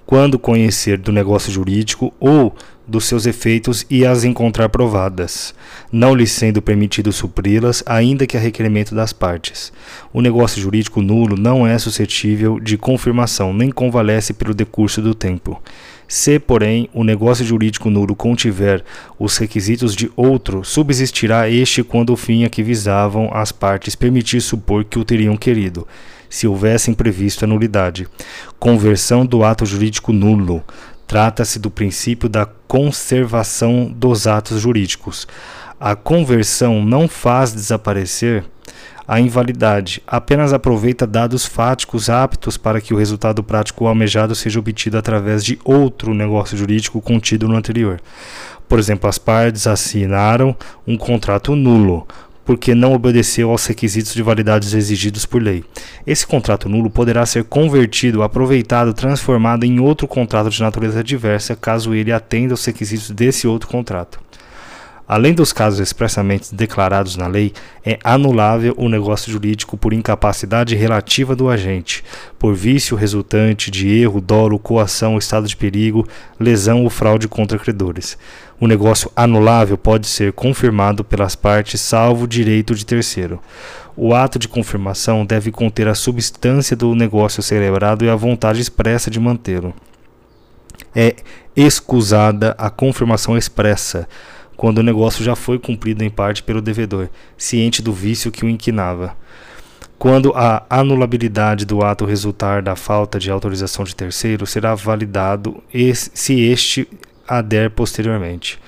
quando 0.07 0.39
conhecer 0.39 0.97
do 0.97 1.11
negócio 1.11 1.51
jurídico 1.51 2.11
ou 2.19 2.55
dos 2.87 3.05
seus 3.05 3.25
efeitos 3.25 3.85
e 3.89 4.05
as 4.05 4.23
encontrar 4.23 4.69
provadas, 4.69 5.53
não 5.91 6.15
lhe 6.15 6.25
sendo 6.25 6.61
permitido 6.61 7.11
supri-las, 7.11 7.83
ainda 7.85 8.25
que 8.25 8.37
a 8.37 8.39
requerimento 8.39 8.95
das 8.95 9.11
partes. 9.11 9.73
O 10.13 10.21
negócio 10.21 10.61
jurídico 10.61 11.01
nulo 11.01 11.35
não 11.35 11.67
é 11.67 11.77
suscetível 11.77 12.59
de 12.59 12.77
confirmação, 12.77 13.53
nem 13.53 13.69
convalesce 13.69 14.33
pelo 14.33 14.53
decurso 14.53 15.01
do 15.01 15.13
tempo. 15.13 15.61
Se, 16.07 16.39
porém, 16.39 16.89
o 16.93 17.03
negócio 17.03 17.45
jurídico 17.45 17.89
nulo 17.89 18.15
contiver 18.15 18.83
os 19.19 19.35
requisitos 19.37 19.93
de 19.93 20.09
outro, 20.15 20.63
subsistirá 20.63 21.49
este 21.49 21.83
quando 21.83 22.13
o 22.13 22.17
fim 22.17 22.45
a 22.45 22.49
que 22.49 22.63
visavam 22.63 23.29
as 23.33 23.51
partes 23.51 23.93
permitir 23.93 24.39
supor 24.39 24.85
que 24.85 24.97
o 24.97 25.03
teriam 25.03 25.35
querido 25.35 25.85
se 26.29 26.47
houvessem 26.47 26.93
previsto 26.93 27.43
a 27.43 27.47
nulidade. 27.47 28.07
Conversão 28.59 29.25
do 29.25 29.43
ato 29.43 29.65
jurídico 29.65 30.11
nulo. 30.11 30.63
Trata-se 31.07 31.57
do 31.57 31.71
princípio 31.71 32.27
da 32.27 32.45
conservação 32.67 33.85
dos 33.85 34.27
atos 34.27 34.61
jurídicos. 34.61 35.25
A 35.79 35.95
conversão 35.95 36.83
não 36.83 37.07
faz 37.07 37.53
desaparecer 37.53 38.43
a 39.07 39.21
invalidade, 39.21 40.03
apenas 40.05 40.51
aproveita 40.51 41.07
dados 41.07 41.45
fáticos 41.45 42.09
aptos 42.09 42.57
para 42.57 42.81
que 42.81 42.93
o 42.93 42.97
resultado 42.97 43.41
prático 43.41 43.87
almejado 43.87 44.35
seja 44.35 44.59
obtido 44.59 44.97
através 44.97 45.45
de 45.45 45.57
outro 45.63 46.13
negócio 46.13 46.57
jurídico 46.57 46.99
contido 46.99 47.47
no 47.47 47.55
anterior. 47.55 48.01
Por 48.67 48.77
exemplo, 48.77 49.09
as 49.09 49.17
partes 49.17 49.65
assinaram 49.65 50.53
um 50.85 50.97
contrato 50.97 51.55
nulo, 51.55 52.05
porque 52.47 52.73
não 52.73 52.93
obedeceu 52.93 53.51
aos 53.51 53.65
requisitos 53.65 54.13
de 54.13 54.23
validade 54.23 54.73
exigidos 54.73 55.25
por 55.25 55.43
lei. 55.43 55.65
Esse 56.05 56.25
contrato 56.25 56.69
nulo 56.69 56.89
poderá 56.89 57.25
ser 57.25 57.43
convertido, 57.43 58.23
aproveitado, 58.23 58.93
transformado 58.93 59.65
em 59.65 59.81
outro 59.81 60.07
contrato 60.07 60.49
de 60.49 60.61
natureza 60.61 61.03
diversa, 61.03 61.57
caso 61.57 61.93
ele 61.93 62.09
atenda 62.09 62.53
aos 62.53 62.63
requisitos 62.63 63.11
desse 63.11 63.45
outro 63.49 63.67
contrato. 63.67 64.26
Além 65.07 65.33
dos 65.33 65.53
casos 65.53 65.79
expressamente 65.79 66.53
declarados 66.53 67.15
na 67.15 67.27
lei, 67.27 67.53
é 67.85 67.97
anulável 68.03 68.73
o 68.77 68.89
negócio 68.89 69.31
jurídico 69.31 69.77
por 69.77 69.93
incapacidade 69.93 70.75
relativa 70.75 71.33
do 71.33 71.49
agente, 71.49 72.03
por 72.37 72.53
vício 72.53 72.97
resultante 72.97 73.71
de 73.71 73.87
erro, 73.87 74.19
dolo, 74.19 74.59
coação, 74.59 75.17
estado 75.17 75.47
de 75.47 75.55
perigo, 75.55 76.05
lesão 76.37 76.83
ou 76.83 76.89
fraude 76.89 77.25
contra 77.29 77.57
credores. 77.57 78.17
O 78.59 78.67
negócio 78.67 79.09
anulável 79.15 79.77
pode 79.77 80.07
ser 80.07 80.33
confirmado 80.33 81.05
pelas 81.05 81.35
partes, 81.35 81.79
salvo 81.79 82.27
direito 82.27 82.75
de 82.75 82.85
terceiro. 82.85 83.39
O 83.95 84.13
ato 84.13 84.37
de 84.37 84.49
confirmação 84.49 85.25
deve 85.25 85.51
conter 85.51 85.87
a 85.87 85.95
substância 85.95 86.75
do 86.75 86.93
negócio 86.93 87.41
celebrado 87.41 88.03
e 88.03 88.09
a 88.09 88.15
vontade 88.15 88.59
expressa 88.59 89.09
de 89.09 89.21
mantê-lo. 89.21 89.73
É 90.93 91.15
excusada 91.55 92.53
a 92.57 92.69
confirmação 92.69 93.37
expressa 93.37 94.07
quando 94.57 94.79
o 94.79 94.83
negócio 94.83 95.23
já 95.23 95.35
foi 95.35 95.59
cumprido 95.59 96.03
em 96.03 96.09
parte 96.09 96.41
pelo 96.41 96.61
devedor, 96.61 97.09
ciente 97.37 97.81
do 97.81 97.93
vício 97.93 98.31
que 98.31 98.43
o 98.43 98.49
inquinava. 98.49 99.15
Quando 99.99 100.33
a 100.35 100.65
anulabilidade 100.69 101.65
do 101.65 101.83
ato 101.83 102.05
resultar 102.05 102.61
da 102.61 102.75
falta 102.75 103.19
de 103.19 103.31
autorização 103.31 103.85
de 103.85 103.95
terceiro, 103.95 104.45
será 104.45 104.75
validado 104.75 105.63
se 105.93 106.41
este 106.41 106.87
ader 107.27 107.71
posteriormente. 107.71 108.59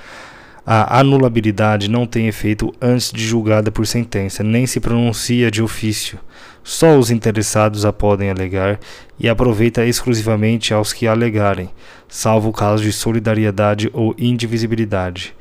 A 0.65 0.99
anulabilidade 0.99 1.89
não 1.89 2.05
tem 2.05 2.27
efeito 2.27 2.71
antes 2.79 3.11
de 3.11 3.25
julgada 3.25 3.71
por 3.71 3.87
sentença, 3.87 4.43
nem 4.43 4.67
se 4.67 4.79
pronuncia 4.79 5.49
de 5.49 5.63
ofício. 5.63 6.19
Só 6.63 6.97
os 6.97 7.09
interessados 7.09 7.85
a 7.85 7.91
podem 7.91 8.29
alegar 8.29 8.79
e 9.19 9.27
aproveita 9.27 9.85
exclusivamente 9.85 10.71
aos 10.71 10.93
que 10.93 11.07
alegarem, 11.07 11.71
salvo 12.07 12.49
o 12.49 12.53
caso 12.53 12.83
de 12.83 12.91
solidariedade 12.91 13.89
ou 13.93 14.13
indivisibilidade. 14.17 15.33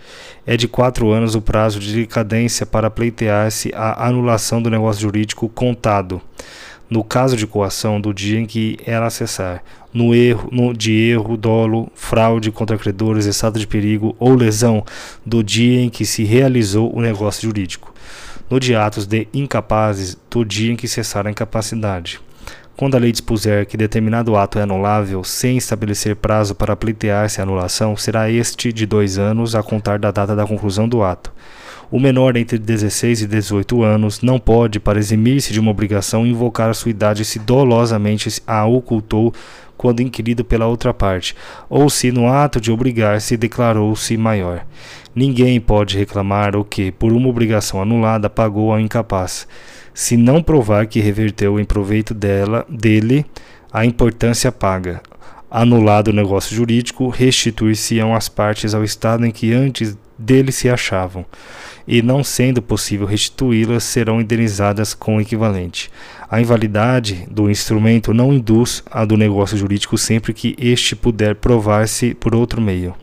É 0.51 0.57
de 0.57 0.67
quatro 0.67 1.11
anos 1.11 1.35
o 1.35 1.43
prazo 1.43 1.79
de 1.79 1.93
decadência 1.93 2.65
para 2.65 2.89
pleitear-se 2.89 3.71
a 3.75 4.09
anulação 4.09 4.63
do 4.63 4.71
negócio 4.71 5.03
jurídico 5.03 5.47
contado, 5.47 6.23
no 6.89 7.05
caso 7.05 7.37
de 7.37 7.47
coação, 7.47 8.01
do 8.01 8.15
dia 8.15 8.41
em 8.41 8.47
que 8.47 8.79
ela 8.87 9.11
cessar, 9.11 9.63
no 9.93 10.15
erro, 10.15 10.49
no, 10.51 10.73
de 10.73 10.95
erro, 10.95 11.37
dolo, 11.37 11.93
fraude 11.95 12.51
contra 12.51 12.79
credores, 12.79 13.27
estado 13.27 13.59
de 13.59 13.67
perigo 13.67 14.17
ou 14.19 14.35
lesão, 14.35 14.83
do 15.23 15.45
dia 15.45 15.83
em 15.83 15.91
que 15.91 16.07
se 16.07 16.25
realizou 16.25 16.97
o 16.97 17.03
negócio 17.03 17.43
jurídico 17.43 17.93
no 18.49 18.59
de 18.59 18.75
atos 18.75 19.07
de 19.07 19.29
incapazes 19.35 20.17
do 20.31 20.47
dia 20.47 20.73
em 20.73 20.77
que 20.77 20.89
cessar 20.89 21.27
a 21.27 21.31
incapacidade. 21.31 22.19
Quando 22.79 22.95
a 22.95 23.01
lei 23.01 23.11
dispuser 23.11 23.67
que 23.67 23.77
determinado 23.77 24.37
ato 24.37 24.57
é 24.57 24.63
anulável 24.63 25.25
sem 25.25 25.57
estabelecer 25.57 26.15
prazo 26.15 26.55
para 26.55 26.77
pleitear-se 26.77 27.41
a 27.41 27.43
anulação, 27.43 27.97
será 27.97 28.31
este 28.31 28.73
de 28.73 28.87
dois 28.87 29.19
anos 29.19 29.57
a 29.57 29.65
contar 29.65 29.99
da 29.99 30.13
data 30.13 30.37
da 30.37 30.47
conclusão 30.47 30.89
do 30.89 31.03
ato. 31.03 31.33
O 31.91 31.99
menor 31.99 32.37
entre 32.37 32.57
16 32.57 33.23
e 33.23 33.27
18 33.27 33.83
anos 33.83 34.23
não 34.23 34.39
pode, 34.39 34.79
para 34.79 35.01
eximir-se 35.01 35.53
de 35.53 35.59
uma 35.59 35.73
obrigação, 35.73 36.25
invocar 36.25 36.71
a 36.71 36.75
sua 36.75 36.93
idade 36.93 37.25
se 37.25 37.41
dolosamente 37.41 38.41
a 38.47 38.65
ocultou 38.65 39.35
quando 39.77 40.01
inquirido 40.01 40.45
pela 40.45 40.67
outra 40.67 40.95
parte, 40.95 41.35
ou 41.69 41.91
se 41.91 42.13
no 42.13 42.29
ato 42.29 42.61
de 42.61 42.71
obrigar-se 42.71 43.37
declarou-se 43.37 44.17
maior. 44.17 44.65
Ninguém 45.13 45.61
pode 45.61 45.99
reclamar 45.99 46.55
o 46.55 46.65
que, 46.65 46.93
por 46.93 47.13
uma 47.13 47.29
obrigação 47.29 47.83
anulada, 47.83 48.31
pagou 48.31 48.71
ao 48.71 48.79
incapaz, 48.79 49.49
se 49.99 50.17
não 50.17 50.41
provar 50.41 50.87
que 50.87 51.01
reverteu 51.01 51.59
em 51.59 51.65
proveito 51.65 52.15
dela, 52.15 52.65
dele 52.69 53.27
a 53.73 53.85
importância 53.85 54.53
paga. 54.53 55.03
Anulado 55.51 56.09
o 56.09 56.13
negócio 56.13 56.55
jurídico, 56.55 57.09
restituir-se-ão 57.09 58.15
as 58.15 58.29
partes 58.29 58.75
ao 58.75 58.85
estado 58.85 59.27
em 59.27 59.33
que 59.33 59.53
antes 59.53 59.99
dele 60.17 60.53
se 60.53 60.69
achavam, 60.69 61.27
e 61.85 62.01
não 62.01 62.23
sendo 62.23 62.63
possível 62.63 63.09
restituí-las, 63.09 63.83
serão 63.83 64.21
indenizadas 64.21 64.95
com 64.95 65.17
o 65.17 65.21
equivalente. 65.21 65.91
A 66.31 66.41
invalidade 66.41 67.27
do 67.29 67.51
instrumento 67.51 68.15
não 68.15 68.33
induz 68.33 68.85
a 68.89 69.05
do 69.05 69.17
negócio 69.17 69.59
jurídico 69.59 69.99
sempre 69.99 70.33
que 70.33 70.55
este 70.61 70.95
puder 70.95 71.35
provar-se 71.35 72.15
por 72.15 72.37
outro 72.37 72.61
meio. 72.61 72.95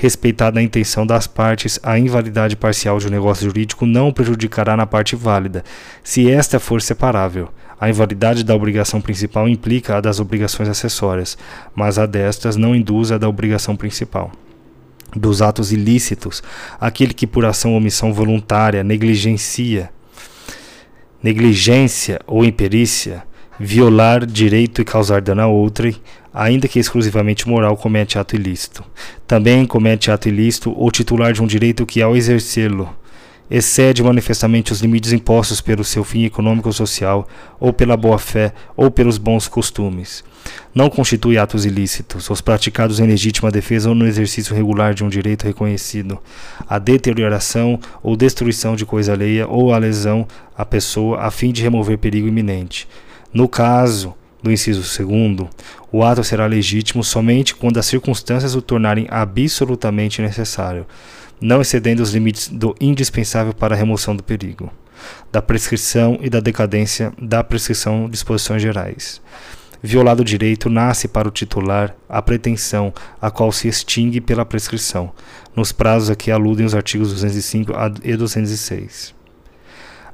Respeitada 0.00 0.58
a 0.58 0.62
intenção 0.62 1.06
das 1.06 1.26
partes, 1.26 1.78
a 1.82 1.98
invalidade 1.98 2.56
parcial 2.56 2.98
de 2.98 3.06
um 3.06 3.10
negócio 3.10 3.44
jurídico 3.44 3.84
não 3.84 4.10
prejudicará 4.10 4.74
na 4.74 4.86
parte 4.86 5.14
válida, 5.14 5.62
se 6.02 6.30
esta 6.30 6.58
for 6.58 6.80
separável. 6.80 7.50
A 7.78 7.90
invalidade 7.90 8.42
da 8.42 8.56
obrigação 8.56 8.98
principal 8.98 9.46
implica 9.46 9.98
a 9.98 10.00
das 10.00 10.18
obrigações 10.18 10.70
acessórias, 10.70 11.36
mas 11.74 11.98
a 11.98 12.06
destas 12.06 12.56
não 12.56 12.74
induz 12.74 13.12
a 13.12 13.18
da 13.18 13.28
obrigação 13.28 13.76
principal 13.76 14.32
dos 15.14 15.42
atos 15.42 15.70
ilícitos, 15.70 16.42
aquele 16.80 17.12
que 17.12 17.26
por 17.26 17.44
ação 17.44 17.72
ou 17.72 17.76
omissão 17.76 18.10
voluntária 18.10 18.82
negligencia, 18.82 19.90
negligência 21.22 22.18
ou 22.26 22.42
imperícia, 22.42 23.22
violar 23.62 24.24
direito 24.24 24.80
e 24.80 24.84
causar 24.86 25.20
dano 25.20 25.42
a 25.42 25.46
outrem, 25.46 25.94
ainda 26.32 26.66
que 26.66 26.78
exclusivamente 26.78 27.46
moral, 27.46 27.76
comete 27.76 28.18
ato 28.18 28.34
ilícito. 28.34 28.82
Também 29.26 29.66
comete 29.66 30.10
ato 30.10 30.30
ilícito 30.30 30.74
o 30.74 30.90
titular 30.90 31.34
de 31.34 31.42
um 31.42 31.46
direito 31.46 31.84
que, 31.84 32.00
ao 32.00 32.16
exercê-lo, 32.16 32.88
excede 33.50 34.02
manifestamente 34.02 34.72
os 34.72 34.80
limites 34.80 35.12
impostos 35.12 35.60
pelo 35.60 35.84
seu 35.84 36.02
fim 36.02 36.24
econômico 36.24 36.68
ou 36.68 36.72
social, 36.72 37.28
ou 37.58 37.70
pela 37.70 37.98
boa-fé, 37.98 38.54
ou 38.74 38.90
pelos 38.90 39.18
bons 39.18 39.46
costumes. 39.46 40.24
Não 40.74 40.88
constitui 40.88 41.36
atos 41.36 41.66
ilícitos, 41.66 42.30
os 42.30 42.40
praticados 42.40 42.98
em 42.98 43.06
legítima 43.06 43.50
defesa 43.50 43.90
ou 43.90 43.94
no 43.94 44.06
exercício 44.06 44.54
regular 44.54 44.94
de 44.94 45.04
um 45.04 45.08
direito 45.10 45.44
reconhecido, 45.44 46.18
a 46.66 46.78
deterioração 46.78 47.78
ou 48.02 48.16
destruição 48.16 48.74
de 48.74 48.86
coisa 48.86 49.12
alheia 49.12 49.46
ou 49.46 49.74
a 49.74 49.78
lesão 49.78 50.26
à 50.56 50.64
pessoa 50.64 51.20
a 51.20 51.30
fim 51.30 51.52
de 51.52 51.62
remover 51.62 51.98
perigo 51.98 52.26
iminente. 52.26 52.88
No 53.32 53.48
caso 53.48 54.14
do 54.42 54.50
inciso 54.50 54.82
segundo, 54.84 55.48
o 55.92 56.02
ato 56.02 56.24
será 56.24 56.46
legítimo 56.46 57.04
somente 57.04 57.54
quando 57.54 57.78
as 57.78 57.86
circunstâncias 57.86 58.54
o 58.54 58.62
tornarem 58.62 59.06
absolutamente 59.10 60.22
necessário 60.22 60.86
não 61.40 61.60
excedendo 61.60 62.02
os 62.02 62.12
limites 62.12 62.48
do 62.48 62.74
indispensável 62.80 63.54
para 63.54 63.74
a 63.74 63.78
remoção 63.78 64.14
do 64.14 64.22
perigo, 64.22 64.70
da 65.32 65.40
prescrição 65.40 66.18
e 66.20 66.28
da 66.28 66.40
decadência 66.40 67.12
da 67.20 67.42
prescrição 67.42 68.04
de 68.04 68.12
disposições 68.12 68.60
gerais. 68.60 69.22
Violado 69.82 70.20
o 70.20 70.24
direito, 70.24 70.68
nasce 70.68 71.08
para 71.08 71.26
o 71.26 71.30
titular 71.30 71.96
a 72.06 72.20
pretensão, 72.20 72.92
a 73.18 73.30
qual 73.30 73.50
se 73.50 73.66
extingue 73.66 74.20
pela 74.20 74.44
prescrição, 74.44 75.10
nos 75.56 75.72
prazos 75.72 76.10
a 76.10 76.14
que 76.14 76.30
aludem 76.30 76.66
os 76.66 76.74
artigos 76.74 77.10
205 77.12 77.72
e 78.04 78.14
206. 78.14 79.14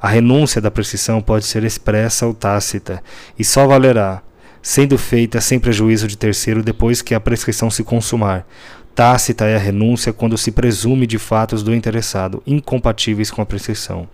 A 0.01 0.09
renúncia 0.09 0.61
da 0.61 0.70
prescrição 0.70 1.20
pode 1.20 1.44
ser 1.44 1.64
expressa 1.64 2.26
ou 2.26 2.34
tácita, 2.34 3.03
e 3.38 3.44
só 3.44 3.66
valerá, 3.66 4.22
sendo 4.62 4.99
feita 4.99 5.40
sem 5.40 5.59
prejuízo 5.59 6.09
de 6.09 6.16
terceiro 6.16 6.62
depois 6.62 7.01
que 7.01 7.14
a 7.14 7.20
prescrição 7.20 7.70
se 7.70 7.84
consumar. 7.84 8.47
Tácita 8.94 9.44
é 9.44 9.57
a 9.57 9.61
renúncia 9.61 10.12
quando 10.12 10.38
se 10.38 10.51
presume 10.51 11.07
de 11.07 11.18
fatos 11.18 11.62
do 11.62 11.74
interessado 11.74 12.42
incompatíveis 12.47 13.30
com 13.30 13.42
a 13.42 13.47
prescrição. 13.47 14.09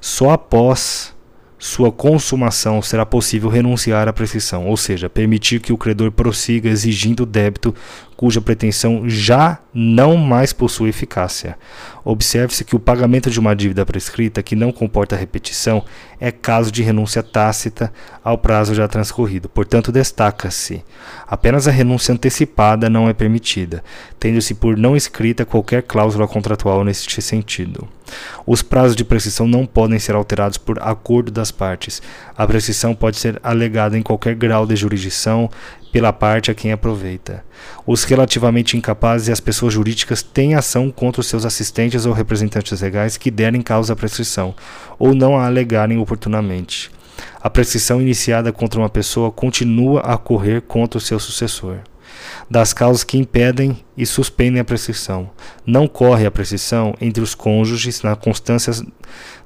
Só 0.00 0.30
após 0.30 1.12
sua 1.58 1.90
consumação 1.90 2.80
será 2.80 3.04
possível 3.04 3.50
renunciar 3.50 4.06
à 4.06 4.12
prescrição, 4.12 4.68
ou 4.68 4.76
seja, 4.76 5.10
permitir 5.10 5.60
que 5.60 5.72
o 5.72 5.76
credor 5.76 6.12
prossiga 6.12 6.68
exigindo 6.68 7.24
o 7.24 7.26
débito 7.26 7.74
cuja 8.18 8.40
pretensão 8.40 9.08
já 9.08 9.60
não 9.72 10.16
mais 10.16 10.52
possui 10.52 10.88
eficácia. 10.88 11.56
Observe-se 12.04 12.64
que 12.64 12.74
o 12.74 12.80
pagamento 12.80 13.30
de 13.30 13.38
uma 13.38 13.54
dívida 13.54 13.86
prescrita 13.86 14.42
que 14.42 14.56
não 14.56 14.72
comporta 14.72 15.14
repetição 15.14 15.84
é 16.18 16.32
caso 16.32 16.72
de 16.72 16.82
renúncia 16.82 17.22
tácita 17.22 17.92
ao 18.24 18.36
prazo 18.36 18.74
já 18.74 18.88
transcorrido. 18.88 19.48
Portanto, 19.48 19.92
destaca-se: 19.92 20.82
apenas 21.28 21.68
a 21.68 21.70
renúncia 21.70 22.12
antecipada 22.12 22.90
não 22.90 23.08
é 23.08 23.12
permitida, 23.12 23.84
tendo-se 24.18 24.52
por 24.52 24.76
não 24.76 24.96
escrita 24.96 25.44
qualquer 25.44 25.82
cláusula 25.82 26.26
contratual 26.26 26.82
neste 26.82 27.22
sentido. 27.22 27.86
Os 28.46 28.62
prazos 28.62 28.96
de 28.96 29.04
prescrição 29.04 29.46
não 29.46 29.66
podem 29.66 29.98
ser 29.98 30.14
alterados 30.14 30.56
por 30.56 30.78
acordo 30.80 31.30
das 31.30 31.50
partes. 31.50 32.00
A 32.36 32.46
prescrição 32.46 32.94
pode 32.94 33.18
ser 33.18 33.38
alegada 33.42 33.98
em 33.98 34.02
qualquer 34.02 34.34
grau 34.34 34.66
de 34.66 34.74
jurisdição, 34.74 35.50
pela 35.92 36.12
parte 36.12 36.50
a 36.50 36.54
quem 36.54 36.72
aproveita. 36.72 37.44
Os 37.86 38.04
relativamente 38.04 38.76
incapazes 38.76 39.28
e 39.28 39.32
as 39.32 39.40
pessoas 39.40 39.74
jurídicas 39.74 40.22
têm 40.22 40.54
ação 40.54 40.90
contra 40.90 41.20
os 41.20 41.26
seus 41.26 41.44
assistentes 41.44 42.06
ou 42.06 42.12
representantes 42.12 42.80
legais 42.80 43.16
que 43.16 43.30
derem 43.30 43.62
causa 43.62 43.92
à 43.92 43.96
prescrição, 43.96 44.54
ou 44.98 45.14
não 45.14 45.36
a 45.36 45.46
alegarem 45.46 45.98
oportunamente. 45.98 46.90
A 47.40 47.50
prescrição 47.50 48.00
iniciada 48.00 48.52
contra 48.52 48.80
uma 48.80 48.88
pessoa 48.88 49.30
continua 49.30 50.00
a 50.00 50.16
correr 50.16 50.62
contra 50.62 50.98
o 50.98 51.00
seu 51.00 51.18
sucessor 51.18 51.78
das 52.50 52.72
causas 52.72 53.04
que 53.04 53.18
impedem 53.18 53.84
e 53.96 54.06
suspendem 54.06 54.60
a 54.60 54.64
prescrição. 54.64 55.30
Não 55.66 55.86
corre 55.86 56.24
a 56.24 56.30
prescrição 56.30 56.94
entre 57.00 57.22
os 57.22 57.34
cônjuges 57.34 58.02
na 58.02 58.16
constância 58.16 58.72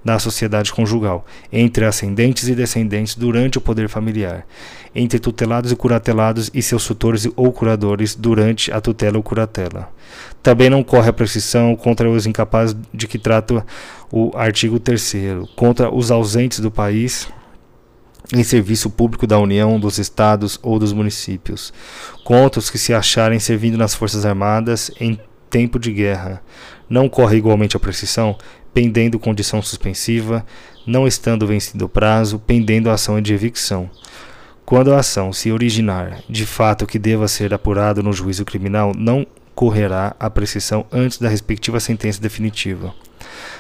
da 0.05 0.19
sociedade 0.19 0.73
conjugal, 0.73 1.25
entre 1.53 1.85
ascendentes 1.85 2.49
e 2.49 2.55
descendentes 2.55 3.15
durante 3.15 3.59
o 3.59 3.61
poder 3.61 3.89
familiar, 3.89 4.47
entre 4.95 5.19
tutelados 5.19 5.73
e 5.73 5.77
curatelados 5.77 6.51
e 6.53 6.63
seus 6.63 6.87
tutores 6.87 7.27
ou 7.37 7.53
curadores 7.53 8.15
durante 8.15 8.73
a 8.73 8.81
tutela 8.81 9.17
ou 9.17 9.23
curatela. 9.23 9.89
Também 10.43 10.69
não 10.69 10.83
corre 10.83 11.09
a 11.09 11.13
prescrição 11.13 11.75
contra 11.77 12.09
os 12.11 12.27
incapazes 12.27 12.77
de 12.93 13.07
que 13.07 13.19
trata 13.19 13.65
o 14.11 14.31
artigo 14.35 14.79
3 14.79 15.15
contra 15.57 15.93
os 15.93 16.11
ausentes 16.11 16.61
do 16.61 16.71
país 16.71 17.29
em 18.33 18.43
serviço 18.43 18.89
público 18.89 19.27
da 19.27 19.39
União, 19.39 19.79
dos 19.79 19.99
Estados 19.99 20.59
ou 20.63 20.79
dos 20.79 20.93
municípios, 20.93 21.73
contra 22.25 22.59
os 22.59 22.71
que 22.71 22.79
se 22.79 22.95
acharem 22.95 23.39
servindo 23.39 23.77
nas 23.77 23.95
Forças 23.95 24.25
Armadas 24.25 24.91
em 24.99 25.19
tempo 25.51 25.79
de 25.79 25.93
guerra. 25.93 26.43
Não 26.89 27.09
corre 27.09 27.37
igualmente 27.37 27.77
a 27.77 27.81
prescrição, 27.81 28.37
pendendo 28.73 29.19
condição 29.19 29.61
suspensiva, 29.61 30.45
não 30.87 31.07
estando 31.07 31.47
vencido 31.47 31.85
o 31.85 31.89
prazo, 31.89 32.39
pendendo 32.39 32.89
a 32.89 32.95
ação 32.95 33.21
de 33.21 33.35
evicção. 33.35 33.91
Quando 34.65 34.95
a 34.95 35.01
ação 35.01 35.33
se 35.33 35.53
originar 35.53 36.23
de 36.29 36.47
fato 36.47 36.87
que 36.87 36.99
deva 36.99 37.29
ser 37.29 37.53
apurado 37.53 38.03
no 38.03 38.13
juízo 38.13 38.45
criminal, 38.45 38.93
não 38.97 39.27
correrá 39.55 40.15
a 40.19 40.31
prescrição 40.31 40.87
antes 40.93 41.19
da 41.19 41.29
respectiva 41.29 41.81
sentença 41.81 42.21
definitiva. 42.21 42.95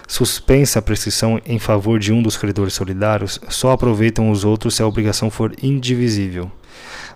Suspensa 0.08 0.78
a 0.78 0.82
prescrição 0.82 1.40
em 1.46 1.58
favor 1.58 1.98
de 1.98 2.12
um 2.12 2.22
dos 2.22 2.36
credores 2.36 2.74
solidários, 2.74 3.40
só 3.48 3.70
aproveitam 3.70 4.30
os 4.30 4.44
outros 4.44 4.74
se 4.74 4.82
a 4.82 4.86
obrigação 4.86 5.30
for 5.30 5.54
indivisível. 5.62 6.50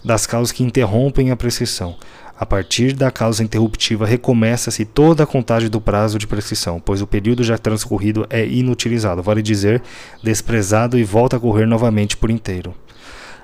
Das 0.04 0.26
causas 0.26 0.52
que 0.52 0.62
interrompem 0.62 1.30
a 1.30 1.36
prescrição, 1.36 1.96
a 2.38 2.44
partir 2.44 2.92
da 2.92 3.10
causa 3.10 3.42
interruptiva, 3.42 4.06
recomeça-se 4.06 4.84
toda 4.84 5.24
a 5.24 5.26
contagem 5.26 5.70
do 5.70 5.80
prazo 5.80 6.18
de 6.18 6.26
prescrição, 6.26 6.78
pois 6.78 7.00
o 7.00 7.06
período 7.06 7.42
já 7.42 7.56
transcorrido 7.56 8.26
é 8.28 8.46
inutilizado, 8.46 9.22
vale 9.22 9.40
dizer, 9.40 9.82
desprezado 10.22 10.98
e 10.98 11.04
volta 11.04 11.36
a 11.36 11.40
correr 11.40 11.66
novamente 11.66 12.16
por 12.16 12.30
inteiro. 12.30 12.74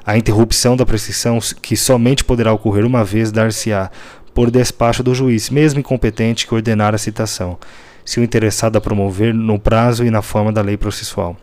A 0.05 0.19
interrupção 0.19 0.77
da 0.77 0.85
prescrição, 0.85 1.39
que 1.63 1.77
somente 1.77 2.23
poderá 2.23 2.53
ocorrer 2.53 2.85
uma 2.85 3.05
vez, 3.05 3.33
dar-se-á 3.33 3.91
por 4.35 4.51
despacho 4.51 5.03
do 5.03 5.15
juiz, 5.15 5.51
mesmo 5.51 5.81
incompetente 5.81 6.47
que 6.47 6.55
ordenar 6.55 6.95
a 6.95 6.99
citação, 6.99 7.59
se 8.05 8.21
o 8.21 8.25
interessado 8.25 8.77
a 8.77 8.81
promover 8.81 9.33
no 9.35 9.59
prazo 9.59 10.05
e 10.05 10.11
na 10.11 10.23
forma 10.23 10.53
da 10.53 10.63
lei 10.63 10.77
processual. 10.77 11.37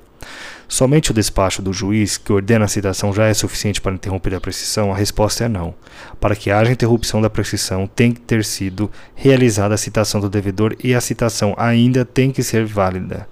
Somente 0.67 1.09
o 1.09 1.13
despacho 1.15 1.63
do 1.63 1.73
juiz 1.73 2.15
que 2.15 2.31
ordena 2.31 2.65
a 2.65 2.67
citação 2.67 3.11
já 3.11 3.25
é 3.25 3.33
suficiente 3.33 3.81
para 3.81 3.95
interromper 3.95 4.35
a 4.35 4.39
prescrição? 4.39 4.93
A 4.93 4.95
resposta 4.95 5.45
é 5.45 5.49
não. 5.49 5.73
Para 6.19 6.35
que 6.35 6.51
haja 6.51 6.71
interrupção 6.71 7.19
da 7.19 7.29
prescrição, 7.29 7.87
tem 7.87 8.11
que 8.11 8.21
ter 8.21 8.45
sido 8.45 8.91
realizada 9.15 9.73
a 9.73 9.79
citação 9.79 10.21
do 10.21 10.29
devedor 10.29 10.75
e 10.83 10.93
a 10.93 11.01
citação 11.01 11.55
ainda 11.57 12.05
tem 12.05 12.31
que 12.31 12.43
ser 12.43 12.65
válida. 12.65 13.27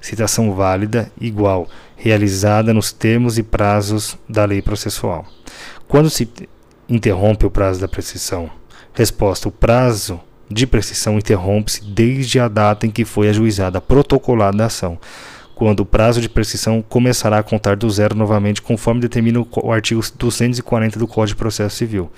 Citação 0.00 0.52
válida 0.52 1.10
igual 1.20 1.68
realizada 1.96 2.74
nos 2.74 2.90
termos 2.90 3.38
e 3.38 3.44
prazos 3.44 4.18
da 4.28 4.44
lei 4.44 4.60
processual. 4.60 5.24
Quando 5.86 6.10
se 6.10 6.28
interrompe 6.88 7.46
o 7.46 7.50
prazo 7.50 7.80
da 7.80 7.86
prescrição? 7.86 8.50
Resposta: 8.94 9.48
o 9.48 9.52
prazo 9.52 10.20
de 10.48 10.66
prescrição 10.66 11.18
interrompe-se 11.18 11.84
desde 11.84 12.38
a 12.38 12.48
data 12.48 12.86
em 12.86 12.90
que 12.90 13.04
foi 13.04 13.28
ajuizada 13.28 13.78
a 13.78 13.80
protocolada 13.80 14.62
a 14.62 14.66
ação 14.66 14.98
quando 15.54 15.80
o 15.80 15.86
prazo 15.86 16.20
de 16.20 16.28
prescrição 16.28 16.82
começará 16.82 17.38
a 17.38 17.42
contar 17.42 17.76
do 17.76 17.88
zero 17.88 18.14
novamente, 18.14 18.60
conforme 18.60 19.00
determina 19.00 19.40
o 19.40 19.72
artigo 19.72 20.02
240 20.16 20.98
do 20.98 21.06
Código 21.06 21.36
de 21.36 21.40
Processo 21.40 21.76
Civil. 21.76 22.10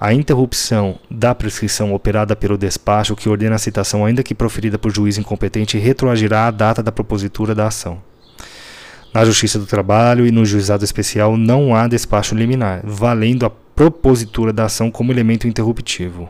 A 0.00 0.12
interrupção 0.12 0.98
da 1.10 1.34
prescrição 1.34 1.94
operada 1.94 2.34
pelo 2.34 2.58
despacho 2.58 3.14
que 3.14 3.28
ordena 3.28 3.56
a 3.56 3.58
citação, 3.58 4.04
ainda 4.04 4.22
que 4.22 4.34
proferida 4.34 4.78
por 4.78 4.92
juiz 4.92 5.18
incompetente, 5.18 5.78
retroagirá 5.78 6.46
à 6.46 6.50
data 6.50 6.82
da 6.82 6.90
propositura 6.90 7.54
da 7.54 7.66
ação. 7.66 8.02
Na 9.14 9.24
Justiça 9.24 9.58
do 9.58 9.66
Trabalho 9.66 10.26
e 10.26 10.32
no 10.32 10.44
Juizado 10.44 10.84
Especial 10.84 11.36
não 11.36 11.74
há 11.74 11.86
despacho 11.86 12.34
liminar, 12.34 12.80
valendo 12.82 13.44
a 13.44 13.50
propositura 13.74 14.52
da 14.52 14.64
ação 14.64 14.90
como 14.90 15.12
elemento 15.12 15.48
interruptivo 15.48 16.28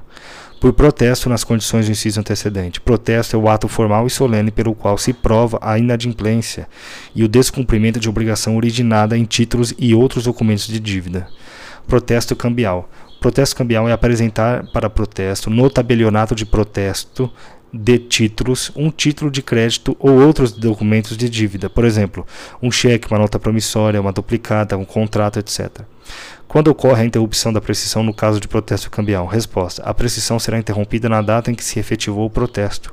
por 0.63 0.73
protesto 0.73 1.29
nas 1.29 1.43
condições 1.43 1.87
do 1.87 1.91
inciso 1.91 2.21
antecedente. 2.21 2.81
Protesto 2.81 3.35
é 3.35 3.39
o 3.39 3.49
ato 3.49 3.67
formal 3.67 4.07
e 4.07 4.11
solene 4.11 4.53
pelo 4.53 4.77
qual 4.77 4.97
se 4.97 5.13
prova 5.13 5.59
a 5.61 5.77
inadimplência 5.77 6.69
e 7.17 7.25
o 7.25 7.29
descumprimento 7.29 7.99
de 7.99 8.09
obrigação 8.09 8.57
originada 8.57 9.19
em 9.19 9.25
títulos 9.25 9.75
e 9.77 9.93
outros 9.93 10.23
documentos 10.23 10.69
de 10.69 10.79
dívida. 10.79 11.27
Protesto 11.89 12.37
cambial. 12.37 12.89
Protesto 13.21 13.57
cambial 13.57 13.89
é 13.89 13.93
apresentar 13.93 14.65
para 14.73 14.89
protesto 14.89 15.51
no 15.51 15.69
tabelionato 15.69 16.33
de 16.33 16.47
protesto 16.47 17.29
de 17.73 17.99
títulos, 17.99 18.71
um 18.77 18.91
título 18.91 19.31
de 19.31 19.41
crédito 19.41 19.97
ou 19.99 20.21
outros 20.21 20.53
documentos 20.53 21.17
de 21.17 21.29
dívida, 21.29 21.71
por 21.71 21.85
exemplo, 21.85 22.27
um 22.63 22.71
cheque, 22.71 23.09
uma 23.11 23.19
nota 23.19 23.39
promissória, 23.39 24.01
uma 24.01 24.13
duplicata, 24.13 24.77
um 24.77 24.85
contrato, 24.85 25.39
etc. 25.39 25.83
Quando 26.47 26.69
ocorre 26.69 27.03
a 27.03 27.07
interrupção 27.07 27.51
da 27.51 27.63
prescrição 27.63 28.03
no 28.03 28.13
caso 28.13 28.39
de 28.39 28.47
protesto 28.47 28.91
cambial? 28.91 29.27
Resposta: 29.27 29.83
a 29.83 29.95
prescrição 29.95 30.39
será 30.39 30.59
interrompida 30.59 31.09
na 31.09 31.23
data 31.23 31.51
em 31.51 31.55
que 31.55 31.65
se 31.65 31.79
efetivou 31.79 32.27
o 32.27 32.31
protesto, 32.31 32.93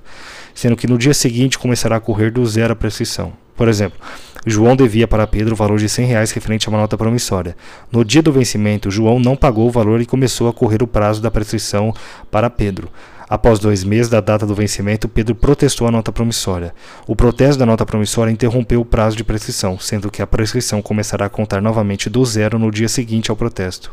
sendo 0.56 0.78
que 0.78 0.88
no 0.88 0.98
dia 0.98 1.14
seguinte 1.14 1.60
começará 1.60 1.98
a 1.98 2.00
correr 2.00 2.32
do 2.32 2.46
zero 2.46 2.72
a 2.72 2.76
prescrição. 2.76 3.34
Por 3.58 3.68
exemplo, 3.68 4.00
João 4.46 4.78
devia 4.78 5.06
para 5.06 5.28
Pedro 5.28 5.54
o 5.54 5.58
valor 5.58 5.78
de 5.78 5.90
100 5.90 6.06
reais 6.06 6.32
referente 6.32 6.68
a 6.68 6.72
uma 6.72 6.80
nota 6.80 6.98
promissória. 6.98 7.58
No 7.92 8.06
dia 8.06 8.24
do 8.24 8.32
vencimento, 8.32 8.90
João 8.90 9.20
não 9.20 9.36
pagou 9.36 9.68
o 9.68 9.72
valor 9.72 10.00
e 10.00 10.06
começou 10.06 10.48
a 10.48 10.54
correr 10.54 10.82
o 10.82 10.88
prazo 10.88 11.22
da 11.22 11.30
prescrição 11.30 11.94
para 12.32 12.50
Pedro. 12.50 12.90
Após 13.30 13.60
dois 13.60 13.84
meses 13.84 14.10
da 14.10 14.20
data 14.20 14.46
do 14.46 14.56
vencimento, 14.56 15.08
Pedro 15.08 15.36
protestou 15.36 15.88
a 15.88 15.92
nota 15.92 16.12
promissória. 16.12 16.74
O 17.06 17.16
protesto 17.16 17.60
da 17.60 17.66
nota 17.66 17.86
promissória 17.86 18.32
interrompeu 18.32 18.82
o 18.82 18.86
prazo 18.86 19.16
de 19.16 19.24
prescrição, 19.24 19.78
sendo 19.78 20.10
que 20.10 20.22
a 20.22 20.28
prescrição 20.28 20.82
começará 20.82 21.28
a 21.28 21.30
contar 21.30 21.62
novamente 21.62 22.10
do 22.10 22.26
zero 22.26 22.58
no 22.58 22.72
dia 22.72 22.90
seguinte 22.90 23.30
ao 23.30 23.38
protesto 23.38 23.92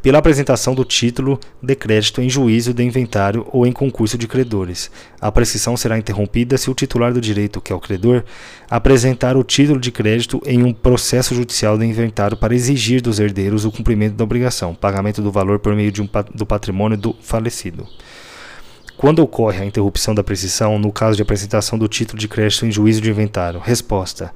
pela 0.00 0.18
apresentação 0.18 0.74
do 0.74 0.84
título 0.84 1.38
de 1.62 1.74
crédito 1.74 2.20
em 2.20 2.28
juízo 2.28 2.72
de 2.72 2.82
inventário 2.82 3.46
ou 3.52 3.66
em 3.66 3.72
concurso 3.72 4.18
de 4.18 4.26
credores. 4.26 4.90
A 5.20 5.30
prescrição 5.30 5.76
será 5.76 5.98
interrompida 5.98 6.58
se 6.58 6.70
o 6.70 6.74
titular 6.74 7.12
do 7.12 7.20
direito, 7.20 7.60
que 7.60 7.72
é 7.72 7.76
o 7.76 7.80
credor, 7.80 8.24
apresentar 8.70 9.36
o 9.36 9.44
título 9.44 9.78
de 9.78 9.90
crédito 9.90 10.40
em 10.44 10.62
um 10.62 10.72
processo 10.72 11.34
judicial 11.34 11.78
de 11.78 11.84
inventário 11.84 12.36
para 12.36 12.54
exigir 12.54 13.00
dos 13.00 13.20
herdeiros 13.20 13.64
o 13.64 13.72
cumprimento 13.72 14.14
da 14.14 14.24
obrigação, 14.24 14.74
pagamento 14.74 15.22
do 15.22 15.30
valor 15.30 15.58
por 15.58 15.74
meio 15.74 15.92
de 15.92 16.02
um, 16.02 16.08
do 16.34 16.46
patrimônio 16.46 16.96
do 16.96 17.14
falecido. 17.20 17.86
Quando 18.96 19.18
ocorre 19.20 19.62
a 19.62 19.64
interrupção 19.64 20.14
da 20.14 20.22
prescrição 20.22 20.78
no 20.78 20.92
caso 20.92 21.16
de 21.16 21.22
apresentação 21.22 21.76
do 21.76 21.88
título 21.88 22.18
de 22.18 22.28
crédito 22.28 22.64
em 22.64 22.70
juízo 22.70 23.00
de 23.00 23.10
inventário? 23.10 23.58
Resposta. 23.58 24.32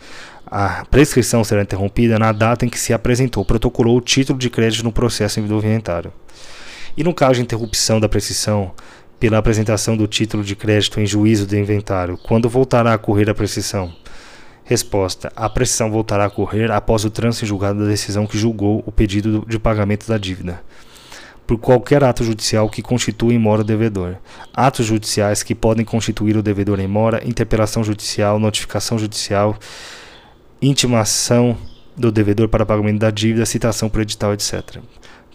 A 0.49 0.85
prescrição 0.85 1.43
será 1.43 1.63
interrompida 1.63 2.19
na 2.19 2.31
data 2.31 2.65
em 2.65 2.69
que 2.69 2.79
se 2.79 2.93
apresentou, 2.93 3.45
protocolou 3.45 3.97
o 3.97 4.01
título 4.01 4.39
de 4.39 4.49
crédito 4.49 4.85
no 4.85 4.93
processo 4.93 5.41
inventário. 5.41 6.13
E 6.97 7.03
no 7.03 7.13
caso 7.13 7.35
de 7.35 7.43
interrupção 7.43 7.99
da 7.99 8.09
prescrição 8.09 8.73
pela 9.19 9.39
apresentação 9.39 9.97
do 9.97 10.07
título 10.07 10.45
de 10.45 10.55
crédito 10.55 11.01
em 11.01 11.07
juízo 11.07 11.47
de 11.47 11.59
inventário, 11.59 12.17
quando 12.17 12.49
voltará 12.49 12.93
a 12.93 12.97
ocorrer 12.97 13.29
a 13.29 13.35
prescrição? 13.35 13.93
Resposta: 14.63 15.33
A 15.35 15.49
prescrição 15.49 15.91
voltará 15.91 16.25
a 16.25 16.29
ocorrer 16.29 16.71
após 16.71 17.05
o 17.05 17.11
trânsito 17.11 17.45
julgado 17.45 17.81
da 17.81 17.87
decisão 17.87 18.27
que 18.27 18.39
julgou 18.39 18.85
o 18.87 18.93
pedido 18.93 19.45
de 19.49 19.59
pagamento 19.59 20.07
da 20.07 20.17
dívida 20.17 20.63
por 21.47 21.59
qualquer 21.59 22.03
ato 22.03 22.25
judicial 22.25 22.69
que 22.69 22.83
constitua 22.83 23.33
em 23.33 23.39
mora 23.39 23.61
o 23.61 23.65
devedor. 23.65 24.17
Atos 24.53 24.85
judiciais 24.85 25.43
que 25.45 25.55
podem 25.55 25.85
constituir 25.85 26.37
o 26.37 26.43
devedor 26.43 26.81
em 26.81 26.89
mora, 26.89 27.23
interpelação 27.25 27.85
judicial, 27.85 28.41
notificação 28.41 28.99
judicial, 28.99 29.57
intimação 30.69 31.57
do 31.97 32.13
devedor 32.13 32.49
para 32.49 32.67
pagamento 32.67 32.99
da 32.99 33.11
dívida, 33.11 33.47
citação 33.47 33.89
por 33.89 34.03
edital, 34.03 34.35
etc. 34.35 34.79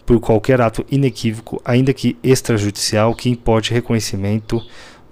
Por 0.06 0.20
qualquer 0.20 0.60
ato 0.60 0.84
inequívoco, 0.90 1.60
ainda 1.64 1.92
que 1.92 2.16
extrajudicial, 2.22 3.14
que 3.14 3.28
importe 3.28 3.72
reconhecimento 3.72 4.60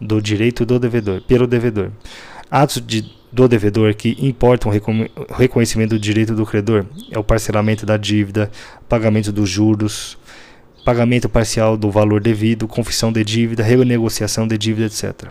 do 0.01 0.21
direito 0.21 0.65
do 0.65 0.79
devedor, 0.79 1.21
pelo 1.23 1.47
devedor. 1.47 1.91
Atos 2.51 2.83
de, 2.85 3.05
do 3.31 3.47
devedor 3.47 3.95
que 3.95 4.17
importam 4.19 4.73
reconhecimento 5.31 5.91
do 5.91 5.99
direito 5.99 6.35
do 6.35 6.47
credor 6.47 6.87
é 7.11 7.19
o 7.19 7.25
parcelamento 7.25 7.85
da 7.85 7.97
dívida, 7.97 8.51
pagamento 8.89 9.31
dos 9.31 9.49
juros, 9.49 10.19
pagamento 10.85 11.29
parcial 11.29 11.77
do 11.77 11.91
valor 11.91 12.21
devido, 12.21 12.67
confissão 12.67 13.13
de 13.13 13.23
dívida, 13.23 13.63
renegociação 13.63 14.49
de 14.49 14.57
dívida, 14.57 14.87
etc. 14.87 15.31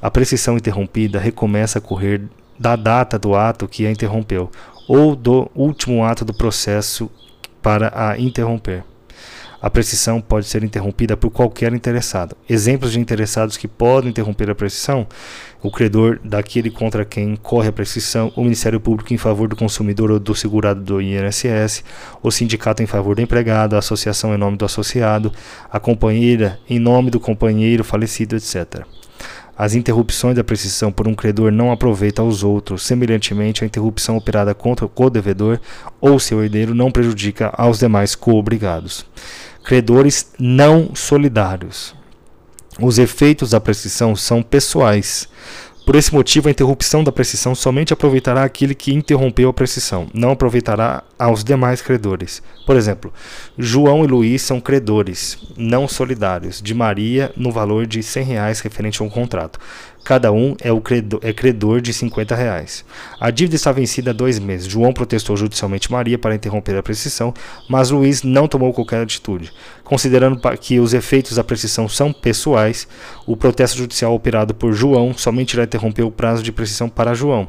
A 0.00 0.10
prescrição 0.10 0.56
interrompida 0.56 1.18
recomeça 1.18 1.78
a 1.78 1.82
correr 1.82 2.22
da 2.58 2.76
data 2.76 3.18
do 3.18 3.34
ato 3.34 3.68
que 3.68 3.86
a 3.86 3.90
interrompeu 3.90 4.50
ou 4.88 5.16
do 5.16 5.50
último 5.54 6.04
ato 6.04 6.24
do 6.24 6.34
processo 6.34 7.10
para 7.60 7.92
a 7.94 8.18
interromper. 8.18 8.84
A 9.60 9.70
prescrição 9.70 10.20
pode 10.20 10.46
ser 10.46 10.62
interrompida 10.62 11.16
por 11.16 11.30
qualquer 11.30 11.72
interessado. 11.72 12.36
Exemplos 12.48 12.92
de 12.92 13.00
interessados 13.00 13.56
que 13.56 13.66
podem 13.66 14.10
interromper 14.10 14.50
a 14.50 14.54
prescrição: 14.54 15.06
o 15.62 15.70
credor 15.70 16.20
daquele 16.22 16.70
contra 16.70 17.04
quem 17.04 17.34
corre 17.36 17.68
a 17.68 17.72
prescrição, 17.72 18.32
o 18.36 18.42
Ministério 18.42 18.78
Público 18.78 19.12
em 19.12 19.18
favor 19.18 19.48
do 19.48 19.56
consumidor 19.56 20.10
ou 20.10 20.20
do 20.20 20.34
segurado 20.34 20.80
do 20.80 21.00
INSS, 21.00 21.82
o 22.22 22.30
sindicato 22.30 22.82
em 22.82 22.86
favor 22.86 23.16
do 23.16 23.22
empregado, 23.22 23.74
a 23.74 23.78
associação 23.78 24.34
em 24.34 24.38
nome 24.38 24.56
do 24.56 24.64
associado, 24.64 25.32
a 25.70 25.80
companheira 25.80 26.60
em 26.68 26.78
nome 26.78 27.10
do 27.10 27.18
companheiro 27.18 27.82
falecido, 27.82 28.36
etc. 28.36 28.86
As 29.58 29.74
interrupções 29.74 30.36
da 30.36 30.44
prescrição 30.44 30.92
por 30.92 31.08
um 31.08 31.14
credor 31.14 31.50
não 31.50 31.72
aproveita 31.72 32.20
aos 32.20 32.42
outros. 32.42 32.82
Semelhantemente, 32.82 33.64
a 33.64 33.66
interrupção 33.66 34.16
operada 34.16 34.54
contra 34.54 34.84
o 34.84 34.88
co-devedor 34.88 35.58
ou 36.00 36.18
seu 36.18 36.42
herdeiro 36.44 36.74
não 36.74 36.90
prejudica 36.90 37.50
aos 37.56 37.78
demais 37.78 38.14
co-obrigados. 38.14 39.06
Credores 39.64 40.32
não 40.38 40.90
solidários. 40.94 41.94
Os 42.78 42.98
efeitos 42.98 43.50
da 43.50 43.60
prescrição 43.60 44.14
são 44.14 44.42
pessoais. 44.42 45.26
Por 45.86 45.94
esse 45.94 46.12
motivo, 46.12 46.48
a 46.48 46.50
interrupção 46.50 47.04
da 47.04 47.12
prescrição 47.12 47.54
somente 47.54 47.92
aproveitará 47.92 48.42
aquele 48.42 48.74
que 48.74 48.92
interrompeu 48.92 49.48
a 49.48 49.54
prescrição, 49.54 50.08
não 50.12 50.32
aproveitará 50.32 51.04
aos 51.16 51.44
demais 51.44 51.80
credores. 51.80 52.42
Por 52.66 52.74
exemplo, 52.74 53.12
João 53.56 54.02
e 54.02 54.08
Luiz 54.08 54.42
são 54.42 54.60
credores 54.60 55.38
não 55.56 55.86
solidários 55.86 56.60
de 56.60 56.74
Maria 56.74 57.32
no 57.36 57.52
valor 57.52 57.86
de 57.86 58.02
100 58.02 58.24
reais 58.24 58.58
referente 58.58 59.00
a 59.00 59.04
um 59.04 59.08
contrato. 59.08 59.60
Cada 60.06 60.30
um 60.30 60.54
é, 60.60 60.70
o 60.70 60.80
credor, 60.80 61.18
é 61.20 61.32
credor 61.32 61.80
de 61.80 61.92
50 61.92 62.32
reais. 62.36 62.84
A 63.18 63.28
dívida 63.28 63.56
está 63.56 63.72
vencida 63.72 64.12
há 64.12 64.14
dois 64.14 64.38
meses. 64.38 64.68
João 64.68 64.92
protestou 64.92 65.36
judicialmente 65.36 65.90
Maria 65.90 66.16
para 66.16 66.32
interromper 66.32 66.76
a 66.76 66.82
prescrição, 66.82 67.34
mas 67.68 67.90
Luiz 67.90 68.22
não 68.22 68.46
tomou 68.46 68.72
qualquer 68.72 69.02
atitude. 69.02 69.52
Considerando 69.82 70.40
que 70.60 70.78
os 70.78 70.94
efeitos 70.94 71.34
da 71.34 71.42
prescrição 71.42 71.88
são 71.88 72.12
pessoais, 72.12 72.86
o 73.26 73.36
protesto 73.36 73.78
judicial 73.78 74.14
operado 74.14 74.54
por 74.54 74.72
João 74.72 75.12
somente 75.12 75.54
irá 75.54 75.64
interromper 75.64 76.04
o 76.04 76.12
prazo 76.12 76.40
de 76.40 76.52
prescrição 76.52 76.88
para 76.88 77.12
João, 77.12 77.48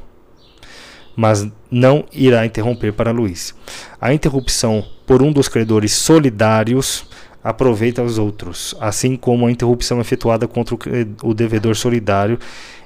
mas 1.16 1.48
não 1.70 2.06
irá 2.12 2.44
interromper 2.44 2.92
para 2.92 3.12
Luiz. 3.12 3.54
A 4.02 4.16
interrupção 4.16 4.84
por 5.06 5.22
um 5.22 5.32
dos 5.32 5.48
credores 5.48 5.92
solidários 5.92 7.06
aproveita 7.48 8.04
os 8.04 8.18
outros, 8.18 8.76
assim 8.78 9.16
como 9.16 9.48
a 9.48 9.52
interrupção 9.52 10.02
efetuada 10.02 10.50
contra 10.50 10.76
o 11.24 11.34
devedor 11.34 11.78
solidário 11.78 12.38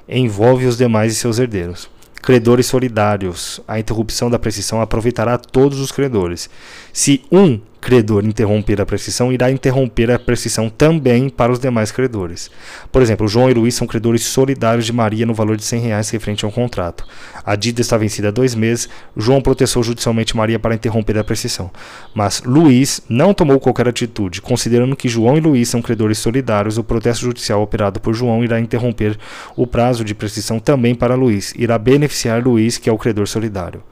envolve 0.08 0.66
os 0.66 0.76
demais 0.76 1.12
e 1.12 1.16
seus 1.16 1.40
herdeiros. 1.40 1.90
Credores 2.22 2.66
solidários. 2.66 3.60
A 3.66 3.80
interrupção 3.80 4.30
da 4.30 4.38
prescrição 4.38 4.80
aproveitará 4.80 5.36
todos 5.36 5.80
os 5.80 5.90
credores. 5.90 6.48
Se 6.92 7.24
um 7.32 7.58
credor 7.82 8.24
interromper 8.24 8.80
a 8.80 8.86
prescrição, 8.86 9.32
irá 9.32 9.50
interromper 9.50 10.08
a 10.12 10.18
prescrição 10.18 10.70
também 10.70 11.28
para 11.28 11.50
os 11.50 11.58
demais 11.58 11.90
credores. 11.90 12.48
Por 12.92 13.02
exemplo, 13.02 13.26
João 13.26 13.50
e 13.50 13.54
Luiz 13.54 13.74
são 13.74 13.88
credores 13.88 14.22
solidários 14.22 14.86
de 14.86 14.92
Maria 14.92 15.26
no 15.26 15.34
valor 15.34 15.56
de 15.56 15.64
100 15.64 15.80
reais 15.80 16.08
referente 16.08 16.44
a 16.44 16.48
um 16.48 16.50
contrato. 16.52 17.04
A 17.44 17.56
dívida 17.56 17.80
está 17.80 17.98
vencida 17.98 18.28
há 18.28 18.30
dois 18.30 18.54
meses. 18.54 18.88
João 19.16 19.42
protestou 19.42 19.82
judicialmente 19.82 20.36
Maria 20.36 20.60
para 20.60 20.76
interromper 20.76 21.18
a 21.18 21.24
prescrição. 21.24 21.72
Mas 22.14 22.40
Luiz 22.46 23.02
não 23.08 23.34
tomou 23.34 23.58
qualquer 23.58 23.88
atitude. 23.88 24.40
Considerando 24.40 24.94
que 24.94 25.08
João 25.08 25.36
e 25.36 25.40
Luiz 25.40 25.68
são 25.68 25.82
credores 25.82 26.18
solidários, 26.18 26.78
o 26.78 26.84
protesto 26.84 27.24
judicial 27.24 27.60
operado 27.62 27.98
por 27.98 28.14
João 28.14 28.44
irá 28.44 28.60
interromper 28.60 29.18
o 29.56 29.66
prazo 29.66 30.04
de 30.04 30.14
prescrição 30.14 30.60
também 30.60 30.94
para 30.94 31.16
Luiz. 31.16 31.52
Irá 31.56 31.76
beneficiar 31.78 32.40
Luiz, 32.44 32.78
que 32.78 32.88
é 32.88 32.92
o 32.92 32.98
credor 32.98 33.26
solidário. 33.26 33.82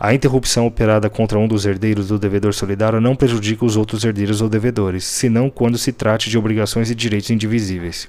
A 0.00 0.14
interrupção 0.14 0.64
operada 0.64 1.10
contra 1.10 1.36
um 1.38 1.48
dos 1.48 1.66
herdeiros 1.66 2.06
do 2.06 2.20
devedor 2.20 2.54
solidário 2.54 3.00
não 3.00 3.16
prejudica 3.16 3.64
os 3.64 3.76
outros 3.76 4.04
herdeiros 4.04 4.40
ou 4.40 4.48
devedores, 4.48 5.04
senão 5.04 5.50
quando 5.50 5.76
se 5.76 5.90
trate 5.90 6.30
de 6.30 6.38
obrigações 6.38 6.88
e 6.88 6.94
direitos 6.94 7.30
indivisíveis. 7.30 8.08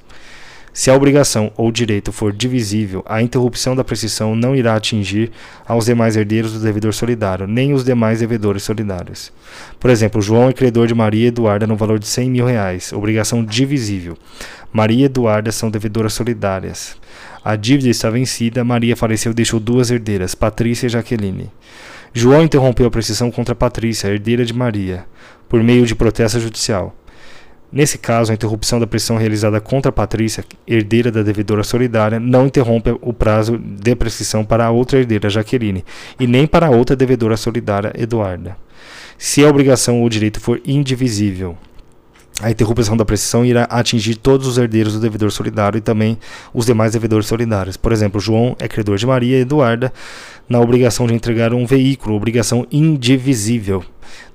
Se 0.72 0.92
a 0.92 0.96
obrigação 0.96 1.52
ou 1.58 1.72
direito 1.72 2.12
for 2.12 2.32
divisível, 2.32 3.04
a 3.08 3.24
interrupção 3.24 3.76
da 3.76 3.84
prescrição 3.84 4.36
não 4.36 4.56
irá 4.56 4.76
atingir 4.76 5.32
aos 5.68 5.86
demais 5.86 6.16
herdeiros 6.16 6.54
do 6.54 6.60
devedor 6.60 6.94
solidário, 6.94 7.48
nem 7.48 7.74
os 7.74 7.84
demais 7.84 8.20
devedores 8.20 8.62
solidários. 8.62 9.32
Por 9.80 9.90
exemplo, 9.90 10.22
João 10.22 10.48
é 10.48 10.54
credor 10.54 10.86
de 10.86 10.94
Maria 10.94 11.30
Eduarda 11.30 11.66
no 11.66 11.76
valor 11.76 11.98
de 11.98 12.08
100 12.08 12.30
mil 12.30 12.46
reais, 12.46 12.94
obrigação 12.94 13.44
divisível. 13.44 14.16
Maria 14.72 15.02
e 15.02 15.04
Eduarda 15.06 15.52
são 15.52 15.72
devedoras 15.72 16.14
solidárias. 16.14 16.96
A 17.44 17.56
dívida 17.56 17.90
está 17.90 18.10
vencida, 18.10 18.64
Maria 18.64 18.96
faleceu 18.96 19.32
e 19.32 19.36
deixou 19.36 19.60
duas 19.60 19.90
herdeiras, 19.90 20.36
Patrícia 20.36 20.88
e 20.88 20.90
Jaqueline. 20.90 21.50
João 22.14 22.44
interrompeu 22.44 22.88
a 22.88 22.92
prescrição 22.92 23.32
contra 23.32 23.56
Patrícia, 23.56 24.08
herdeira 24.08 24.44
de 24.44 24.54
Maria, 24.54 25.06
por 25.48 25.64
meio 25.64 25.86
de 25.86 25.96
protesto 25.96 26.40
judicial. 26.40 26.96
Nesse 27.72 28.00
caso, 28.00 28.32
a 28.32 28.34
interrupção 28.34 28.80
da 28.80 28.88
prescrição 28.88 29.18
realizada 29.18 29.62
contra 29.62 29.92
Patrícia, 29.92 30.44
herdeira 30.68 31.12
da 31.12 31.22
devedora 31.22 31.64
solidária, 31.64 32.20
não 32.20 32.48
interrompe 32.48 32.98
o 33.00 33.14
prazo 33.14 33.60
de 33.60 33.96
prescrição 33.96 34.44
para 34.44 34.66
a 34.66 34.72
outra 34.72 34.98
herdeira, 34.98 35.30
Jaqueline, 35.30 35.86
e 36.20 36.26
nem 36.26 36.48
para 36.48 36.66
a 36.66 36.72
outra 36.72 36.96
devedora 36.96 37.38
solidária, 37.38 37.94
Eduarda. 37.96 38.58
Se 39.20 39.46
a 39.46 39.50
obrigação 39.50 40.02
ou 40.02 40.10
direito 40.10 40.40
for 40.40 40.60
indivisível, 40.66 41.56
a 42.42 42.50
interrupção 42.50 42.96
da 42.96 43.04
prescrição 43.04 43.46
irá 43.46 43.64
atingir 43.64 44.16
todos 44.16 44.48
os 44.48 44.58
herdeiros 44.58 44.94
do 44.94 45.00
devedor 45.00 45.30
solidário 45.30 45.78
e 45.78 45.82
também 45.82 46.18
os 46.54 46.66
demais 46.66 46.94
devedores 46.94 47.28
solidários. 47.28 47.76
Por 47.76 47.92
exemplo, 47.92 48.20
João 48.20 48.56
é 48.60 48.68
credor 48.68 48.98
de 48.98 49.06
Maria 49.06 49.38
e 49.38 49.42
Eduarda 49.42 49.92
na 50.48 50.60
obrigação 50.60 51.06
de 51.06 51.14
entregar 51.14 51.54
um 51.54 51.66
veículo, 51.66 52.16
obrigação 52.16 52.66
indivisível. 52.72 53.84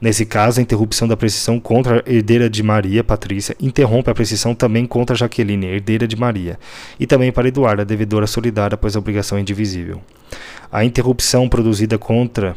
Nesse 0.01 0.27
caso, 0.27 0.61
a 0.61 0.63
interrupção 0.63 1.09
da 1.09 1.17
prescrição 1.17 1.59
contra 1.59 2.05
a 2.07 2.11
herdeira 2.11 2.49
de 2.49 2.63
Maria, 2.63 3.03
Patrícia, 3.03 3.57
interrompe 3.59 4.11
a 4.11 4.15
prescrição 4.15 4.55
também 4.55 4.87
contra 4.87 5.17
Jaqueline, 5.17 5.67
herdeira 5.67 6.07
de 6.07 6.15
Maria, 6.15 6.59
e 7.01 7.07
também 7.07 7.33
para 7.33 7.49
Eduarda, 7.49 7.85
devedora 7.85 8.27
solidária, 8.27 8.77
pois 8.77 8.95
a 8.95 8.99
obrigação 8.99 9.39
é 9.39 9.41
indivisível. 9.41 10.01
A 10.71 10.85
interrupção 10.85 11.49
produzida 11.49 11.99
contra 11.99 12.55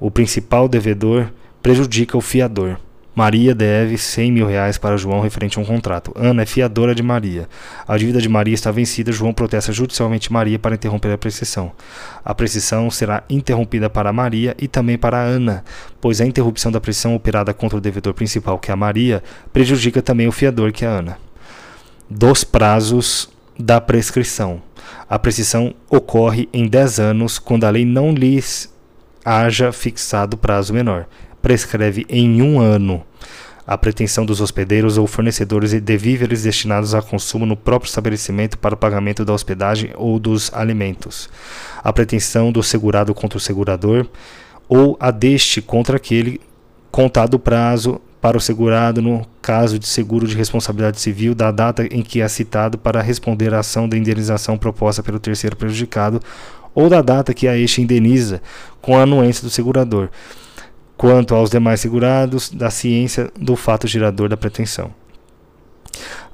o 0.00 0.10
principal 0.10 0.66
devedor 0.66 1.30
prejudica 1.62 2.16
o 2.16 2.20
fiador. 2.20 2.78
Maria 3.20 3.54
deve 3.54 3.98
100 3.98 4.32
mil 4.32 4.46
reais 4.46 4.78
para 4.78 4.96
João 4.96 5.20
referente 5.20 5.58
a 5.58 5.60
um 5.60 5.64
contrato. 5.66 6.10
Ana 6.16 6.40
é 6.40 6.46
fiadora 6.46 6.94
de 6.94 7.02
Maria. 7.02 7.50
A 7.86 7.98
dívida 7.98 8.18
de 8.18 8.30
Maria 8.30 8.54
está 8.54 8.70
vencida. 8.70 9.12
João 9.12 9.34
protesta 9.34 9.74
judicialmente 9.74 10.32
Maria 10.32 10.58
para 10.58 10.74
interromper 10.74 11.12
a 11.12 11.18
prescrição. 11.18 11.70
A 12.24 12.34
prescrição 12.34 12.90
será 12.90 13.22
interrompida 13.28 13.90
para 13.90 14.10
Maria 14.10 14.56
e 14.58 14.66
também 14.66 14.96
para 14.96 15.20
Ana, 15.20 15.62
pois 16.00 16.18
a 16.22 16.24
interrupção 16.24 16.72
da 16.72 16.80
prescrição 16.80 17.14
operada 17.14 17.52
contra 17.52 17.76
o 17.76 17.80
devedor 17.80 18.14
principal, 18.14 18.58
que 18.58 18.70
é 18.70 18.72
a 18.72 18.76
Maria, 18.76 19.22
prejudica 19.52 20.00
também 20.00 20.26
o 20.26 20.32
fiador, 20.32 20.72
que 20.72 20.86
é 20.86 20.88
a 20.88 20.92
Ana. 20.92 21.18
Dos 22.08 22.42
prazos 22.42 23.28
da 23.58 23.82
prescrição. 23.82 24.62
A 25.06 25.18
prescrição 25.18 25.74
ocorre 25.90 26.48
em 26.54 26.66
10 26.66 26.98
anos 26.98 27.38
quando 27.38 27.64
a 27.64 27.70
lei 27.70 27.84
não 27.84 28.12
lhes 28.12 28.74
haja 29.22 29.72
fixado 29.72 30.38
prazo 30.38 30.72
menor 30.72 31.06
prescreve 31.40 32.06
em 32.08 32.42
um 32.42 32.60
ano. 32.60 33.02
a 33.66 33.78
pretensão 33.78 34.26
dos 34.26 34.40
hospedeiros 34.40 34.98
ou 34.98 35.06
fornecedores 35.06 35.72
de 35.72 35.96
víveres 35.96 36.42
destinados 36.42 36.92
a 36.92 37.00
consumo 37.00 37.46
no 37.46 37.56
próprio 37.56 37.88
estabelecimento 37.88 38.58
para 38.58 38.74
o 38.74 38.76
pagamento 38.76 39.24
da 39.24 39.32
hospedagem 39.32 39.92
ou 39.94 40.18
dos 40.18 40.52
alimentos, 40.52 41.30
a 41.84 41.92
pretensão 41.92 42.50
do 42.50 42.64
segurado 42.64 43.14
contra 43.14 43.36
o 43.36 43.40
segurador 43.40 44.08
ou 44.68 44.96
a 44.98 45.12
deste 45.12 45.62
contra 45.62 45.98
aquele 45.98 46.40
contado 46.90 47.34
o 47.34 47.38
prazo 47.38 48.00
para 48.20 48.36
o 48.36 48.40
segurado 48.40 49.00
no 49.00 49.24
caso 49.40 49.78
de 49.78 49.86
seguro 49.86 50.26
de 50.26 50.36
responsabilidade 50.36 51.00
civil 51.00 51.34
da 51.34 51.50
data 51.50 51.86
em 51.90 52.02
que 52.02 52.20
é 52.20 52.28
citado 52.28 52.76
para 52.76 53.00
responder 53.00 53.54
à 53.54 53.60
ação 53.60 53.88
de 53.88 53.96
indenização 53.96 54.58
proposta 54.58 55.02
pelo 55.02 55.18
terceiro 55.18 55.56
prejudicado 55.56 56.20
ou 56.74 56.88
da 56.88 57.02
data 57.02 57.34
que 57.34 57.48
a 57.48 57.56
este 57.56 57.80
indeniza 57.80 58.42
com 58.80 58.96
a 58.96 59.02
anuência 59.02 59.42
do 59.42 59.50
segurador, 59.50 60.08
quanto 61.00 61.34
aos 61.34 61.48
demais 61.48 61.80
segurados, 61.80 62.50
da 62.50 62.68
ciência 62.68 63.30
do 63.34 63.56
fato 63.56 63.88
gerador 63.88 64.28
da 64.28 64.36
pretensão. 64.36 64.92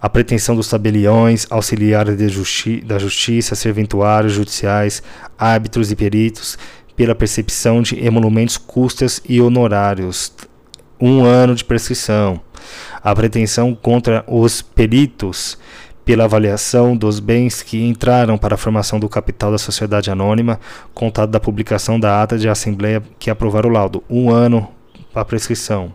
A 0.03 0.09
pretensão 0.09 0.57
dos 0.57 0.69
tabeliões, 0.69 1.47
auxiliares 1.49 2.33
justi 2.33 2.81
da 2.81 2.99
justiça, 2.99 3.55
serventuários 3.55 4.33
judiciais, 4.33 5.05
árbitros 5.39 5.93
e 5.93 5.95
peritos, 5.95 6.59
pela 6.97 7.15
percepção 7.15 7.81
de 7.81 8.05
emolumentos, 8.05 8.57
custas 8.57 9.23
e 9.29 9.41
honorários, 9.41 10.33
um 11.01 11.25
ano 11.25 11.55
de 11.55 11.65
prescrição. 11.65 12.41
A 13.01 13.15
pretensão 13.15 13.73
contra 13.73 14.25
os 14.27 14.63
peritos 14.63 15.57
pela 16.07 16.23
avaliação 16.23 16.97
dos 16.97 17.19
bens 17.19 17.63
que 17.63 17.85
entraram 17.85 18.39
para 18.39 18.55
a 18.55 18.57
formação 18.57 19.01
do 19.01 19.09
capital 19.09 19.51
da 19.51 19.59
sociedade 19.59 20.09
anônima, 20.09 20.61
contado 20.95 21.31
da 21.31 21.41
publicação 21.41 21.99
da 21.99 22.23
ata 22.23 22.39
de 22.39 22.49
assembleia 22.49 23.03
que 23.19 23.29
aprovar 23.29 23.67
o 23.67 23.69
laudo. 23.69 24.05
Um 24.09 24.31
ano 24.31 24.69
para 25.13 25.25
prescrição. 25.25 25.93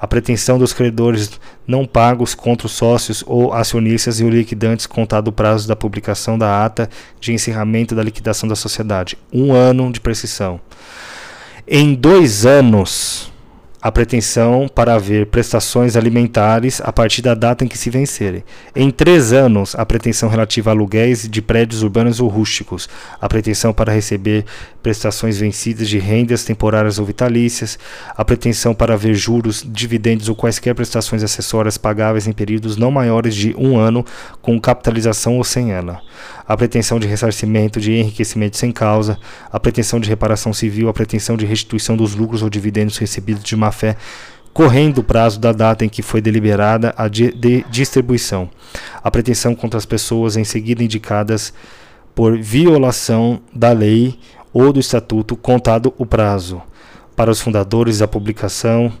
A 0.00 0.06
pretensão 0.06 0.58
dos 0.58 0.72
credores 0.72 1.38
não 1.66 1.84
pagos 1.84 2.34
contra 2.34 2.66
os 2.66 2.72
sócios 2.72 3.22
ou 3.26 3.52
acionistas 3.52 4.18
e 4.18 4.24
os 4.24 4.32
liquidantes 4.32 4.86
contado 4.86 5.28
o 5.28 5.32
prazo 5.32 5.68
da 5.68 5.76
publicação 5.76 6.38
da 6.38 6.64
ata 6.64 6.88
de 7.20 7.34
encerramento 7.34 7.94
da 7.94 8.02
liquidação 8.02 8.48
da 8.48 8.56
sociedade. 8.56 9.18
Um 9.30 9.52
ano 9.52 9.92
de 9.92 10.00
prescrição. 10.00 10.58
Em 11.68 11.94
dois 11.94 12.46
anos 12.46 13.30
a 13.84 13.92
pretensão 13.92 14.66
para 14.66 14.94
haver 14.94 15.26
prestações 15.26 15.94
alimentares 15.94 16.80
a 16.82 16.90
partir 16.90 17.20
da 17.20 17.34
data 17.34 17.66
em 17.66 17.68
que 17.68 17.76
se 17.76 17.90
vencerem. 17.90 18.42
Em 18.74 18.90
três 18.90 19.30
anos, 19.30 19.74
a 19.74 19.84
pretensão 19.84 20.30
relativa 20.30 20.70
a 20.70 20.72
aluguéis 20.72 21.28
de 21.28 21.42
prédios 21.42 21.82
urbanos 21.82 22.18
ou 22.18 22.26
rústicos, 22.26 22.88
a 23.20 23.28
pretensão 23.28 23.74
para 23.74 23.92
receber 23.92 24.46
prestações 24.82 25.36
vencidas 25.36 25.86
de 25.86 25.98
rendas 25.98 26.44
temporárias 26.44 26.98
ou 26.98 27.04
vitalícias, 27.04 27.78
a 28.16 28.24
pretensão 28.24 28.74
para 28.74 28.94
haver 28.94 29.14
juros, 29.14 29.62
dividendos 29.62 30.30
ou 30.30 30.34
quaisquer 30.34 30.74
prestações 30.74 31.22
acessórias 31.22 31.76
pagáveis 31.76 32.26
em 32.26 32.32
períodos 32.32 32.78
não 32.78 32.90
maiores 32.90 33.34
de 33.34 33.54
um 33.58 33.76
ano, 33.76 34.02
com 34.40 34.58
capitalização 34.58 35.36
ou 35.36 35.44
sem 35.44 35.72
ela 35.72 36.00
a 36.46 36.56
pretensão 36.56 36.98
de 36.98 37.06
ressarcimento 37.06 37.80
de 37.80 37.92
enriquecimento 37.92 38.56
sem 38.56 38.70
causa, 38.70 39.18
a 39.50 39.58
pretensão 39.58 39.98
de 39.98 40.08
reparação 40.08 40.52
civil, 40.52 40.88
a 40.88 40.92
pretensão 40.92 41.36
de 41.36 41.46
restituição 41.46 41.96
dos 41.96 42.14
lucros 42.14 42.42
ou 42.42 42.50
dividendos 42.50 42.98
recebidos 42.98 43.42
de 43.42 43.56
má 43.56 43.72
fé, 43.74 43.96
correndo 44.52 44.98
o 44.98 45.04
prazo 45.04 45.40
da 45.40 45.52
data 45.52 45.84
em 45.84 45.88
que 45.88 46.00
foi 46.00 46.20
deliberada 46.20 46.94
a 46.96 47.08
de, 47.08 47.32
de 47.32 47.64
distribuição, 47.68 48.48
a 49.02 49.10
pretensão 49.10 49.54
contra 49.54 49.76
as 49.76 49.84
pessoas 49.84 50.36
em 50.36 50.44
seguida 50.44 50.82
indicadas 50.82 51.52
por 52.14 52.38
violação 52.38 53.40
da 53.52 53.72
lei 53.72 54.18
ou 54.52 54.72
do 54.72 54.78
estatuto 54.78 55.36
contado 55.36 55.92
o 55.98 56.06
prazo, 56.06 56.62
para 57.16 57.30
os 57.30 57.40
fundadores 57.40 57.98
da 57.98 58.08
publicação, 58.08 58.92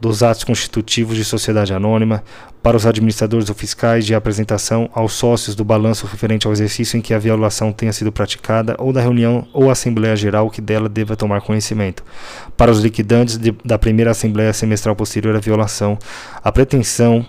dos 0.00 0.22
atos 0.22 0.44
constitutivos 0.44 1.16
de 1.16 1.24
sociedade 1.24 1.72
anônima, 1.72 2.22
para 2.62 2.76
os 2.76 2.84
administradores 2.84 3.48
ou 3.48 3.54
fiscais 3.54 4.04
de 4.04 4.14
apresentação 4.14 4.90
aos 4.92 5.12
sócios 5.12 5.54
do 5.54 5.64
balanço 5.64 6.06
referente 6.06 6.46
ao 6.48 6.52
exercício 6.52 6.96
em 6.96 7.00
que 7.00 7.14
a 7.14 7.18
violação 7.18 7.72
tenha 7.72 7.92
sido 7.92 8.10
praticada 8.10 8.74
ou 8.78 8.92
da 8.92 9.00
reunião 9.00 9.46
ou 9.52 9.70
assembleia 9.70 10.16
geral 10.16 10.50
que 10.50 10.60
dela 10.60 10.88
deva 10.88 11.14
tomar 11.14 11.42
conhecimento, 11.42 12.02
para 12.56 12.70
os 12.70 12.80
liquidantes 12.80 13.38
de, 13.38 13.54
da 13.64 13.78
primeira 13.78 14.10
assembleia 14.10 14.52
semestral 14.52 14.96
posterior 14.96 15.36
à 15.36 15.38
violação, 15.38 15.96
a 16.42 16.50
pretensão 16.50 17.24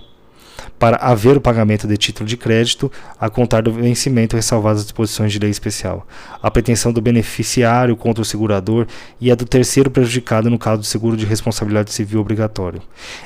para 0.79 0.97
haver 0.97 1.37
o 1.37 1.41
pagamento 1.41 1.87
de 1.87 1.97
título 1.97 2.27
de 2.27 2.37
crédito 2.37 2.91
a 3.19 3.29
contar 3.29 3.61
do 3.61 3.71
vencimento 3.71 4.35
ressalvadas 4.35 4.79
as 4.81 4.85
disposições 4.85 5.31
de 5.31 5.39
lei 5.39 5.49
especial, 5.49 6.07
a 6.41 6.51
pretensão 6.51 6.91
do 6.91 7.01
beneficiário 7.01 7.95
contra 7.95 8.21
o 8.21 8.25
segurador 8.25 8.87
e 9.19 9.31
a 9.31 9.35
do 9.35 9.45
terceiro 9.45 9.89
prejudicado 9.89 10.49
no 10.49 10.59
caso 10.59 10.81
do 10.81 10.85
seguro 10.85 11.17
de 11.17 11.25
responsabilidade 11.25 11.91
civil 11.91 12.21
obrigatório. 12.21 12.81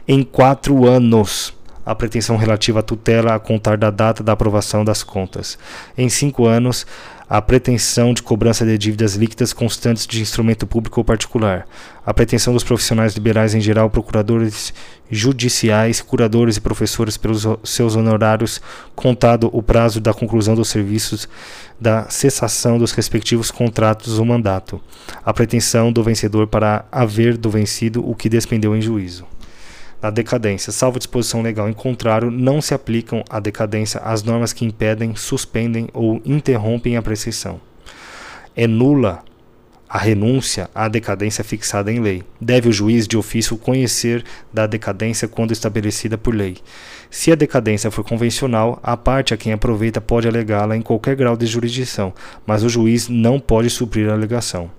Em 0.08 0.24
quatro 0.24 0.88
anos, 0.88 1.54
a 1.86 1.96
pretensão 1.96 2.38
relativa 2.38 2.80
à 2.80 2.84
tutela 2.84 3.36
a 3.36 3.40
contar 3.40 3.78
da 3.78 3.90
data 3.90 4.24
da 4.24 4.34
aprovação 4.34 4.86
das 4.86 5.04
contas. 5.04 5.58
Em 5.98 6.10
cinco 6.10 6.46
anos, 6.46 6.86
a 7.34 7.42
pretensão 7.42 8.14
de 8.14 8.22
cobrança 8.22 8.66
de 8.66 8.78
dívidas 8.78 9.16
líquidas 9.16 9.54
constantes 9.54 10.06
de 10.06 10.22
instrumento 10.22 10.68
público 10.68 11.00
ou 11.00 11.06
particular, 11.06 11.66
a 12.06 12.14
pretensão 12.14 12.54
dos 12.54 12.62
profissionais 12.62 13.14
liberais 13.14 13.56
em 13.56 13.62
geral, 13.62 13.90
procuradores 13.90 14.74
judiciais, 15.10 16.02
curadores 16.02 16.58
e 16.58 16.62
professores 16.62 17.16
pelos 17.16 17.48
seus 17.64 17.96
honorários, 17.96 18.62
contado 18.94 19.50
o 19.54 19.64
prazo 19.64 20.02
da 20.02 20.14
conclusão 20.14 20.56
dos 20.56 20.68
serviços 20.68 21.30
da 21.80 22.10
cessação 22.10 22.78
dos 22.78 22.92
respectivos 22.92 23.50
contratos 23.50 24.20
ou 24.20 24.26
mandato, 24.26 24.82
a 25.26 25.34
pretensão 25.34 25.90
do 25.90 26.04
vencedor 26.04 26.48
para 26.48 26.84
haver 26.92 27.38
do 27.38 27.50
vencido 27.50 28.06
o 28.06 28.14
que 28.14 28.28
despendeu 28.28 28.76
em 28.76 28.82
juízo 28.82 29.26
na 30.02 30.10
decadência, 30.10 30.72
salvo 30.72 30.97
disposição 30.97 31.41
legal 31.41 31.70
em 31.70 31.74
contrário, 31.74 32.32
não 32.32 32.62
se 32.62 32.74
aplicam 32.74 33.24
à 33.30 33.39
decadência 33.39 34.02
as 34.02 34.24
normas 34.24 34.52
que 34.52 34.66
impedem, 34.66 35.16
suspendem 35.16 35.88
ou 35.93 36.22
interrompem 36.26 36.97
a 36.97 37.02
prescrição. 37.02 37.62
É 38.56 38.66
nula 38.66 39.24
a 39.88 39.97
renúncia 39.97 40.70
à 40.74 40.88
decadência 40.88 41.43
fixada 41.43 41.91
em 41.91 41.99
lei. 41.99 42.24
Deve 42.39 42.70
o 42.70 42.72
juiz 42.72 43.06
de 43.06 43.18
ofício 43.18 43.58
conhecer 43.58 44.24
da 44.52 44.66
decadência 44.66 45.28
quando 45.28 45.52
estabelecida 45.52 46.18
por 46.18 46.34
lei. 46.34 46.58
Se 47.10 47.30
a 47.30 47.36
decadência 47.36 47.91
for 47.91 48.04
convencional, 48.04 48.80
a 48.82 48.95
parte 48.95 49.34
a 49.34 49.38
quem 49.38 49.52
aproveita 49.52 49.99
pode 49.99 50.30
alegá-la 50.30 50.78
em 50.78 50.82
qualquer 50.82 51.18
grau 51.18 51.36
de 51.36 51.45
jurisdição, 51.45 52.14
mas 52.45 52.64
o 52.64 52.70
juiz 52.70 53.10
não 53.10 53.38
pode 53.38 53.70
suprir 53.70 54.10
a 54.10 54.14
alegação. 54.14 54.72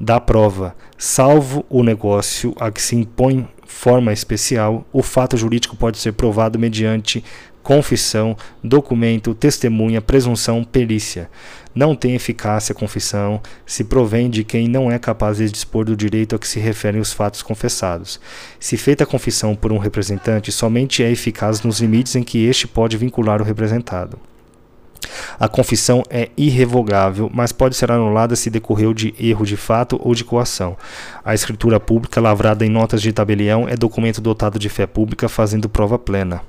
Da 0.00 0.18
prova, 0.18 0.74
salvo 0.96 1.62
o 1.68 1.82
negócio 1.82 2.54
a 2.58 2.70
que 2.70 2.80
se 2.80 2.96
impõe 2.96 3.46
forma 3.66 4.14
especial, 4.14 4.82
o 4.90 5.02
fato 5.02 5.36
jurídico 5.36 5.76
pode 5.76 5.98
ser 5.98 6.12
provado 6.12 6.58
mediante 6.58 7.22
confissão, 7.62 8.34
documento, 8.64 9.34
testemunha, 9.34 10.00
presunção, 10.00 10.64
perícia. 10.64 11.28
Não 11.74 11.94
tem 11.94 12.14
eficácia 12.14 12.72
a 12.72 12.76
confissão 12.76 13.42
se 13.66 13.84
provém 13.84 14.30
de 14.30 14.42
quem 14.42 14.68
não 14.68 14.90
é 14.90 14.98
capaz 14.98 15.36
de 15.36 15.50
dispor 15.50 15.84
do 15.84 15.94
direito 15.94 16.34
a 16.34 16.38
que 16.38 16.48
se 16.48 16.58
referem 16.58 16.98
os 16.98 17.12
fatos 17.12 17.42
confessados. 17.42 18.18
Se 18.58 18.78
feita 18.78 19.04
a 19.04 19.06
confissão 19.06 19.54
por 19.54 19.70
um 19.70 19.76
representante, 19.76 20.50
somente 20.50 21.02
é 21.02 21.10
eficaz 21.10 21.60
nos 21.60 21.78
limites 21.78 22.16
em 22.16 22.22
que 22.22 22.46
este 22.46 22.66
pode 22.66 22.96
vincular 22.96 23.42
o 23.42 23.44
representado. 23.44 24.18
A 25.38 25.48
confissão 25.48 26.02
é 26.10 26.28
irrevogável, 26.36 27.30
mas 27.32 27.52
pode 27.52 27.76
ser 27.76 27.90
anulada 27.90 28.36
se 28.36 28.50
decorreu 28.50 28.92
de 28.94 29.14
erro 29.18 29.44
de 29.44 29.56
fato 29.56 30.00
ou 30.02 30.14
de 30.14 30.24
coação. 30.24 30.76
A 31.24 31.34
escritura 31.34 31.80
pública, 31.80 32.20
lavrada 32.20 32.64
em 32.64 32.70
notas 32.70 33.02
de 33.02 33.12
tabelião, 33.12 33.68
é 33.68 33.76
documento 33.76 34.20
dotado 34.20 34.58
de 34.58 34.68
fé 34.68 34.86
pública, 34.86 35.28
fazendo 35.28 35.68
prova 35.68 35.98
plena. 35.98 36.42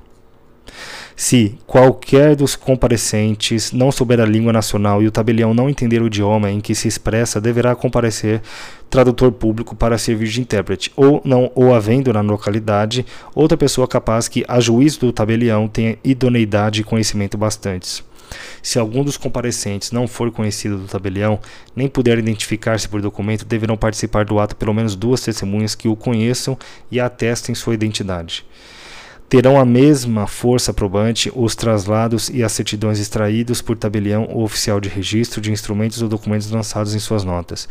Se 1.14 1.58
qualquer 1.66 2.34
dos 2.34 2.56
comparecentes 2.56 3.70
não 3.72 3.92
souber 3.92 4.20
a 4.20 4.24
língua 4.24 4.52
nacional 4.52 5.02
e 5.02 5.06
o 5.06 5.10
tabelião 5.10 5.52
não 5.52 5.68
entender 5.68 6.00
o 6.00 6.06
idioma 6.06 6.50
em 6.50 6.60
que 6.60 6.74
se 6.74 6.88
expressa, 6.88 7.40
deverá 7.40 7.74
comparecer 7.74 8.40
tradutor 8.88 9.32
público 9.32 9.76
para 9.76 9.98
servir 9.98 10.28
de 10.28 10.40
intérprete, 10.40 10.92
ou 10.96 11.20
não 11.24 11.50
ou 11.54 11.74
havendo 11.74 12.12
na 12.12 12.20
localidade 12.20 13.06
outra 13.34 13.56
pessoa 13.56 13.86
capaz 13.86 14.28
que, 14.28 14.44
a 14.48 14.58
juízo 14.60 15.00
do 15.00 15.12
tabelião, 15.12 15.68
tenha 15.68 15.98
idoneidade 16.02 16.80
e 16.80 16.84
conhecimento 16.84 17.38
bastantes. 17.38 18.02
Se 18.62 18.78
algum 18.78 19.02
dos 19.04 19.16
comparecentes 19.16 19.90
não 19.90 20.06
for 20.06 20.30
conhecido 20.30 20.78
do 20.78 20.86
tabelião, 20.86 21.38
nem 21.74 21.88
puder 21.88 22.18
identificar-se 22.18 22.88
por 22.88 23.00
documento, 23.00 23.44
deverão 23.44 23.76
participar 23.76 24.24
do 24.24 24.38
ato 24.38 24.56
pelo 24.56 24.74
menos 24.74 24.96
duas 24.96 25.20
testemunhas 25.20 25.74
que 25.74 25.88
o 25.88 25.96
conheçam 25.96 26.58
e 26.90 27.00
atestem 27.00 27.54
sua 27.54 27.74
identidade. 27.74 28.44
Terão 29.32 29.58
a 29.58 29.64
mesma 29.64 30.26
força 30.26 30.74
probante 30.74 31.32
os 31.34 31.56
traslados 31.56 32.28
e 32.28 32.42
as 32.42 32.52
certidões 32.52 32.98
extraídos 32.98 33.62
por 33.62 33.78
tabelião 33.78 34.28
ou 34.30 34.42
oficial 34.44 34.78
de 34.78 34.90
registro 34.90 35.40
de 35.40 35.50
instrumentos 35.50 36.02
ou 36.02 36.08
documentos 36.10 36.50
lançados 36.50 36.94
em 36.94 36.98
suas 36.98 37.24
notas. 37.24 37.66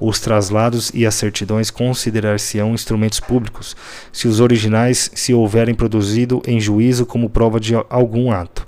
Os 0.00 0.18
traslados 0.18 0.90
e 0.92 1.06
as 1.06 1.14
certidões 1.14 1.70
considerar-se-ão 1.70 2.74
instrumentos 2.74 3.20
públicos, 3.20 3.76
se 4.10 4.26
os 4.26 4.40
originais 4.40 5.08
se 5.14 5.32
houverem 5.32 5.72
produzido 5.72 6.42
em 6.48 6.58
juízo 6.58 7.06
como 7.06 7.30
prova 7.30 7.60
de 7.60 7.76
algum 7.88 8.32
ato 8.32 8.66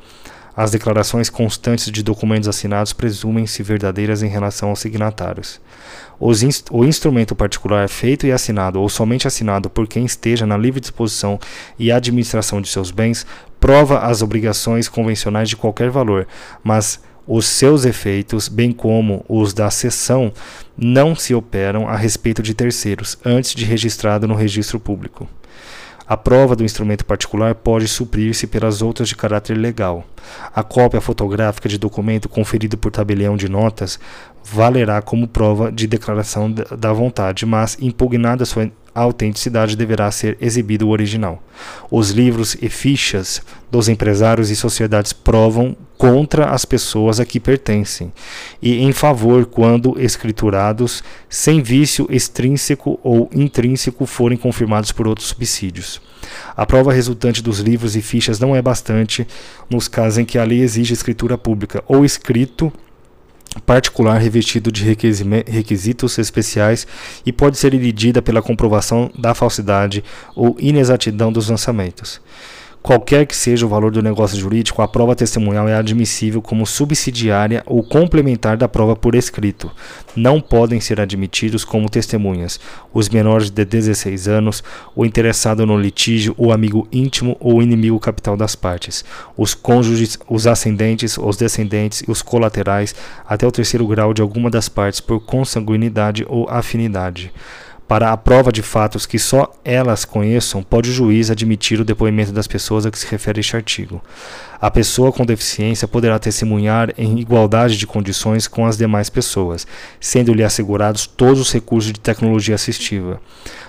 As 0.57 0.71
declarações 0.71 1.29
constantes 1.29 1.91
de 1.91 2.03
documentos 2.03 2.49
assinados 2.49 2.95
presumem-se 2.95 3.63
verdadeiras 3.63 4.23
em 4.23 4.29
relação 4.29 4.71
aos 4.71 4.79
signatários. 4.79 5.61
Inst 6.19 6.69
o 6.71 6.83
instrumento 6.83 7.37
particular 7.37 7.87
feito 7.91 8.27
e 8.27 8.33
assinado 8.33 8.81
ou 8.81 8.89
somente 8.89 9.27
assinado 9.27 9.69
por 9.69 9.87
quem 9.87 10.07
esteja 10.07 10.47
na 10.47 10.57
livre 10.57 10.81
disposição 10.81 11.39
e 11.79 11.93
administração 11.93 12.63
de 12.63 12.69
seus 12.69 12.91
bens 12.91 13.27
prova 13.61 13.99
as 13.99 14.23
obrigações 14.23 14.89
convencionais 14.89 15.51
de 15.51 15.57
qualquer 15.57 15.91
valor, 15.91 16.27
mas 16.65 17.01
os 17.27 17.45
seus 17.45 17.85
efeitos, 17.85 18.49
bem 18.49 18.73
como 18.73 19.25
os 19.29 19.53
da 19.53 19.69
cessão, 19.69 20.33
não 20.77 21.15
se 21.15 21.35
operam 21.35 21.87
a 21.89 21.97
respeito 21.97 22.43
de 22.43 22.55
terceiros, 22.55 23.19
antes 23.25 23.55
de 23.55 23.65
registrado 23.65 24.27
no 24.27 24.35
registro 24.35 24.79
público. 24.81 25.29
A 26.09 26.17
prova 26.17 26.55
do 26.55 26.63
instrumento 26.63 27.05
particular 27.05 27.55
pode 27.57 27.89
suprir-se 27.89 28.47
pelas 28.47 28.81
outras 28.81 29.09
de 29.09 29.17
caráter 29.17 29.55
legal. 29.55 30.05
A 30.55 30.63
cópia 30.63 31.01
fotográfica 31.01 31.69
de 31.69 31.79
documento 31.79 32.29
conferido 32.29 32.79
por 32.79 32.93
tabelião 32.93 33.37
de 33.37 33.49
notas 33.49 33.99
valerá 34.53 35.03
como 35.03 35.26
prova 35.26 35.72
de 35.72 35.86
declaração 35.88 36.53
da 36.53 36.92
vontade, 36.92 37.44
mas 37.44 37.76
impugnada 37.80 38.44
sua 38.44 38.70
autenticidade 38.94 39.76
deverá 39.76 40.11
ser 40.11 40.38
exibido 40.40 40.86
o 40.86 40.90
original. 40.90 41.42
Os 41.90 42.11
livros 42.11 42.57
e 42.62 42.68
fichas 42.68 43.42
dos 43.70 43.88
empresários 43.88 44.49
e 44.49 44.57
sociedades 44.57 45.12
provam 45.12 45.76
contra 45.99 46.47
as 46.51 46.64
pessoas 46.64 47.18
a 47.18 47.26
que 47.26 47.40
pertencem 47.40 48.12
e 48.62 48.82
em 48.82 48.92
favor 48.92 49.47
quando 49.47 50.01
escriturados 50.01 51.03
sem 51.28 51.61
vício 51.61 52.07
extrínseco 52.11 53.01
ou 53.03 53.28
intrínseco 53.34 54.07
forem 54.07 54.38
confirmados 54.38 54.92
por 54.92 55.09
outros 55.09 55.28
subsídios. 55.28 56.01
A 56.57 56.64
prova 56.64 56.92
resultante 56.92 57.42
dos 57.42 57.59
livros 57.59 57.97
e 57.97 58.03
fichas 58.03 58.38
não 58.38 58.55
é 58.55 58.62
bastante 58.62 59.26
nos 59.68 59.88
casos 59.88 60.18
em 60.18 60.24
que 60.24 60.38
a 60.38 60.44
lei 60.44 60.61
exige 60.61 60.94
escritura 60.94 61.36
pública 61.36 61.82
ou 61.86 62.05
escrito 62.05 62.72
particular 63.65 64.19
revestido 64.19 64.71
de 64.71 64.85
requisitos 64.85 66.19
especiais 66.19 66.87
e 67.25 67.33
pode 67.33 67.57
ser 67.57 67.75
iludida 67.75 68.21
pela 68.21 68.43
comprovação 68.43 69.11
da 69.17 69.35
falsidade 69.35 70.05
ou 70.35 70.57
inexatidão 70.59 71.33
dos 71.33 71.49
lançamentos. 71.49 72.21
Qualquer 72.87 73.26
que 73.26 73.34
seja 73.34 73.66
o 73.66 73.68
valor 73.68 73.91
do 73.91 74.01
negócio 74.01 74.39
jurídico, 74.39 74.80
a 74.80 74.87
prova 74.87 75.16
testemunhal 75.16 75.68
é 75.68 75.74
admissível 75.74 76.41
como 76.41 76.64
subsidiária 76.64 77.61
ou 77.66 77.82
complementar 77.82 78.57
da 78.57 78.68
prova 78.68 78.95
por 78.95 79.16
escrito. 79.16 79.68
Não 80.14 80.41
podem 80.41 80.80
ser 80.80 81.01
admitidos 81.01 81.64
como 81.64 81.91
testemunhas 81.91 82.61
os 82.95 83.09
menores 83.09 83.51
de 83.51 83.64
16 83.64 84.28
anos, 84.28 84.62
o 84.95 85.05
interessado 85.05 85.66
no 85.66 85.76
litígio, 85.76 86.32
o 86.39 86.53
amigo 86.53 86.87
íntimo 86.93 87.37
ou 87.41 87.61
inimigo 87.61 87.99
capital 87.99 88.37
das 88.37 88.55
partes, 88.55 89.05
os 89.37 89.53
cônjuges, 89.53 90.16
os 90.30 90.47
ascendentes, 90.47 91.18
os 91.18 91.37
descendentes 91.37 92.05
e 92.07 92.11
os 92.12 92.22
colaterais 92.22 92.95
até 93.26 93.45
o 93.45 93.51
terceiro 93.51 93.84
grau 93.89 94.14
de 94.14 94.22
alguma 94.22 94.49
das 94.49 94.68
partes 94.68 95.01
por 95.01 95.18
consanguinidade 95.18 96.24
ou 96.28 96.49
afinidade. 96.49 97.32
Para 97.89 98.11
a 98.11 98.16
prova 98.16 98.51
de 98.51 98.62
fatos 98.62 99.07
que 99.07 99.16
só 99.16 99.53
elas 99.64 100.05
conheçam, 100.05 100.61
pode 100.61 100.91
o 100.91 100.93
juiz 100.93 101.30
admitir 101.30 101.80
o 101.80 101.84
depoimento 101.84 102.32
das 102.32 102.49
pessoas 102.49 102.84
a 102.84 102.91
que 102.91 102.99
se 102.99 103.07
refere 103.07 103.39
este 103.39 103.55
artigo. 103.55 104.03
A 104.61 104.68
pessoa 104.68 105.12
com 105.12 105.24
deficiência 105.24 105.87
poderá 105.87 106.18
testemunhar 106.18 106.93
em 106.99 107.20
igualdade 107.20 107.78
de 107.78 107.87
condições 107.87 108.49
com 108.49 108.66
as 108.66 108.76
demais 108.76 109.09
pessoas, 109.09 109.68
sendo-lhe 110.01 110.43
assegurados 110.43 111.07
todos 111.07 111.39
os 111.39 111.53
recursos 111.53 111.93
de 111.93 112.01
tecnologia 112.01 112.57
assistiva. 112.57 113.20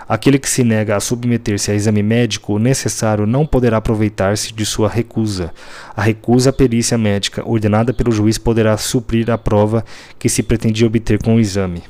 Aquele 0.09 0.39
que 0.39 0.49
se 0.49 0.63
nega 0.63 0.95
a 0.95 0.99
submeter-se 0.99 1.69
a 1.69 1.75
exame 1.75 2.01
médico 2.01 2.57
necessário 2.57 3.27
não 3.27 3.45
poderá 3.45 3.77
aproveitar-se 3.77 4.51
de 4.51 4.65
sua 4.65 4.89
recusa. 4.89 5.53
A 5.95 6.01
recusa 6.01 6.49
à 6.49 6.53
perícia 6.53 6.97
médica 6.97 7.47
ordenada 7.47 7.93
pelo 7.93 8.11
juiz 8.11 8.39
poderá 8.39 8.77
suprir 8.77 9.29
a 9.29 9.37
prova 9.37 9.85
que 10.17 10.27
se 10.27 10.41
pretendia 10.41 10.87
obter 10.87 11.21
com 11.21 11.35
o 11.35 11.39
exame. 11.39 11.83